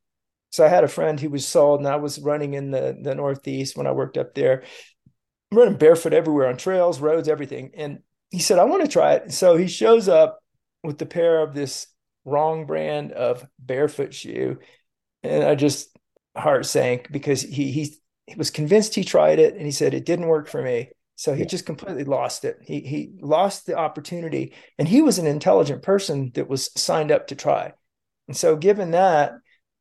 So 0.51 0.65
I 0.65 0.69
had 0.69 0.85
a 0.85 0.89
friend 0.89 1.21
who 1.21 1.31
was 1.31 1.47
sold, 1.47 1.81
and 1.81 1.89
I 1.89 1.97
was 1.97 2.19
running 2.19 2.55
in 2.55 2.71
the 2.71 2.97
the 3.01 3.15
Northeast 3.15 3.77
when 3.77 3.87
I 3.87 3.93
worked 3.93 4.17
up 4.17 4.35
there, 4.35 4.63
running 5.53 5.77
barefoot 5.77 6.15
everywhere 6.15 6.49
on 6.49 6.57
trails, 6.57 7.01
roads, 7.01 7.29
everything. 7.29 7.73
And 7.77 8.01
he 8.31 8.39
said, 8.39 8.59
"I 8.59 8.65
want 8.65 8.83
to 8.83 8.89
try 8.89 9.15
it." 9.15 9.33
So 9.33 9.57
he 9.57 9.67
shows 9.67 10.09
up 10.09 10.39
with 10.83 10.99
the 10.99 11.07
pair 11.07 11.43
of 11.43 11.55
this 11.55 11.87
wrong 12.25 12.67
brand 12.67 13.13
of 13.13 13.47
barefoot 13.59 14.15
shoe, 14.15 14.59
and 15.23 15.45
I 15.45 15.55
just 15.55 15.95
heart 16.37 16.67
sank 16.67 17.11
because 17.11 17.43
he 17.43 17.71
he, 17.71 17.95
he 18.27 18.35
was 18.37 18.51
convinced 18.51 18.95
he 18.95 19.05
tried 19.05 19.39
it, 19.39 19.55
and 19.55 19.65
he 19.67 19.73
said 19.73 19.93
it 19.93 20.07
didn't 20.07 20.29
work 20.29 20.49
for 20.49 20.63
me. 20.63 20.91
So 21.19 21.35
he 21.35 21.45
just 21.47 21.67
completely 21.67 22.05
lost 22.05 22.45
it. 22.45 22.61
He 22.63 22.79
he 22.79 23.11
lost 23.21 23.67
the 23.67 23.77
opportunity, 23.77 24.53
and 24.79 24.87
he 24.87 25.03
was 25.03 25.19
an 25.19 25.27
intelligent 25.27 25.83
person 25.83 26.31
that 26.35 26.49
was 26.49 26.71
signed 26.81 27.11
up 27.11 27.27
to 27.27 27.35
try. 27.35 27.73
And 28.29 28.37
so, 28.37 28.55
given 28.55 28.93
that, 28.93 29.33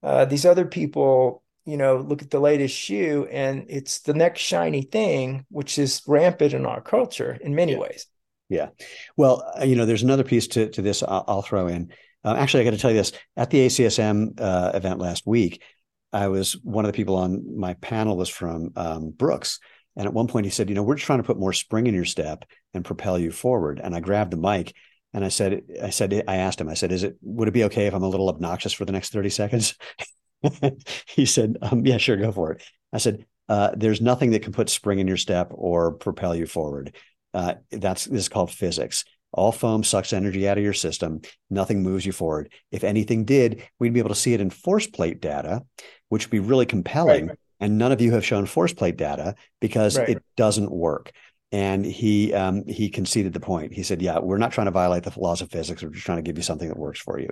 uh, 0.01 0.25
these 0.25 0.47
other 0.47 0.65
people, 0.65 1.43
you 1.63 1.77
know, 1.77 1.97
look 1.97 2.23
at 2.23 2.31
the 2.31 2.39
latest 2.39 2.75
shoe, 2.75 3.27
and 3.31 3.67
it's 3.69 3.99
the 3.99 4.15
next 4.15 4.41
shiny 4.41 4.81
thing, 4.81 5.45
which 5.49 5.77
is 5.77 6.01
rampant 6.07 6.53
in 6.53 6.65
our 6.65 6.81
culture 6.81 7.37
in 7.39 7.53
many 7.53 7.73
yeah. 7.73 7.77
ways. 7.77 8.07
Yeah. 8.49 8.69
Well, 9.15 9.47
uh, 9.59 9.63
you 9.63 9.75
know, 9.75 9.85
there's 9.85 10.01
another 10.01 10.23
piece 10.23 10.47
to 10.47 10.69
to 10.71 10.81
this. 10.81 11.03
I'll, 11.03 11.23
I'll 11.27 11.41
throw 11.43 11.67
in. 11.67 11.93
Uh, 12.23 12.33
actually, 12.35 12.61
I 12.61 12.63
got 12.63 12.71
to 12.71 12.79
tell 12.79 12.89
you 12.89 12.97
this. 12.97 13.11
At 13.35 13.51
the 13.51 13.67
ACSM 13.67 14.41
uh, 14.41 14.71
event 14.73 14.97
last 14.97 15.27
week, 15.27 15.61
I 16.11 16.29
was 16.29 16.53
one 16.63 16.83
of 16.83 16.91
the 16.91 16.95
people 16.95 17.15
on 17.15 17.59
my 17.59 17.75
panel 17.75 18.17
was 18.17 18.27
from 18.27 18.71
um, 18.75 19.11
Brooks 19.11 19.59
and 19.97 20.05
at 20.05 20.13
one 20.13 20.27
point 20.27 20.45
he 20.45 20.51
said, 20.51 20.69
you 20.69 20.75
know, 20.75 20.83
we're 20.83 20.95
just 20.95 21.07
trying 21.07 21.19
to 21.19 21.25
put 21.25 21.39
more 21.39 21.51
spring 21.51 21.87
in 21.87 21.95
your 21.95 22.05
step 22.05 22.45
and 22.73 22.85
propel 22.85 23.17
you 23.17 23.31
forward. 23.31 23.81
And 23.83 23.95
I 23.95 23.99
grabbed 23.99 24.31
the 24.31 24.37
mic 24.37 24.75
and 25.11 25.25
I 25.25 25.29
said, 25.29 25.63
I 25.83 25.89
said, 25.89 26.23
I 26.27 26.37
asked 26.37 26.61
him, 26.61 26.69
I 26.69 26.75
said, 26.75 26.91
is 26.91 27.03
it, 27.03 27.17
would 27.23 27.47
it 27.47 27.53
be 27.53 27.63
okay 27.63 27.87
if 27.87 27.95
I'm 27.95 28.03
a 28.03 28.07
little 28.07 28.29
obnoxious 28.29 28.73
for 28.73 28.85
the 28.85 28.91
next 28.91 29.11
30 29.11 29.29
seconds? 29.31 29.75
he 31.07 31.25
said, 31.25 31.57
um, 31.63 31.83
yeah, 31.83 31.97
sure, 31.97 32.15
go 32.15 32.31
for 32.31 32.51
it. 32.51 32.63
I 32.93 32.99
said, 32.99 33.25
uh, 33.49 33.71
there's 33.75 33.99
nothing 33.99 34.31
that 34.31 34.43
can 34.43 34.53
put 34.53 34.69
spring 34.69 34.99
in 34.99 35.07
your 35.07 35.17
step 35.17 35.51
or 35.51 35.93
propel 35.93 36.35
you 36.35 36.45
forward. 36.45 36.95
Uh, 37.33 37.55
that's 37.71 38.05
this 38.05 38.21
is 38.21 38.29
called 38.29 38.51
physics. 38.51 39.03
All 39.31 39.51
foam 39.51 39.83
sucks 39.83 40.13
energy 40.13 40.47
out 40.47 40.57
of 40.57 40.63
your 40.63 40.73
system. 40.73 41.21
Nothing 41.49 41.81
moves 41.81 42.05
you 42.05 42.11
forward. 42.11 42.51
If 42.71 42.83
anything 42.83 43.25
did, 43.25 43.63
we'd 43.79 43.93
be 43.93 43.99
able 43.99 44.09
to 44.09 44.15
see 44.15 44.33
it 44.33 44.41
in 44.41 44.49
force 44.49 44.87
plate 44.87 45.21
data, 45.21 45.63
which 46.09 46.25
would 46.25 46.31
be 46.31 46.39
really 46.39 46.65
compelling. 46.65 47.27
Right 47.27 47.37
and 47.59 47.77
none 47.77 47.91
of 47.91 48.01
you 48.01 48.11
have 48.11 48.25
shown 48.25 48.45
force 48.45 48.73
plate 48.73 48.97
data 48.97 49.35
because 49.59 49.97
right. 49.97 50.09
it 50.09 50.23
doesn't 50.35 50.71
work. 50.71 51.11
And 51.51 51.85
he 51.85 52.33
um, 52.33 52.65
he 52.67 52.89
conceded 52.89 53.31
the 53.31 53.39
point. 53.39 53.73
He 53.73 53.83
said, 53.83 54.01
"Yeah, 54.01 54.19
we're 54.19 54.37
not 54.37 54.51
trying 54.51 54.65
to 54.65 54.71
violate 54.71 55.03
the 55.03 55.17
laws 55.17 55.41
of 55.41 55.49
physics. 55.49 55.81
We're 55.81 55.91
just 55.91 56.05
trying 56.05 56.17
to 56.17 56.21
give 56.21 56.37
you 56.37 56.43
something 56.43 56.67
that 56.67 56.77
works 56.77 56.99
for 56.99 57.19
you." 57.19 57.29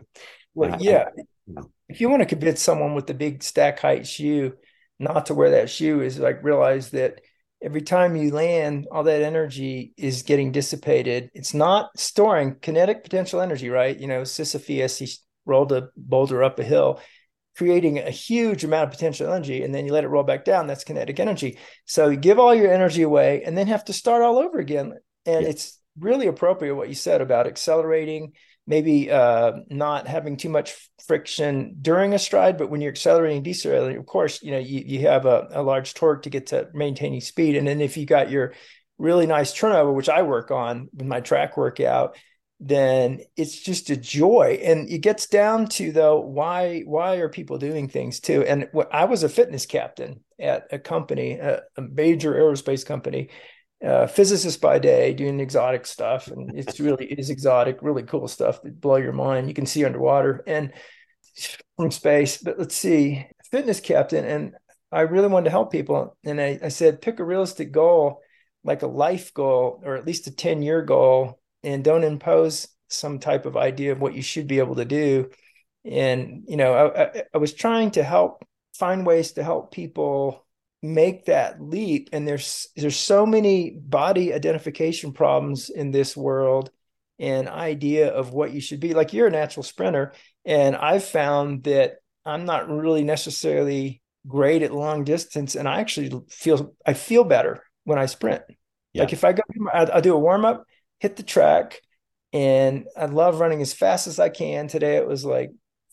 Well, 0.54 0.78
yeah. 0.80 1.10
I, 1.18 1.22
you 1.48 1.54
know. 1.54 1.70
If 1.90 2.00
you 2.00 2.10
want 2.10 2.22
to 2.22 2.26
convince 2.26 2.62
someone 2.62 2.96
with 2.96 3.08
the 3.08 3.14
big 3.14 3.44
stack 3.44 3.80
height 3.80 4.08
shoe 4.08 4.54
not 5.00 5.26
to 5.26 5.34
wear 5.34 5.52
that 5.52 5.70
shoe, 5.70 6.02
is 6.02 6.18
like 6.18 6.44
realize 6.44 6.92
that 6.92 7.20
every 7.62 7.82
time 7.82 8.16
you 8.16 8.32
land, 8.32 8.88
all 8.92 9.04
that 9.04 9.22
energy 9.22 9.94
is 9.98 10.24
getting 10.24 10.52
dissipated. 10.52 11.30
It's 11.34 11.54
not 11.54 11.90
storing 11.98 12.56
kinetic 12.62 13.04
potential 13.04 13.42
energy, 13.42 13.70
right? 13.70 14.00
You 14.00 14.08
know, 14.08 14.24
Sisyphus, 14.24 14.98
he 14.98 15.10
rolled 15.46 15.72
a 15.72 15.90
boulder 15.98 16.44
up 16.44 16.60
a 16.60 16.64
hill, 16.64 17.02
creating 17.56 18.00
a 18.00 18.12
huge 18.12 18.64
amount 18.64 18.86
of 18.86 18.92
potential 18.92 19.32
energy, 19.32 19.64
and 19.64 19.74
then 19.74 19.86
you 19.86 19.94
let 19.94 20.04
it 20.04 20.10
roll 20.10 20.24
back 20.24 20.46
down. 20.46 20.68
That's 20.68 20.84
kinetic 20.84 21.20
energy. 21.20 21.58
So 21.86 22.10
you 22.10 22.18
give 22.18 22.40
all 22.40 22.54
your 22.54 22.74
energy 22.74 23.02
away 23.02 23.44
and 23.44 23.58
then 23.58 23.68
have 23.68 23.86
to 23.86 23.94
start 23.94 24.22
all 24.22 24.38
over 24.38 24.60
again. 24.60 24.94
And 25.26 25.44
yeah. 25.44 25.50
it's 25.50 25.80
really 26.00 26.28
appropriate 26.28 26.76
what 26.76 26.90
you 26.90 26.96
said 26.96 27.22
about 27.22 27.48
accelerating 27.48 28.34
maybe 28.68 29.12
uh, 29.12 29.54
not 29.70 30.08
having 30.08 30.38
too 30.38 30.50
much 30.50 30.90
friction 31.06 31.76
during 31.82 32.14
a 32.14 32.20
stride, 32.20 32.58
but 32.58 32.70
when 32.70 32.82
you're 32.82 32.92
accelerating, 32.92 33.44
decelerating, 33.44 33.98
of 33.98 34.06
course, 34.06 34.42
you 34.42 34.52
know 34.52 34.58
you, 34.58 34.84
you 34.86 35.00
have 35.02 35.26
a, 35.26 35.48
a 35.52 35.62
large 35.62 35.94
torque 35.94 36.24
to 36.24 36.30
get 36.30 36.48
to 36.48 36.70
maintaining 36.74 37.22
speed, 37.22 37.56
and 37.56 37.68
then 37.68 37.82
if 37.82 37.98
you 37.98 38.06
got 38.06 38.32
your 38.32 38.54
really 38.98 39.28
nice 39.28 39.54
turnover, 39.54 39.92
which 39.92 40.10
I 40.10 40.24
work 40.24 40.52
on 40.52 40.90
with 40.94 41.08
my 41.08 41.20
track 41.20 41.58
workout, 41.58 42.18
then 42.60 43.20
it's 43.36 43.60
just 43.60 43.90
a 43.90 43.98
joy. 43.98 44.60
And 44.64 44.90
it 44.90 45.00
gets 45.00 45.28
down 45.28 45.68
to 45.70 45.92
though 45.92 46.20
why 46.20 46.82
why 46.82 47.18
are 47.18 47.30
people 47.30 47.58
doing 47.58 47.90
things 47.90 48.20
too? 48.20 48.44
And 48.44 48.70
what 48.72 48.94
I 48.94 49.06
was 49.06 49.24
a 49.24 49.30
fitness 49.30 49.66
captain 49.66 50.24
at 50.40 50.68
a 50.72 50.80
company, 50.80 51.34
a, 51.34 51.62
a 51.78 51.82
major 51.82 52.34
aerospace 52.34 52.86
company, 52.86 53.30
uh, 53.84 54.08
physicist 54.08 54.62
by 54.62 54.80
day 54.80 55.14
doing 55.14 55.40
exotic 55.40 55.86
stuff 55.86 56.28
and 56.28 56.58
it's 56.58 56.80
really 56.80 57.06
it 57.12 57.20
is 57.20 57.30
exotic 57.30 57.78
really 57.82 58.04
cool 58.04 58.28
stuff 58.28 58.62
that 58.62 58.80
blow 58.80 58.96
your 58.96 59.14
mind 59.14 59.48
you 59.48 59.54
can 59.54 59.66
see 59.66 59.86
underwater 59.86 60.44
and 60.48 60.72
from 61.76 61.92
space 61.92 62.38
but 62.38 62.58
let's 62.58 62.76
see 62.76 63.28
fitness 63.52 63.80
captain 63.80 64.24
and 64.24 64.54
i 64.92 65.02
really 65.02 65.28
wanted 65.28 65.46
to 65.46 65.50
help 65.52 65.72
people 65.72 66.16
and 66.24 66.40
I, 66.40 66.58
I 66.64 66.70
said 66.70 67.02
pick 67.02 67.20
a 67.20 67.26
realistic 67.26 67.72
goal 67.72 68.22
like 68.64 68.82
a 68.82 68.88
life 68.88 69.34
goal 69.34 69.82
or 69.84 69.96
at 69.96 70.06
least 70.06 70.28
a 70.28 70.36
10 70.36 70.62
year 70.62 70.82
goal 70.82 71.40
and 71.66 71.84
don't 71.84 72.04
impose 72.04 72.68
some 72.88 73.20
type 73.20 73.46
of 73.46 73.58
idea 73.58 73.92
of 73.92 74.00
what 74.00 74.14
you 74.14 74.22
should 74.22 74.48
be 74.48 74.60
able 74.60 74.76
to 74.76 74.86
do. 74.86 75.30
And 75.84 76.44
you 76.48 76.58
know 76.58 76.74
I, 76.74 77.24
I, 77.34 77.38
was 77.38 77.54
trying 77.54 77.92
to 77.92 78.04
help 78.04 78.44
find 78.74 79.06
ways 79.06 79.34
to 79.34 79.44
help 79.44 79.72
people 79.72 80.46
make 80.82 81.26
that 81.26 81.62
leap. 81.62 82.10
And 82.12 82.28
there's 82.28 82.70
there's 82.76 82.98
so 82.98 83.26
many 83.26 83.72
body 83.72 84.34
identification 84.34 85.12
problems 85.12 85.70
in 85.70 85.92
this 85.92 86.16
world 86.16 86.72
and 87.20 87.48
idea 87.48 88.12
of 88.12 88.34
what 88.34 88.52
you 88.52 88.62
should 88.62 88.80
be. 88.80 88.94
Like 88.94 89.14
you're 89.14 89.28
a 89.28 89.32
natural 89.32 89.64
sprinter 89.64 90.14
and 90.46 90.76
i've 90.76 91.04
found 91.04 91.64
that 91.64 91.98
i'm 92.26 92.46
not 92.46 92.70
really 92.70 93.04
necessarily 93.04 94.02
great 94.28 94.62
at 94.62 94.74
long 94.74 95.04
distance 95.04 95.56
and 95.56 95.68
i 95.68 95.80
actually 95.80 96.12
feel 96.30 96.74
i 96.86 96.94
feel 96.94 97.24
better 97.24 97.64
when 97.84 98.00
i 98.00 98.06
sprint. 98.06 98.44
Yeah. 98.94 99.04
like 99.04 99.14
if 99.14 99.24
i 99.24 99.34
go 99.34 99.42
I, 99.74 100.00
do 100.02 100.14
a 100.14 100.20
warm 100.20 100.46
up 100.46 100.66
hit 101.00 101.16
the 101.16 101.24
track 101.24 101.82
and 102.34 102.86
i 102.98 103.06
love 103.06 103.40
running 103.40 103.62
as 103.62 103.74
fast 103.74 104.08
as 104.08 104.20
i 104.20 104.30
can 104.30 104.68
today 104.68 104.98
it 104.98 105.08
was 105.08 105.24
like 105.26 105.52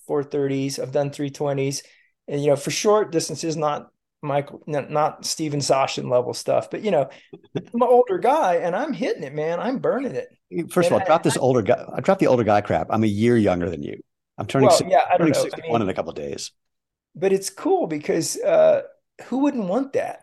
430s 0.09 0.79
i've 0.79 0.93
done 0.93 1.11
320s 1.11 1.83
and 2.29 2.41
you 2.41 2.49
know 2.49 2.57
for 2.57 2.71
short 2.71 3.13
distances 3.13 3.57
not 3.57 3.93
Michael, 4.23 4.63
not 4.67 5.25
Steven 5.27 5.59
Sashen 5.59 6.09
level 6.09 6.33
stuff, 6.33 6.71
but 6.71 6.83
you 6.83 6.93
know, 6.93 7.11
I'm 7.57 7.83
an 7.83 7.83
older 7.83 8.19
guy 8.19 8.57
and 8.57 8.77
I'm 8.77 8.93
hitting 8.93 9.25
it, 9.25 9.35
man. 9.35 9.59
I'm 9.59 9.79
burning 9.79 10.15
it. 10.15 10.29
First 10.71 10.87
and 10.87 10.87
of 10.87 10.93
all, 10.93 11.01
I, 11.01 11.05
drop 11.05 11.23
this 11.25 11.37
I, 11.37 11.41
older 11.41 11.61
guy. 11.61 11.85
I 11.93 12.01
drop 12.01 12.21
the 12.21 12.29
older 12.29 12.45
guy 12.45 12.61
crap. 12.61 12.87
I'm 12.91 13.03
a 13.03 13.09
year 13.09 13.37
younger 13.37 13.69
than 13.69 13.83
you. 13.83 14.01
I'm 14.39 14.47
turning, 14.47 14.69
well, 14.69 14.81
yeah, 14.87 15.01
I'm 15.11 15.19
turning 15.19 15.35
61 15.35 15.69
I 15.69 15.73
mean, 15.73 15.83
in 15.83 15.89
a 15.89 15.95
couple 15.95 16.11
of 16.11 16.17
days. 16.17 16.53
But 17.17 17.33
it's 17.33 17.51
cool 17.51 17.89
because 17.89 18.37
uh, 18.39 18.83
who 19.25 19.39
wouldn't 19.39 19.65
want 19.65 19.93
that? 19.95 20.21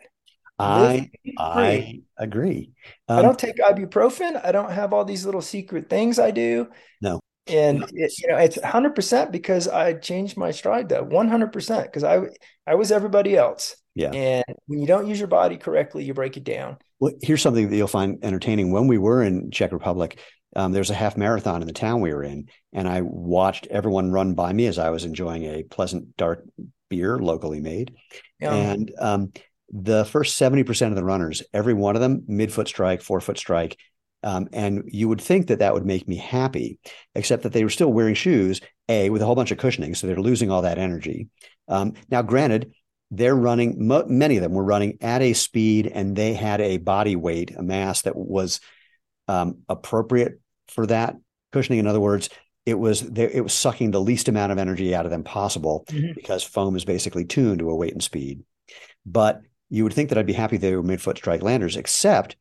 I 0.60 1.10
I 1.38 2.02
agree. 2.18 2.72
Um, 3.08 3.20
I 3.20 3.22
don't 3.22 3.40
take 3.40 3.58
ibuprofen. 3.58 4.44
I 4.44 4.52
don't 4.52 4.72
have 4.72 4.94
all 4.94 5.06
these 5.06 5.26
little 5.26 5.42
secret 5.42 5.90
things 5.90 6.20
I 6.20 6.32
do. 6.32 6.68
No. 7.02 7.20
And 7.48 7.84
it, 7.94 8.14
you 8.20 8.28
know, 8.30 8.38
it's 8.38 8.58
100% 8.60 9.32
because 9.32 9.68
I 9.68 9.94
changed 9.94 10.38
my 10.38 10.52
stride 10.52 10.90
though. 10.90 11.06
100% 11.06 11.84
because 11.84 12.04
I 12.04 12.20
I 12.68 12.76
was 12.76 12.92
everybody 12.92 13.36
else. 13.36 13.76
Yeah. 13.96 14.12
And 14.12 14.46
when 14.68 14.80
you 14.80 14.88
don't 14.88 15.08
use 15.08 15.20
your 15.20 15.28
body 15.28 15.58
correctly, 15.58 16.04
you 16.04 16.14
break 16.14 16.38
it 16.38 16.44
down. 16.44 16.78
Well, 17.00 17.14
here's 17.22 17.42
something 17.42 17.70
that 17.70 17.76
you'll 17.76 17.88
find 17.88 18.24
entertaining. 18.24 18.72
When 18.72 18.88
we 18.88 18.98
were 18.98 19.24
in 19.24 19.52
Czech 19.52 19.72
Republic, 19.72 20.20
um, 20.56 20.72
there 20.72 20.82
was 20.82 20.90
a 20.90 20.96
half 20.96 21.18
marathon 21.18 21.62
in 21.62 21.68
the 21.68 21.74
town 21.74 22.02
we 22.02 22.14
were 22.14 22.24
in, 22.24 22.50
and 22.74 22.88
I 22.88 23.02
watched 23.02 23.68
everyone 23.68 24.12
run 24.12 24.34
by 24.34 24.52
me 24.52 24.68
as 24.68 24.80
I 24.80 24.90
was 24.90 25.06
enjoying 25.06 25.44
a 25.44 25.64
pleasant 25.64 26.18
dark 26.18 26.44
beer 26.90 27.20
locally 27.20 27.60
made. 27.60 27.96
Yeah. 28.40 28.54
And 28.54 28.92
um, 29.00 29.32
the 29.72 30.06
first 30.06 30.40
70% 30.40 30.88
of 30.88 30.96
the 30.96 31.04
runners, 31.04 31.44
every 31.54 31.74
one 31.74 31.96
of 31.96 32.02
them, 32.02 32.22
midfoot 32.30 32.68
strike, 32.68 33.02
forefoot 33.02 33.38
strike. 33.38 33.78
Um, 34.22 34.50
and 34.52 34.84
you 34.88 35.08
would 35.08 35.22
think 35.22 35.48
that 35.48 35.60
that 35.60 35.74
would 35.74 35.86
make 35.86 36.08
me 36.08 36.18
happy, 36.18 36.80
except 37.16 37.44
that 37.44 37.54
they 37.54 37.64
were 37.64 37.70
still 37.70 37.94
wearing 37.94 38.16
shoes, 38.16 38.60
A, 38.90 39.10
with 39.10 39.22
a 39.22 39.26
whole 39.26 39.36
bunch 39.36 39.52
of 39.52 39.58
cushioning. 39.58 39.96
So 39.96 40.08
they're 40.08 40.20
losing 40.20 40.52
all 40.52 40.64
that 40.64 40.78
energy. 40.78 41.30
Um, 41.70 41.94
now, 42.10 42.22
granted, 42.22 42.74
they're 43.12 43.36
running 43.36 43.76
many 44.08 44.38
of 44.38 44.44
them 44.44 44.54
were 44.54 44.64
running 44.64 44.98
at 45.02 45.22
a 45.22 45.34
speed 45.34 45.88
and 45.88 46.16
they 46.16 46.34
had 46.34 46.62
a 46.62 46.78
body 46.78 47.16
weight 47.16 47.56
a 47.58 47.64
mass 47.64 48.04
that 48.04 48.16
was 48.16 48.60
um, 49.28 49.60
appropriate 49.68 50.40
for 50.68 50.86
that 50.86 51.16
cushioning 51.52 51.80
in 51.80 51.88
other 51.88 52.00
words 52.00 52.30
it 52.66 52.78
was 52.78 53.02
it 53.02 53.42
was 53.42 53.54
sucking 53.54 53.92
the 53.92 54.02
least 54.02 54.28
amount 54.28 54.52
of 54.52 54.58
energy 54.58 54.94
out 54.94 55.06
of 55.06 55.12
them 55.12 55.24
possible 55.24 55.86
mm-hmm. 55.90 56.12
because 56.14 56.44
foam 56.44 56.76
is 56.76 56.86
basically 56.86 57.26
tuned 57.26 57.60
to 57.60 57.70
a 57.70 57.76
weight 57.76 57.94
and 57.94 58.04
speed 58.04 58.44
but 59.06 59.42
you 59.70 59.84
would 59.84 59.94
think 59.94 60.10
that 60.10 60.18
I'd 60.18 60.26
be 60.26 60.34
happy 60.34 60.58
they 60.58 60.76
were 60.76 60.84
midfoot 60.84 61.18
strike 61.18 61.44
landers 61.44 61.76
except 61.76 62.36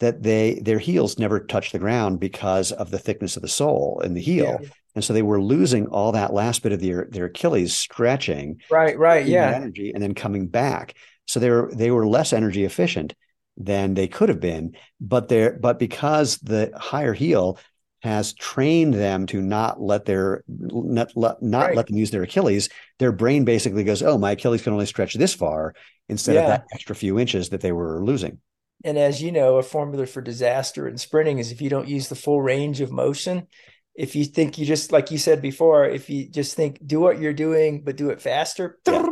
that 0.00 0.22
they 0.22 0.60
their 0.60 0.78
heels 0.78 1.18
never 1.18 1.40
touch 1.40 1.72
the 1.72 1.78
ground 1.78 2.20
because 2.20 2.72
of 2.72 2.90
the 2.90 2.98
thickness 2.98 3.36
of 3.36 3.42
the 3.42 3.48
sole 3.48 4.00
in 4.04 4.14
the 4.14 4.20
heel 4.20 4.58
yeah. 4.60 4.68
And 4.94 5.02
so 5.04 5.12
they 5.12 5.22
were 5.22 5.42
losing 5.42 5.88
all 5.88 6.12
that 6.12 6.32
last 6.32 6.62
bit 6.62 6.72
of 6.72 6.80
their 6.80 7.08
their 7.10 7.26
Achilles 7.26 7.76
stretching, 7.76 8.60
right, 8.70 8.96
right, 8.96 9.26
yeah, 9.26 9.50
energy, 9.50 9.92
and 9.92 10.02
then 10.02 10.14
coming 10.14 10.46
back. 10.46 10.94
So 11.26 11.40
they 11.40 11.50
were 11.50 11.70
they 11.74 11.90
were 11.90 12.06
less 12.06 12.32
energy 12.32 12.64
efficient 12.64 13.14
than 13.56 13.94
they 13.94 14.06
could 14.06 14.28
have 14.28 14.40
been. 14.40 14.76
But 15.00 15.28
they 15.28 15.50
but 15.50 15.78
because 15.78 16.38
the 16.38 16.70
higher 16.76 17.12
heel 17.12 17.58
has 18.04 18.32
trained 18.34 18.94
them 18.94 19.26
to 19.26 19.40
not 19.42 19.80
let 19.80 20.04
their 20.04 20.44
not, 20.46 21.10
let, 21.16 21.42
not 21.42 21.68
right. 21.68 21.76
let 21.76 21.86
them 21.88 21.96
use 21.96 22.10
their 22.10 22.22
Achilles, 22.22 22.68
their 22.98 23.12
brain 23.12 23.44
basically 23.44 23.82
goes, 23.82 24.02
"Oh, 24.02 24.18
my 24.18 24.32
Achilles 24.32 24.62
can 24.62 24.72
only 24.72 24.86
stretch 24.86 25.14
this 25.14 25.34
far," 25.34 25.74
instead 26.08 26.36
yeah. 26.36 26.42
of 26.42 26.48
that 26.48 26.66
extra 26.72 26.94
few 26.94 27.18
inches 27.18 27.48
that 27.48 27.60
they 27.60 27.72
were 27.72 28.04
losing. 28.04 28.38
And 28.84 28.98
as 28.98 29.22
you 29.22 29.32
know, 29.32 29.56
a 29.56 29.62
formula 29.62 30.06
for 30.06 30.20
disaster 30.20 30.86
in 30.86 30.98
sprinting 30.98 31.38
is 31.38 31.50
if 31.50 31.62
you 31.62 31.70
don't 31.70 31.88
use 31.88 32.08
the 32.08 32.14
full 32.14 32.42
range 32.42 32.80
of 32.80 32.92
motion, 32.92 33.46
if 33.94 34.16
you 34.16 34.24
think 34.24 34.58
you 34.58 34.66
just 34.66 34.92
like 34.92 35.10
you 35.10 35.18
said 35.18 35.40
before 35.40 35.86
if 35.86 36.10
you 36.10 36.28
just 36.28 36.56
think 36.56 36.78
do 36.84 37.00
what 37.00 37.20
you're 37.20 37.32
doing 37.32 37.82
but 37.82 37.96
do 37.96 38.10
it 38.10 38.20
faster 38.20 38.78
yeah. 38.86 39.06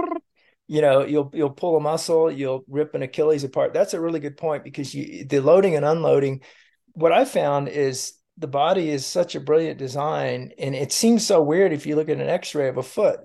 you 0.66 0.80
know 0.82 1.05
you'll 1.05 1.30
you'll 1.32 1.51
pull 1.51 1.76
a 1.76 1.80
muscle 1.80 2.30
you'll 2.30 2.64
rip 2.68 2.95
an 2.95 3.03
achilles 3.03 3.45
apart 3.45 3.72
that's 3.72 3.95
a 3.95 4.01
really 4.01 4.20
good 4.20 4.36
point 4.36 4.64
because 4.64 4.95
you 4.95 5.24
the 5.24 5.40
loading 5.40 5.76
and 5.76 5.84
unloading 5.84 6.40
what 6.95 7.12
i 7.12 7.24
found 7.24 7.68
is 7.68 8.14
the 8.39 8.49
body 8.49 8.91
is 8.91 9.05
such 9.05 9.35
a 9.35 9.41
brilliant 9.41 9.78
design 9.78 10.53
and 10.59 10.74
it 10.74 10.93
seems 10.93 11.26
so 11.26 11.43
weird 11.43 11.72
if 11.72 11.87
you 11.87 11.97
look 11.97 12.09
at 12.09 12.20
an 12.20 12.28
x-ray 12.28 12.68
of 12.68 12.78
a 12.78 12.83
foot 12.83 13.20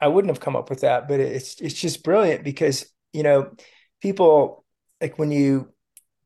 i 0.00 0.08
wouldn't 0.08 0.30
have 0.30 0.40
come 0.40 0.56
up 0.56 0.70
with 0.70 0.80
that 0.80 1.06
but 1.06 1.20
it's 1.20 1.60
it's 1.60 1.80
just 1.80 2.02
brilliant 2.02 2.42
because 2.42 2.90
you 3.12 3.22
know 3.22 3.50
people 4.00 4.64
like 5.00 5.18
when 5.18 5.30
you 5.30 5.72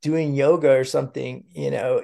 doing 0.00 0.34
yoga 0.34 0.70
or 0.70 0.84
something 0.84 1.44
you 1.50 1.70
know 1.70 2.02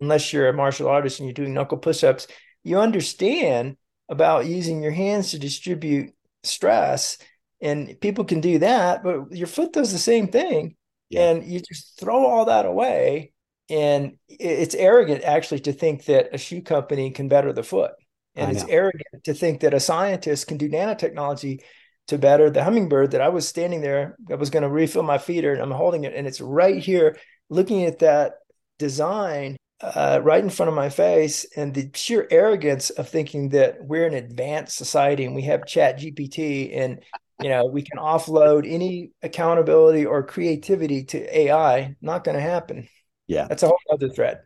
unless 0.00 0.32
you're 0.32 0.48
a 0.48 0.54
martial 0.54 0.88
artist 0.88 1.18
and 1.18 1.28
you're 1.28 1.34
doing 1.34 1.54
knuckle 1.54 1.78
push-ups, 1.78 2.26
you 2.62 2.78
understand 2.78 3.76
about 4.08 4.46
using 4.46 4.82
your 4.82 4.92
hands 4.92 5.30
to 5.30 5.38
distribute 5.38 6.12
stress. 6.42 7.18
And 7.60 7.98
people 8.00 8.24
can 8.24 8.40
do 8.40 8.58
that, 8.58 9.02
but 9.02 9.32
your 9.32 9.46
foot 9.46 9.72
does 9.72 9.92
the 9.92 9.98
same 9.98 10.28
thing. 10.28 10.76
Yeah. 11.08 11.30
And 11.30 11.44
you 11.44 11.60
just 11.60 11.98
throw 11.98 12.26
all 12.26 12.46
that 12.46 12.66
away. 12.66 13.32
And 13.70 14.18
it's 14.28 14.74
arrogant 14.74 15.24
actually 15.24 15.60
to 15.60 15.72
think 15.72 16.04
that 16.06 16.34
a 16.34 16.38
shoe 16.38 16.62
company 16.62 17.10
can 17.10 17.28
better 17.28 17.52
the 17.52 17.62
foot. 17.62 17.92
And 18.36 18.50
it's 18.50 18.64
arrogant 18.64 19.24
to 19.24 19.32
think 19.32 19.60
that 19.60 19.74
a 19.74 19.80
scientist 19.80 20.48
can 20.48 20.58
do 20.58 20.68
nanotechnology 20.68 21.60
to 22.08 22.18
better 22.18 22.50
the 22.50 22.64
hummingbird 22.64 23.12
that 23.12 23.20
I 23.20 23.28
was 23.28 23.46
standing 23.46 23.80
there. 23.80 24.16
I 24.30 24.34
was 24.34 24.50
going 24.50 24.64
to 24.64 24.68
refill 24.68 25.04
my 25.04 25.18
feeder 25.18 25.52
and 25.52 25.62
I'm 25.62 25.70
holding 25.70 26.04
it. 26.04 26.14
And 26.14 26.26
it's 26.26 26.40
right 26.40 26.82
here 26.82 27.16
looking 27.48 27.84
at 27.84 28.00
that 28.00 28.34
design 28.78 29.56
uh, 29.80 30.20
right 30.22 30.42
in 30.42 30.50
front 30.50 30.68
of 30.68 30.74
my 30.74 30.88
face 30.88 31.44
and 31.56 31.74
the 31.74 31.90
sheer 31.94 32.26
arrogance 32.30 32.90
of 32.90 33.08
thinking 33.08 33.50
that 33.50 33.76
we're 33.80 34.06
an 34.06 34.14
advanced 34.14 34.76
society 34.76 35.24
and 35.24 35.34
we 35.34 35.42
have 35.42 35.66
chat 35.66 35.98
gpt 35.98 36.76
and 36.76 37.02
you 37.42 37.48
know 37.48 37.66
we 37.66 37.82
can 37.82 37.98
offload 37.98 38.70
any 38.70 39.10
accountability 39.22 40.06
or 40.06 40.22
creativity 40.22 41.04
to 41.04 41.38
ai 41.38 41.94
not 42.00 42.24
going 42.24 42.36
to 42.36 42.40
happen 42.40 42.88
yeah 43.26 43.46
that's 43.48 43.62
a 43.62 43.68
whole 43.68 43.78
other 43.90 44.08
thread 44.08 44.40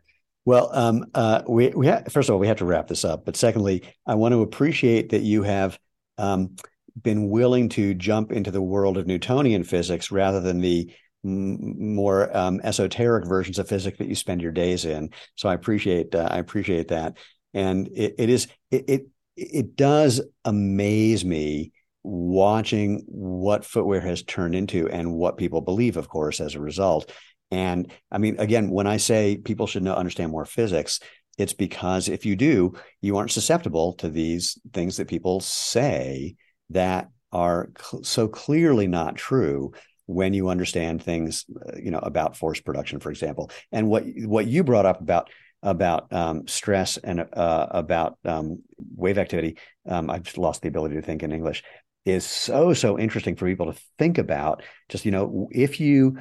well 0.45 0.69
um, 0.73 1.05
uh, 1.13 1.41
we, 1.47 1.69
we 1.69 1.87
ha- 1.87 2.03
first 2.09 2.29
of 2.29 2.33
all 2.33 2.39
we 2.39 2.47
have 2.47 2.57
to 2.57 2.65
wrap 2.65 2.87
this 2.87 3.05
up 3.05 3.25
but 3.25 3.35
secondly 3.35 3.83
i 4.05 4.15
want 4.15 4.33
to 4.33 4.41
appreciate 4.41 5.09
that 5.09 5.21
you 5.21 5.43
have 5.43 5.77
um, 6.17 6.55
been 7.01 7.29
willing 7.29 7.69
to 7.69 7.93
jump 7.93 8.31
into 8.31 8.51
the 8.51 8.61
world 8.61 8.97
of 8.97 9.07
newtonian 9.07 9.63
physics 9.63 10.11
rather 10.11 10.39
than 10.41 10.61
the 10.61 10.91
m- 11.23 11.93
more 11.95 12.35
um, 12.35 12.61
esoteric 12.63 13.25
versions 13.25 13.59
of 13.59 13.67
physics 13.67 13.97
that 13.97 14.07
you 14.07 14.15
spend 14.15 14.41
your 14.41 14.51
days 14.51 14.85
in. 14.85 15.09
So 15.35 15.49
I 15.49 15.53
appreciate 15.53 16.13
uh, 16.15 16.27
I 16.29 16.37
appreciate 16.37 16.89
that, 16.89 17.17
and 17.53 17.87
it, 17.89 18.15
it 18.17 18.29
is 18.29 18.47
it, 18.71 18.85
it 18.87 19.07
it 19.35 19.75
does 19.75 20.21
amaze 20.45 21.23
me 21.23 21.71
watching 22.03 23.03
what 23.07 23.65
footwear 23.65 24.01
has 24.01 24.23
turned 24.23 24.55
into 24.55 24.87
and 24.89 25.13
what 25.13 25.37
people 25.37 25.61
believe, 25.61 25.97
of 25.97 26.09
course, 26.09 26.39
as 26.39 26.55
a 26.55 26.59
result. 26.59 27.11
And 27.51 27.91
I 28.11 28.17
mean, 28.17 28.39
again, 28.39 28.69
when 28.69 28.87
I 28.87 28.97
say 28.97 29.37
people 29.37 29.67
should 29.67 29.83
know 29.83 29.95
understand 29.95 30.31
more 30.31 30.45
physics, 30.45 30.99
it's 31.37 31.53
because 31.53 32.09
if 32.09 32.25
you 32.25 32.35
do, 32.35 32.73
you 33.01 33.17
aren't 33.17 33.31
susceptible 33.31 33.93
to 33.93 34.09
these 34.09 34.59
things 34.73 34.97
that 34.97 35.07
people 35.07 35.39
say 35.39 36.35
that 36.69 37.09
are 37.31 37.69
cl- 37.79 38.03
so 38.03 38.27
clearly 38.27 38.87
not 38.87 39.15
true 39.15 39.71
when 40.05 40.33
you 40.33 40.49
understand 40.49 41.01
things, 41.01 41.45
uh, 41.67 41.77
you 41.81 41.91
know, 41.91 41.99
about 41.99 42.35
force 42.35 42.59
production, 42.59 42.99
for 42.99 43.09
example. 43.09 43.51
And 43.71 43.87
what 43.87 44.03
what 44.25 44.47
you 44.47 44.63
brought 44.63 44.85
up 44.85 45.01
about 45.01 45.29
about 45.61 46.11
um, 46.11 46.47
stress 46.47 46.97
and 46.97 47.21
uh, 47.33 47.67
about 47.71 48.17
um, 48.25 48.63
wave 48.95 49.17
activity, 49.17 49.57
um, 49.87 50.09
I've 50.09 50.35
lost 50.37 50.61
the 50.61 50.67
ability 50.67 50.95
to 50.95 51.01
think 51.01 51.21
in 51.23 51.31
English, 51.31 51.63
is 52.05 52.25
so 52.25 52.73
so 52.73 52.97
interesting 52.99 53.35
for 53.35 53.45
people 53.45 53.71
to 53.71 53.79
think 53.97 54.17
about. 54.17 54.63
Just 54.89 55.05
you 55.05 55.11
know, 55.11 55.47
if 55.51 55.79
you 55.79 56.17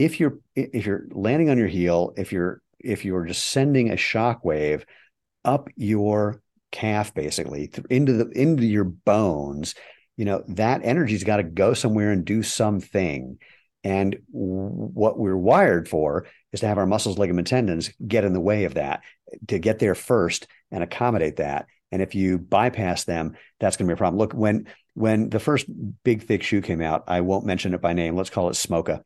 if 0.00 0.18
you're 0.18 0.38
if 0.56 0.86
you're 0.86 1.06
landing 1.10 1.50
on 1.50 1.58
your 1.58 1.68
heel, 1.68 2.12
if 2.16 2.32
you're 2.32 2.62
if 2.78 3.04
you're 3.04 3.26
just 3.26 3.44
sending 3.46 3.90
a 3.90 3.96
shock 3.96 4.44
wave 4.44 4.86
up 5.44 5.68
your 5.76 6.42
calf 6.72 7.12
basically 7.14 7.70
into 7.90 8.12
the 8.12 8.28
into 8.30 8.64
your 8.64 8.84
bones 8.84 9.74
you 10.20 10.26
know 10.26 10.44
that 10.48 10.82
energy's 10.84 11.24
got 11.24 11.38
to 11.38 11.42
go 11.42 11.72
somewhere 11.72 12.12
and 12.12 12.26
do 12.26 12.42
something. 12.42 13.38
And 13.82 14.18
what 14.30 15.18
we're 15.18 15.34
wired 15.34 15.88
for 15.88 16.26
is 16.52 16.60
to 16.60 16.66
have 16.66 16.76
our 16.76 16.84
muscles 16.84 17.16
ligament 17.16 17.46
tendons 17.46 17.90
get 18.06 18.26
in 18.26 18.34
the 18.34 18.40
way 18.40 18.64
of 18.64 18.74
that 18.74 19.00
to 19.48 19.58
get 19.58 19.78
there 19.78 19.94
first 19.94 20.46
and 20.70 20.82
accommodate 20.82 21.36
that. 21.36 21.68
And 21.90 22.02
if 22.02 22.14
you 22.14 22.36
bypass 22.36 23.04
them 23.04 23.34
that's 23.60 23.78
going 23.78 23.88
to 23.88 23.94
be 23.94 23.94
a 23.94 23.96
problem. 23.96 24.18
Look 24.18 24.34
when 24.34 24.66
when 24.94 25.30
the 25.30 25.40
first 25.40 25.66
big 26.04 26.22
thick 26.22 26.42
shoe 26.42 26.60
came 26.60 26.80
out 26.80 27.04
i 27.08 27.20
won't 27.20 27.46
mention 27.46 27.74
it 27.74 27.80
by 27.80 27.92
name. 27.92 28.16
Let's 28.16 28.30
call 28.30 28.48
it 28.48 28.54
smoka. 28.54 29.02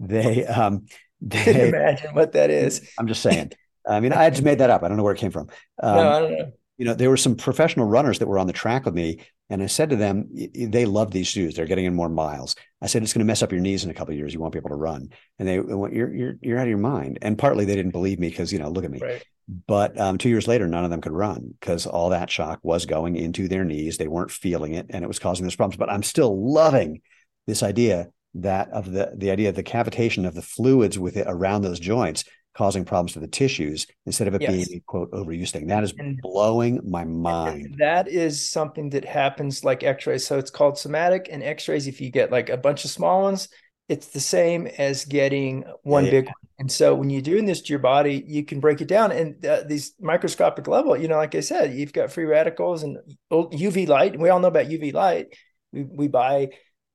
They 0.00 0.46
um 0.46 0.86
they, 1.20 1.68
imagine 1.68 2.14
what 2.14 2.32
that 2.32 2.50
is? 2.50 2.88
I'm 2.98 3.06
just 3.06 3.22
saying. 3.22 3.52
I 3.86 4.00
mean 4.00 4.12
i 4.12 4.28
just 4.30 4.42
made 4.42 4.58
that 4.58 4.70
up. 4.70 4.82
I 4.82 4.88
don't 4.88 4.96
know 4.96 5.02
where 5.02 5.14
it 5.14 5.18
came 5.18 5.30
from. 5.30 5.48
Um, 5.82 5.96
no, 5.96 6.08
I 6.08 6.20
don't 6.20 6.32
know 6.32 6.52
you 6.76 6.84
know, 6.84 6.94
there 6.94 7.10
were 7.10 7.16
some 7.16 7.36
professional 7.36 7.86
runners 7.86 8.18
that 8.18 8.26
were 8.26 8.38
on 8.38 8.46
the 8.46 8.52
track 8.52 8.84
with 8.84 8.94
me, 8.94 9.20
and 9.50 9.62
I 9.62 9.66
said 9.66 9.90
to 9.90 9.96
them, 9.96 10.28
they 10.54 10.86
love 10.86 11.10
these 11.10 11.26
shoes. 11.26 11.54
They're 11.54 11.66
getting 11.66 11.84
in 11.84 11.94
more 11.94 12.08
miles. 12.08 12.56
I 12.80 12.86
said, 12.86 13.02
it's 13.02 13.12
going 13.12 13.20
to 13.20 13.26
mess 13.26 13.42
up 13.42 13.52
your 13.52 13.60
knees 13.60 13.84
in 13.84 13.90
a 13.90 13.94
couple 13.94 14.12
of 14.12 14.18
years. 14.18 14.32
You 14.32 14.40
won't 14.40 14.52
be 14.52 14.58
able 14.58 14.70
to 14.70 14.76
run. 14.76 15.10
And 15.38 15.46
they 15.46 15.60
went, 15.60 15.94
you're 15.94 16.12
you're 16.12 16.34
you're 16.40 16.58
out 16.58 16.64
of 16.64 16.70
your 16.70 16.78
mind. 16.78 17.18
And 17.22 17.38
partly 17.38 17.64
they 17.64 17.76
didn't 17.76 17.92
believe 17.92 18.18
me 18.18 18.30
because 18.30 18.52
you 18.52 18.58
know, 18.58 18.70
look 18.70 18.84
at 18.84 18.90
me. 18.90 19.00
Right. 19.00 19.24
But 19.66 20.00
um, 20.00 20.16
two 20.16 20.30
years 20.30 20.48
later, 20.48 20.66
none 20.66 20.84
of 20.84 20.90
them 20.90 21.02
could 21.02 21.12
run 21.12 21.54
because 21.60 21.86
all 21.86 22.08
that 22.10 22.30
shock 22.30 22.60
was 22.62 22.86
going 22.86 23.16
into 23.16 23.46
their 23.46 23.64
knees. 23.64 23.98
They 23.98 24.08
weren't 24.08 24.30
feeling 24.30 24.72
it, 24.72 24.86
and 24.88 25.04
it 25.04 25.08
was 25.08 25.18
causing 25.18 25.44
those 25.44 25.56
problems. 25.56 25.76
But 25.76 25.90
I'm 25.90 26.02
still 26.02 26.52
loving 26.52 27.02
this 27.46 27.62
idea 27.62 28.08
that 28.34 28.70
of 28.70 28.90
the 28.90 29.12
the 29.14 29.30
idea 29.30 29.50
of 29.50 29.54
the 29.54 29.62
cavitation 29.62 30.26
of 30.26 30.34
the 30.34 30.42
fluids 30.42 30.98
with 30.98 31.16
it 31.16 31.26
around 31.28 31.62
those 31.62 31.78
joints 31.78 32.24
causing 32.54 32.84
problems 32.84 33.12
to 33.12 33.20
the 33.20 33.26
tissues 33.26 33.86
instead 34.06 34.28
of 34.28 34.34
it 34.34 34.42
yes. 34.42 34.50
being 34.52 34.78
a 34.78 34.80
quote 34.86 35.10
overuse 35.10 35.50
thing. 35.50 35.66
That 35.66 35.82
is 35.82 35.92
and 35.98 36.20
blowing 36.22 36.80
my 36.88 37.04
mind. 37.04 37.76
That 37.78 38.08
is 38.08 38.48
something 38.48 38.90
that 38.90 39.04
happens 39.04 39.64
like 39.64 39.82
x-rays. 39.82 40.26
So 40.26 40.38
it's 40.38 40.50
called 40.50 40.78
somatic 40.78 41.28
and 41.30 41.42
x-rays. 41.42 41.86
If 41.86 42.00
you 42.00 42.10
get 42.10 42.30
like 42.30 42.48
a 42.48 42.56
bunch 42.56 42.84
of 42.84 42.90
small 42.90 43.22
ones, 43.22 43.48
it's 43.88 44.08
the 44.08 44.20
same 44.20 44.66
as 44.66 45.04
getting 45.04 45.64
one 45.82 46.06
yeah, 46.06 46.10
big 46.10 46.26
one. 46.26 46.34
And 46.60 46.72
so 46.72 46.94
when 46.94 47.10
you're 47.10 47.20
doing 47.20 47.44
this 47.44 47.60
to 47.62 47.72
your 47.72 47.80
body, 47.80 48.24
you 48.26 48.44
can 48.44 48.60
break 48.60 48.80
it 48.80 48.88
down. 48.88 49.10
And 49.10 49.44
uh, 49.44 49.64
these 49.66 49.92
microscopic 50.00 50.68
level, 50.68 50.96
you 50.96 51.08
know, 51.08 51.16
like 51.16 51.34
I 51.34 51.40
said, 51.40 51.74
you've 51.74 51.92
got 51.92 52.12
free 52.12 52.24
radicals 52.24 52.84
and 52.84 52.98
UV 53.32 53.88
light. 53.88 54.18
We 54.18 54.28
all 54.30 54.38
know 54.38 54.48
about 54.48 54.66
UV 54.66 54.94
light. 54.94 55.36
We, 55.72 55.82
we 55.82 56.08
buy 56.08 56.50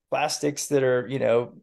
plastics 0.10 0.68
that 0.68 0.84
are, 0.84 1.06
you 1.08 1.20
know, 1.20 1.56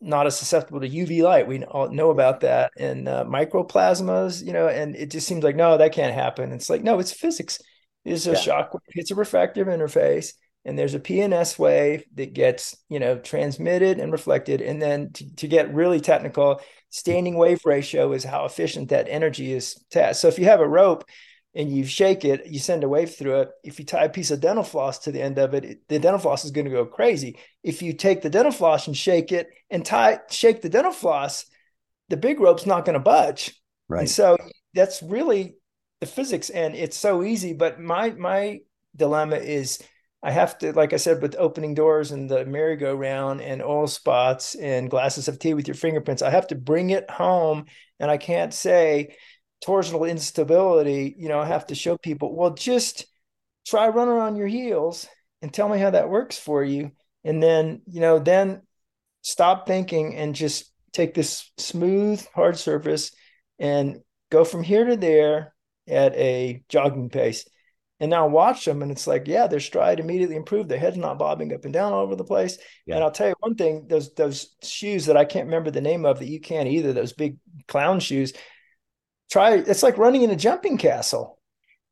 not 0.00 0.26
as 0.26 0.38
susceptible 0.38 0.80
to 0.80 0.88
UV 0.88 1.22
light. 1.22 1.46
We 1.46 1.64
all 1.64 1.88
know 1.90 2.10
about 2.10 2.40
that 2.40 2.72
and 2.78 3.08
uh, 3.08 3.24
microplasmas, 3.24 4.44
you 4.44 4.52
know, 4.52 4.68
and 4.68 4.96
it 4.96 5.10
just 5.10 5.26
seems 5.26 5.44
like, 5.44 5.56
no, 5.56 5.78
that 5.78 5.92
can't 5.92 6.14
happen. 6.14 6.52
It's 6.52 6.70
like, 6.70 6.82
no, 6.82 6.98
it's 6.98 7.12
physics. 7.12 7.58
It's 8.04 8.26
a 8.26 8.32
yeah. 8.32 8.36
shock, 8.36 8.70
it's 8.88 9.10
a 9.10 9.16
refractive 9.16 9.66
interface 9.66 10.32
and 10.66 10.76
there's 10.76 10.94
a 10.94 11.00
PNS 11.00 11.58
wave 11.58 12.04
that 12.14 12.34
gets, 12.34 12.76
you 12.88 12.98
know, 12.98 13.18
transmitted 13.18 14.00
and 14.00 14.10
reflected. 14.10 14.60
And 14.60 14.82
then 14.82 15.12
to, 15.12 15.36
to 15.36 15.48
get 15.48 15.72
really 15.72 16.00
technical, 16.00 16.60
standing 16.90 17.36
wave 17.36 17.60
ratio 17.64 18.12
is 18.12 18.24
how 18.24 18.44
efficient 18.44 18.88
that 18.88 19.06
energy 19.08 19.52
is. 19.52 19.80
To, 19.90 20.12
so 20.12 20.26
if 20.26 20.40
you 20.40 20.46
have 20.46 20.60
a 20.60 20.68
rope 20.68 21.04
and 21.56 21.70
you 21.70 21.84
shake 21.84 22.24
it, 22.24 22.46
you 22.46 22.58
send 22.58 22.84
a 22.84 22.88
wave 22.88 23.14
through 23.14 23.40
it. 23.40 23.50
If 23.64 23.78
you 23.78 23.84
tie 23.84 24.04
a 24.04 24.08
piece 24.10 24.30
of 24.30 24.40
dental 24.40 24.62
floss 24.62 25.00
to 25.00 25.12
the 25.12 25.22
end 25.22 25.38
of 25.38 25.54
it, 25.54 25.64
it 25.64 25.88
the 25.88 25.98
dental 25.98 26.20
floss 26.20 26.44
is 26.44 26.50
going 26.50 26.66
to 26.66 26.70
go 26.70 26.84
crazy. 26.84 27.38
If 27.64 27.82
you 27.82 27.94
take 27.94 28.22
the 28.22 28.30
dental 28.30 28.52
floss 28.52 28.86
and 28.86 28.96
shake 28.96 29.32
it 29.32 29.48
and 29.70 29.84
tie 29.84 30.20
shake 30.30 30.62
the 30.62 30.68
dental 30.68 30.92
floss, 30.92 31.46
the 32.10 32.16
big 32.16 32.38
rope's 32.38 32.66
not 32.66 32.84
going 32.84 32.94
to 32.94 33.00
budge. 33.00 33.60
Right. 33.88 34.00
And 34.00 34.10
so 34.10 34.36
that's 34.74 35.02
really 35.02 35.56
the 36.00 36.06
physics, 36.06 36.50
and 36.50 36.74
it's 36.74 36.96
so 36.96 37.22
easy. 37.22 37.54
But 37.54 37.80
my 37.80 38.10
my 38.10 38.60
dilemma 38.94 39.36
is 39.36 39.82
I 40.22 40.30
have 40.30 40.58
to, 40.58 40.72
like 40.72 40.92
I 40.92 40.96
said, 40.96 41.22
with 41.22 41.36
opening 41.38 41.74
doors 41.74 42.10
and 42.10 42.28
the 42.28 42.44
merry-go-round 42.44 43.40
and 43.40 43.62
oil 43.62 43.86
spots 43.86 44.54
and 44.56 44.90
glasses 44.90 45.28
of 45.28 45.38
tea 45.38 45.54
with 45.54 45.68
your 45.68 45.74
fingerprints, 45.74 46.20
I 46.20 46.30
have 46.30 46.48
to 46.48 46.54
bring 46.54 46.90
it 46.90 47.08
home, 47.10 47.66
and 48.00 48.10
I 48.10 48.16
can't 48.16 48.52
say 48.52 49.16
torsional 49.64 50.08
instability, 50.08 51.14
you 51.18 51.28
know, 51.28 51.40
I 51.40 51.46
have 51.46 51.66
to 51.68 51.74
show 51.74 51.96
people, 51.96 52.34
well, 52.34 52.54
just 52.54 53.06
try 53.66 53.88
running 53.88 54.18
on 54.18 54.36
your 54.36 54.46
heels 54.46 55.08
and 55.42 55.52
tell 55.52 55.68
me 55.68 55.78
how 55.78 55.90
that 55.90 56.10
works 56.10 56.38
for 56.38 56.62
you. 56.62 56.92
And 57.24 57.42
then, 57.42 57.82
you 57.86 58.00
know, 58.00 58.18
then 58.18 58.62
stop 59.22 59.66
thinking 59.66 60.14
and 60.14 60.34
just 60.34 60.72
take 60.92 61.14
this 61.14 61.50
smooth, 61.58 62.24
hard 62.34 62.56
surface 62.56 63.12
and 63.58 63.98
go 64.30 64.44
from 64.44 64.62
here 64.62 64.84
to 64.84 64.96
there 64.96 65.54
at 65.88 66.14
a 66.14 66.62
jogging 66.68 67.10
pace. 67.10 67.44
And 67.98 68.10
now 68.10 68.28
watch 68.28 68.66
them, 68.66 68.82
and 68.82 68.92
it's 68.92 69.06
like, 69.06 69.26
yeah, 69.26 69.46
their 69.46 69.58
stride 69.58 70.00
immediately 70.00 70.36
improved. 70.36 70.68
Their 70.68 70.78
head's 70.78 70.98
not 70.98 71.18
bobbing 71.18 71.54
up 71.54 71.64
and 71.64 71.72
down 71.72 71.94
all 71.94 72.02
over 72.02 72.14
the 72.14 72.24
place. 72.24 72.58
Yeah. 72.84 72.96
And 72.96 73.04
I'll 73.04 73.10
tell 73.10 73.28
you 73.28 73.34
one 73.40 73.54
thing: 73.54 73.86
those 73.88 74.12
those 74.12 74.54
shoes 74.62 75.06
that 75.06 75.16
I 75.16 75.24
can't 75.24 75.46
remember 75.46 75.70
the 75.70 75.80
name 75.80 76.04
of 76.04 76.18
that 76.18 76.28
you 76.28 76.38
can't 76.38 76.68
either. 76.68 76.92
Those 76.92 77.14
big 77.14 77.38
clown 77.68 78.00
shoes 78.00 78.34
try 79.30 79.54
it's 79.54 79.82
like 79.82 79.98
running 79.98 80.22
in 80.22 80.30
a 80.30 80.36
jumping 80.36 80.78
castle. 80.78 81.38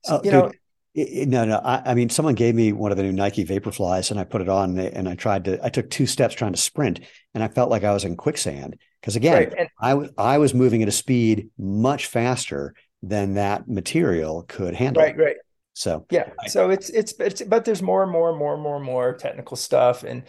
Oh, 0.09 0.17
you 0.17 0.31
dude, 0.31 0.33
know? 0.33 0.53
It, 0.95 1.29
no 1.29 1.45
no 1.45 1.59
I, 1.59 1.91
I, 1.91 1.95
mean 1.95 2.09
someone 2.09 2.35
gave 2.35 2.55
me 2.55 2.73
one 2.73 2.93
of 2.93 2.97
the 2.97 3.03
new 3.03 3.13
nike 3.13 3.45
vaporflies 3.45 4.13
and 4.13 4.21
i 4.21 4.23
put 4.23 4.41
it 4.41 4.49
on 4.49 4.79
and 4.79 5.09
i 5.09 5.17
tried 5.17 5.45
to 5.47 5.59
i 5.65 5.69
took 5.69 5.91
two 5.91 6.07
steps 6.07 6.37
trying 6.37 6.53
to 6.53 6.61
sprint 6.61 7.01
and 7.35 7.43
i 7.43 7.49
felt 7.49 7.69
like 7.69 7.83
i 7.83 7.93
was 7.93 8.05
in 8.05 8.17
quicksand. 8.17 8.79
Because 9.01 9.17
again 9.17 9.35
right. 9.35 9.55
and, 9.59 9.69
I, 9.81 9.95
was 9.95 10.11
I 10.17 10.39
was 10.39 10.55
moving 10.55 10.83
at 10.83 10.89
a 10.89 10.93
speed 10.93 11.51
much 11.59 12.07
faster 12.07 12.75
than 13.03 13.35
that 13.35 13.69
material 13.69 14.45
could 14.49 14.75
handle. 14.75 15.03
Right 15.03 15.19
right. 15.19 15.37
So 15.75 16.07
yeah. 16.11 16.31
I, 16.41 16.47
so 16.49 16.71
it's, 16.71 16.89
it's 16.91 17.13
it's 17.19 17.43
but 17.43 17.65
there's 17.65 17.83
more 17.83 18.03
and 18.03 18.13
more 18.13 18.31
and 18.31 18.39
more 18.39 18.55
and 18.55 18.63
more 18.63 18.77
and 18.77 18.85
more 18.85 19.15
technical 19.15 19.57
stuff 19.57 20.05
and 20.05 20.23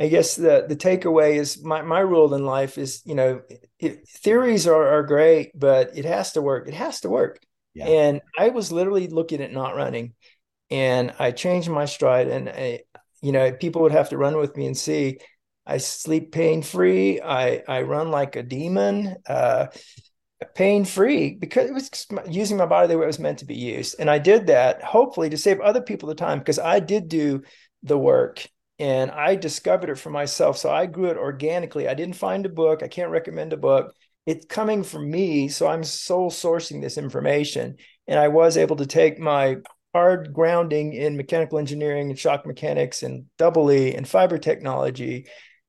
I 0.00 0.08
guess 0.08 0.34
the 0.34 0.64
the 0.66 0.76
takeaway 0.76 1.34
is 1.34 1.62
my 1.62 1.82
my 1.82 2.00
rule 2.00 2.32
in 2.32 2.46
life 2.46 2.78
is 2.78 3.02
you 3.04 3.14
know 3.14 3.42
it, 3.78 4.08
theories 4.08 4.66
are 4.66 4.88
are 4.94 5.02
great, 5.02 5.50
but 5.54 5.90
it 5.94 6.06
has 6.06 6.32
to 6.32 6.42
work. 6.42 6.66
It 6.66 6.74
has 6.74 7.00
to 7.00 7.10
work. 7.10 7.38
Yeah. 7.74 7.86
And 7.86 8.20
I 8.38 8.48
was 8.48 8.72
literally 8.72 9.08
looking 9.08 9.42
at 9.42 9.52
not 9.52 9.76
running, 9.76 10.14
and 10.70 11.12
I 11.18 11.32
changed 11.32 11.68
my 11.68 11.84
stride, 11.84 12.28
and 12.28 12.48
I, 12.48 12.80
you 13.20 13.32
know 13.32 13.52
people 13.52 13.82
would 13.82 13.92
have 13.92 14.08
to 14.08 14.16
run 14.16 14.38
with 14.38 14.56
me 14.56 14.66
and 14.66 14.76
see. 14.76 15.18
I 15.66 15.76
sleep 15.76 16.32
pain 16.32 16.62
free. 16.62 17.20
I 17.20 17.62
I 17.68 17.82
run 17.82 18.10
like 18.10 18.36
a 18.36 18.42
demon. 18.42 19.16
Uh, 19.28 19.66
pain 20.54 20.86
free 20.86 21.34
because 21.34 21.68
it 21.68 21.74
was 21.74 22.06
using 22.26 22.56
my 22.56 22.64
body 22.64 22.88
the 22.88 22.96
way 22.96 23.04
it 23.04 23.06
was 23.06 23.18
meant 23.18 23.40
to 23.40 23.44
be 23.44 23.56
used. 23.56 23.96
And 23.98 24.08
I 24.08 24.18
did 24.18 24.46
that 24.46 24.82
hopefully 24.82 25.28
to 25.28 25.36
save 25.36 25.60
other 25.60 25.82
people 25.82 26.08
the 26.08 26.14
time 26.14 26.38
because 26.38 26.58
I 26.58 26.80
did 26.80 27.08
do 27.08 27.42
the 27.82 27.98
work 27.98 28.46
and 28.80 29.10
I 29.10 29.36
discovered 29.36 29.90
it 29.90 29.98
for 29.98 30.08
myself. 30.08 30.56
So 30.56 30.70
I 30.70 30.86
grew 30.86 31.10
it 31.10 31.18
organically. 31.18 31.86
I 31.86 31.92
didn't 31.92 32.16
find 32.16 32.46
a 32.46 32.48
book. 32.48 32.82
I 32.82 32.88
can't 32.88 33.10
recommend 33.10 33.52
a 33.52 33.58
book. 33.58 33.94
It's 34.24 34.46
coming 34.46 34.82
from 34.84 35.10
me. 35.10 35.48
So 35.48 35.66
I'm 35.66 35.84
soul 35.84 36.30
sourcing 36.30 36.80
this 36.80 36.96
information. 36.96 37.76
And 38.08 38.18
I 38.18 38.28
was 38.28 38.56
able 38.56 38.76
to 38.76 38.86
take 38.86 39.18
my 39.18 39.58
hard 39.92 40.32
grounding 40.32 40.94
in 40.94 41.18
mechanical 41.18 41.58
engineering 41.58 42.08
and 42.08 42.18
shock 42.18 42.46
mechanics 42.46 43.02
and 43.02 43.26
double 43.36 43.70
E 43.70 43.94
and 43.94 44.08
fiber 44.08 44.38
technology 44.38 45.26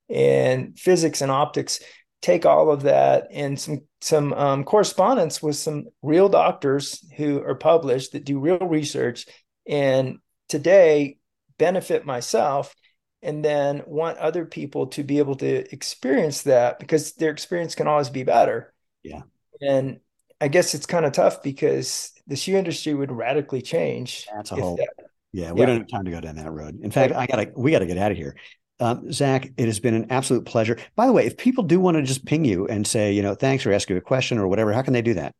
and 0.09 0.79
physics 0.79 1.21
and 1.21 1.31
optics, 1.31 1.81
take 2.21 2.45
all 2.45 2.71
of 2.71 2.83
that 2.83 3.27
and 3.31 3.59
some 3.59 3.79
some 3.99 4.31
um, 4.33 4.63
correspondence 4.63 5.43
with 5.43 5.55
some 5.55 5.85
real 6.01 6.29
doctors 6.29 7.05
who 7.17 7.43
are 7.43 7.55
published 7.55 8.13
that 8.13 8.25
do 8.25 8.39
real 8.39 8.57
research 8.57 9.25
and 9.67 10.17
today 10.47 11.17
benefit 11.57 12.05
myself 12.05 12.73
and 13.21 13.45
then 13.45 13.83
want 13.85 14.17
other 14.17 14.45
people 14.45 14.87
to 14.87 15.03
be 15.03 15.19
able 15.19 15.35
to 15.35 15.71
experience 15.73 16.43
that 16.43 16.79
because 16.79 17.13
their 17.13 17.31
experience 17.31 17.75
can 17.75 17.87
always 17.87 18.09
be 18.09 18.23
better. 18.23 18.73
Yeah. 19.03 19.21
And 19.61 19.99
I 20.39 20.47
guess 20.47 20.73
it's 20.73 20.85
kind 20.87 21.05
of 21.05 21.11
tough 21.11 21.43
because 21.43 22.11
the 22.25 22.35
shoe 22.35 22.57
industry 22.57 22.93
would 22.93 23.11
radically 23.11 23.61
change. 23.61 24.27
That's 24.33 24.51
a 24.51 24.55
whole. 24.55 24.77
That, 24.77 24.89
yeah, 25.33 25.51
we 25.51 25.61
yeah. 25.61 25.65
don't 25.67 25.77
have 25.77 25.87
time 25.87 26.05
to 26.05 26.11
go 26.11 26.19
down 26.19 26.35
that 26.35 26.51
road. 26.51 26.79
In 26.81 26.91
fact, 26.91 27.13
I 27.13 27.27
gotta 27.27 27.51
we 27.55 27.71
gotta 27.71 27.85
get 27.85 27.97
out 27.97 28.11
of 28.11 28.17
here. 28.17 28.35
Um, 28.79 29.11
Zach, 29.13 29.51
it 29.57 29.67
has 29.67 29.79
been 29.79 29.93
an 29.93 30.07
absolute 30.09 30.45
pleasure. 30.45 30.79
By 30.95 31.05
the 31.05 31.13
way, 31.13 31.27
if 31.27 31.37
people 31.37 31.63
do 31.63 31.79
want 31.79 31.97
to 31.97 32.03
just 32.03 32.25
ping 32.25 32.43
you 32.43 32.67
and 32.67 32.85
say, 32.85 33.11
you 33.11 33.21
know, 33.21 33.35
thanks 33.35 33.63
or 33.65 33.71
ask 33.71 33.87
you 33.89 33.95
a 33.97 34.01
question 34.01 34.39
or 34.39 34.47
whatever, 34.47 34.73
how 34.73 34.81
can 34.81 34.93
they 34.93 35.03
do 35.03 35.13
that? 35.13 35.35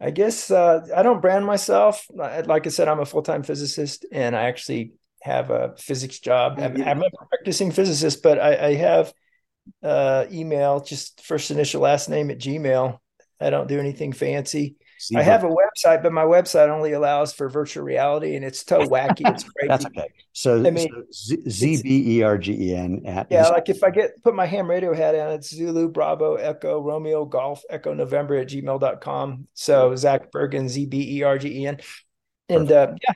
I 0.00 0.10
guess 0.10 0.50
uh, 0.50 0.86
I 0.96 1.02
don't 1.02 1.20
brand 1.20 1.44
myself. 1.44 2.06
Like 2.14 2.66
I 2.66 2.70
said, 2.70 2.88
I'm 2.88 3.00
a 3.00 3.06
full 3.06 3.22
time 3.22 3.42
physicist, 3.42 4.06
and 4.10 4.34
I 4.34 4.44
actually 4.44 4.92
have 5.22 5.50
a 5.50 5.74
physics 5.78 6.18
job. 6.18 6.58
I'm, 6.58 6.82
I'm 6.82 7.02
a 7.02 7.10
practicing 7.28 7.72
physicist, 7.72 8.22
but 8.22 8.38
I, 8.38 8.68
I 8.68 8.74
have 8.74 9.12
uh, 9.82 10.26
email, 10.30 10.80
just 10.80 11.22
first 11.22 11.50
initial 11.50 11.82
last 11.82 12.08
name 12.08 12.30
at 12.30 12.38
Gmail. 12.38 12.98
I 13.40 13.50
don't 13.50 13.68
do 13.68 13.78
anything 13.78 14.12
fancy. 14.12 14.76
See, 15.00 15.16
I 15.16 15.22
have 15.22 15.44
a 15.44 15.48
website, 15.48 16.02
but 16.02 16.12
my 16.12 16.24
website 16.24 16.68
only 16.68 16.92
allows 16.92 17.32
for 17.32 17.48
virtual 17.48 17.82
reality, 17.84 18.36
and 18.36 18.44
it's 18.44 18.66
so 18.66 18.80
wacky. 18.80 19.26
It's 19.26 19.44
crazy. 19.56 19.68
That's 19.68 19.86
okay. 19.86 20.08
So, 20.34 20.58
I 20.58 20.70
mean, 20.70 20.90
Z 21.10 21.82
B 21.82 22.18
E 22.18 22.22
R 22.22 22.36
G 22.36 22.52
E 22.52 22.74
N 22.74 23.06
at 23.06 23.28
yeah. 23.30 23.48
Like 23.48 23.70
if 23.70 23.82
I 23.82 23.88
get 23.88 24.22
put 24.22 24.34
my 24.34 24.44
ham 24.44 24.68
radio 24.68 24.94
hat 24.94 25.14
on, 25.14 25.32
it's 25.32 25.48
Zulu 25.48 25.88
Bravo 25.88 26.34
Echo 26.34 26.82
Romeo 26.82 27.24
Golf 27.24 27.62
Echo 27.70 27.94
November 27.94 28.34
at 28.36 28.48
gmail.com. 28.48 29.48
So 29.54 29.96
Zach 29.96 30.30
Bergen 30.30 30.68
Z 30.68 30.84
B 30.84 31.16
E 31.16 31.22
R 31.22 31.38
G 31.38 31.62
E 31.62 31.66
N, 31.66 31.80
and 32.50 32.70
uh, 32.70 32.92
yeah, 33.02 33.14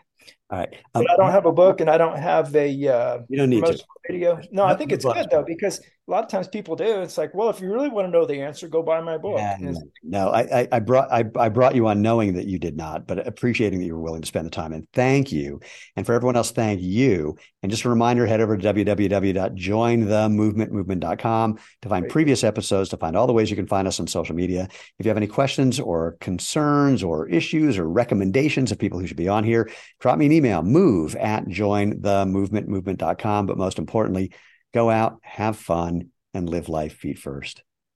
all 0.50 0.58
right. 0.58 0.74
Um, 0.94 1.04
I 1.08 1.16
don't 1.16 1.30
have 1.32 1.46
a 1.46 1.52
book 1.52 1.80
and 1.80 1.88
I 1.88 1.96
don't 1.96 2.18
have 2.18 2.54
a 2.54 2.68
uh, 2.88 3.18
you 3.28 3.38
don't 3.38 3.50
need 3.50 3.64
to. 3.64 3.78
video. 4.06 4.40
No, 4.52 4.64
I 4.64 4.74
think 4.74 4.92
it's 4.92 5.04
good 5.04 5.28
though 5.30 5.44
because 5.46 5.80
a 6.06 6.10
lot 6.10 6.22
of 6.22 6.28
times 6.28 6.48
people 6.48 6.76
do. 6.76 7.00
It's 7.00 7.16
like, 7.16 7.32
well, 7.32 7.48
if 7.48 7.62
you 7.62 7.72
really 7.72 7.88
want 7.88 8.06
to 8.06 8.10
know 8.10 8.26
the 8.26 8.42
answer, 8.42 8.68
go 8.68 8.82
buy 8.82 9.00
my 9.00 9.16
book. 9.16 9.38
Yeah, 9.38 9.56
no, 10.02 10.28
I, 10.28 10.68
I 10.70 10.80
brought 10.80 11.10
I, 11.10 11.24
I 11.36 11.48
brought 11.48 11.74
you 11.74 11.86
on 11.86 12.02
knowing 12.02 12.34
that 12.34 12.46
you 12.46 12.58
did 12.58 12.76
not, 12.76 13.06
but 13.06 13.26
appreciating 13.26 13.78
that 13.78 13.86
you 13.86 13.94
were 13.94 14.02
willing 14.02 14.20
to 14.20 14.28
spend 14.28 14.44
the 14.44 14.50
time. 14.50 14.74
And 14.74 14.86
thank 14.92 15.32
you. 15.32 15.60
And 15.96 16.04
for 16.04 16.12
everyone 16.12 16.36
else, 16.36 16.50
thank 16.50 16.82
you. 16.82 17.38
And 17.62 17.70
just 17.70 17.86
a 17.86 17.88
reminder, 17.88 18.26
head 18.26 18.42
over 18.42 18.54
to 18.54 18.74
www.jointhemovementmovement.com 18.74 21.58
to 21.80 21.88
find 21.88 22.02
Great. 22.02 22.12
previous 22.12 22.44
episodes, 22.44 22.90
to 22.90 22.98
find 22.98 23.16
all 23.16 23.26
the 23.26 23.32
ways 23.32 23.48
you 23.48 23.56
can 23.56 23.66
find 23.66 23.88
us 23.88 23.98
on 23.98 24.06
social 24.06 24.36
media. 24.36 24.68
If 24.98 25.06
you 25.06 25.08
have 25.08 25.16
any 25.16 25.26
questions 25.26 25.80
or 25.80 26.18
concerns 26.20 27.02
or 27.02 27.30
issues 27.30 27.78
or 27.78 27.88
recommendations 27.88 28.70
of 28.70 28.78
people 28.78 29.00
who 29.00 29.06
should 29.06 29.16
be 29.16 29.28
on 29.28 29.42
here, 29.42 29.70
drop 30.00 30.18
me 30.18 30.26
an 30.26 30.32
email, 30.32 30.62
move 30.62 31.16
at 31.16 31.46
jointhemovementmovement.com. 31.46 33.46
But 33.46 33.56
most 33.56 33.78
importantly, 33.78 34.32
go 34.74 34.90
out, 34.90 35.20
have 35.22 35.56
fun, 35.56 36.10
and 36.34 36.50
live 36.50 36.68
life 36.68 36.96
feet 36.96 37.18
first. 37.18 37.62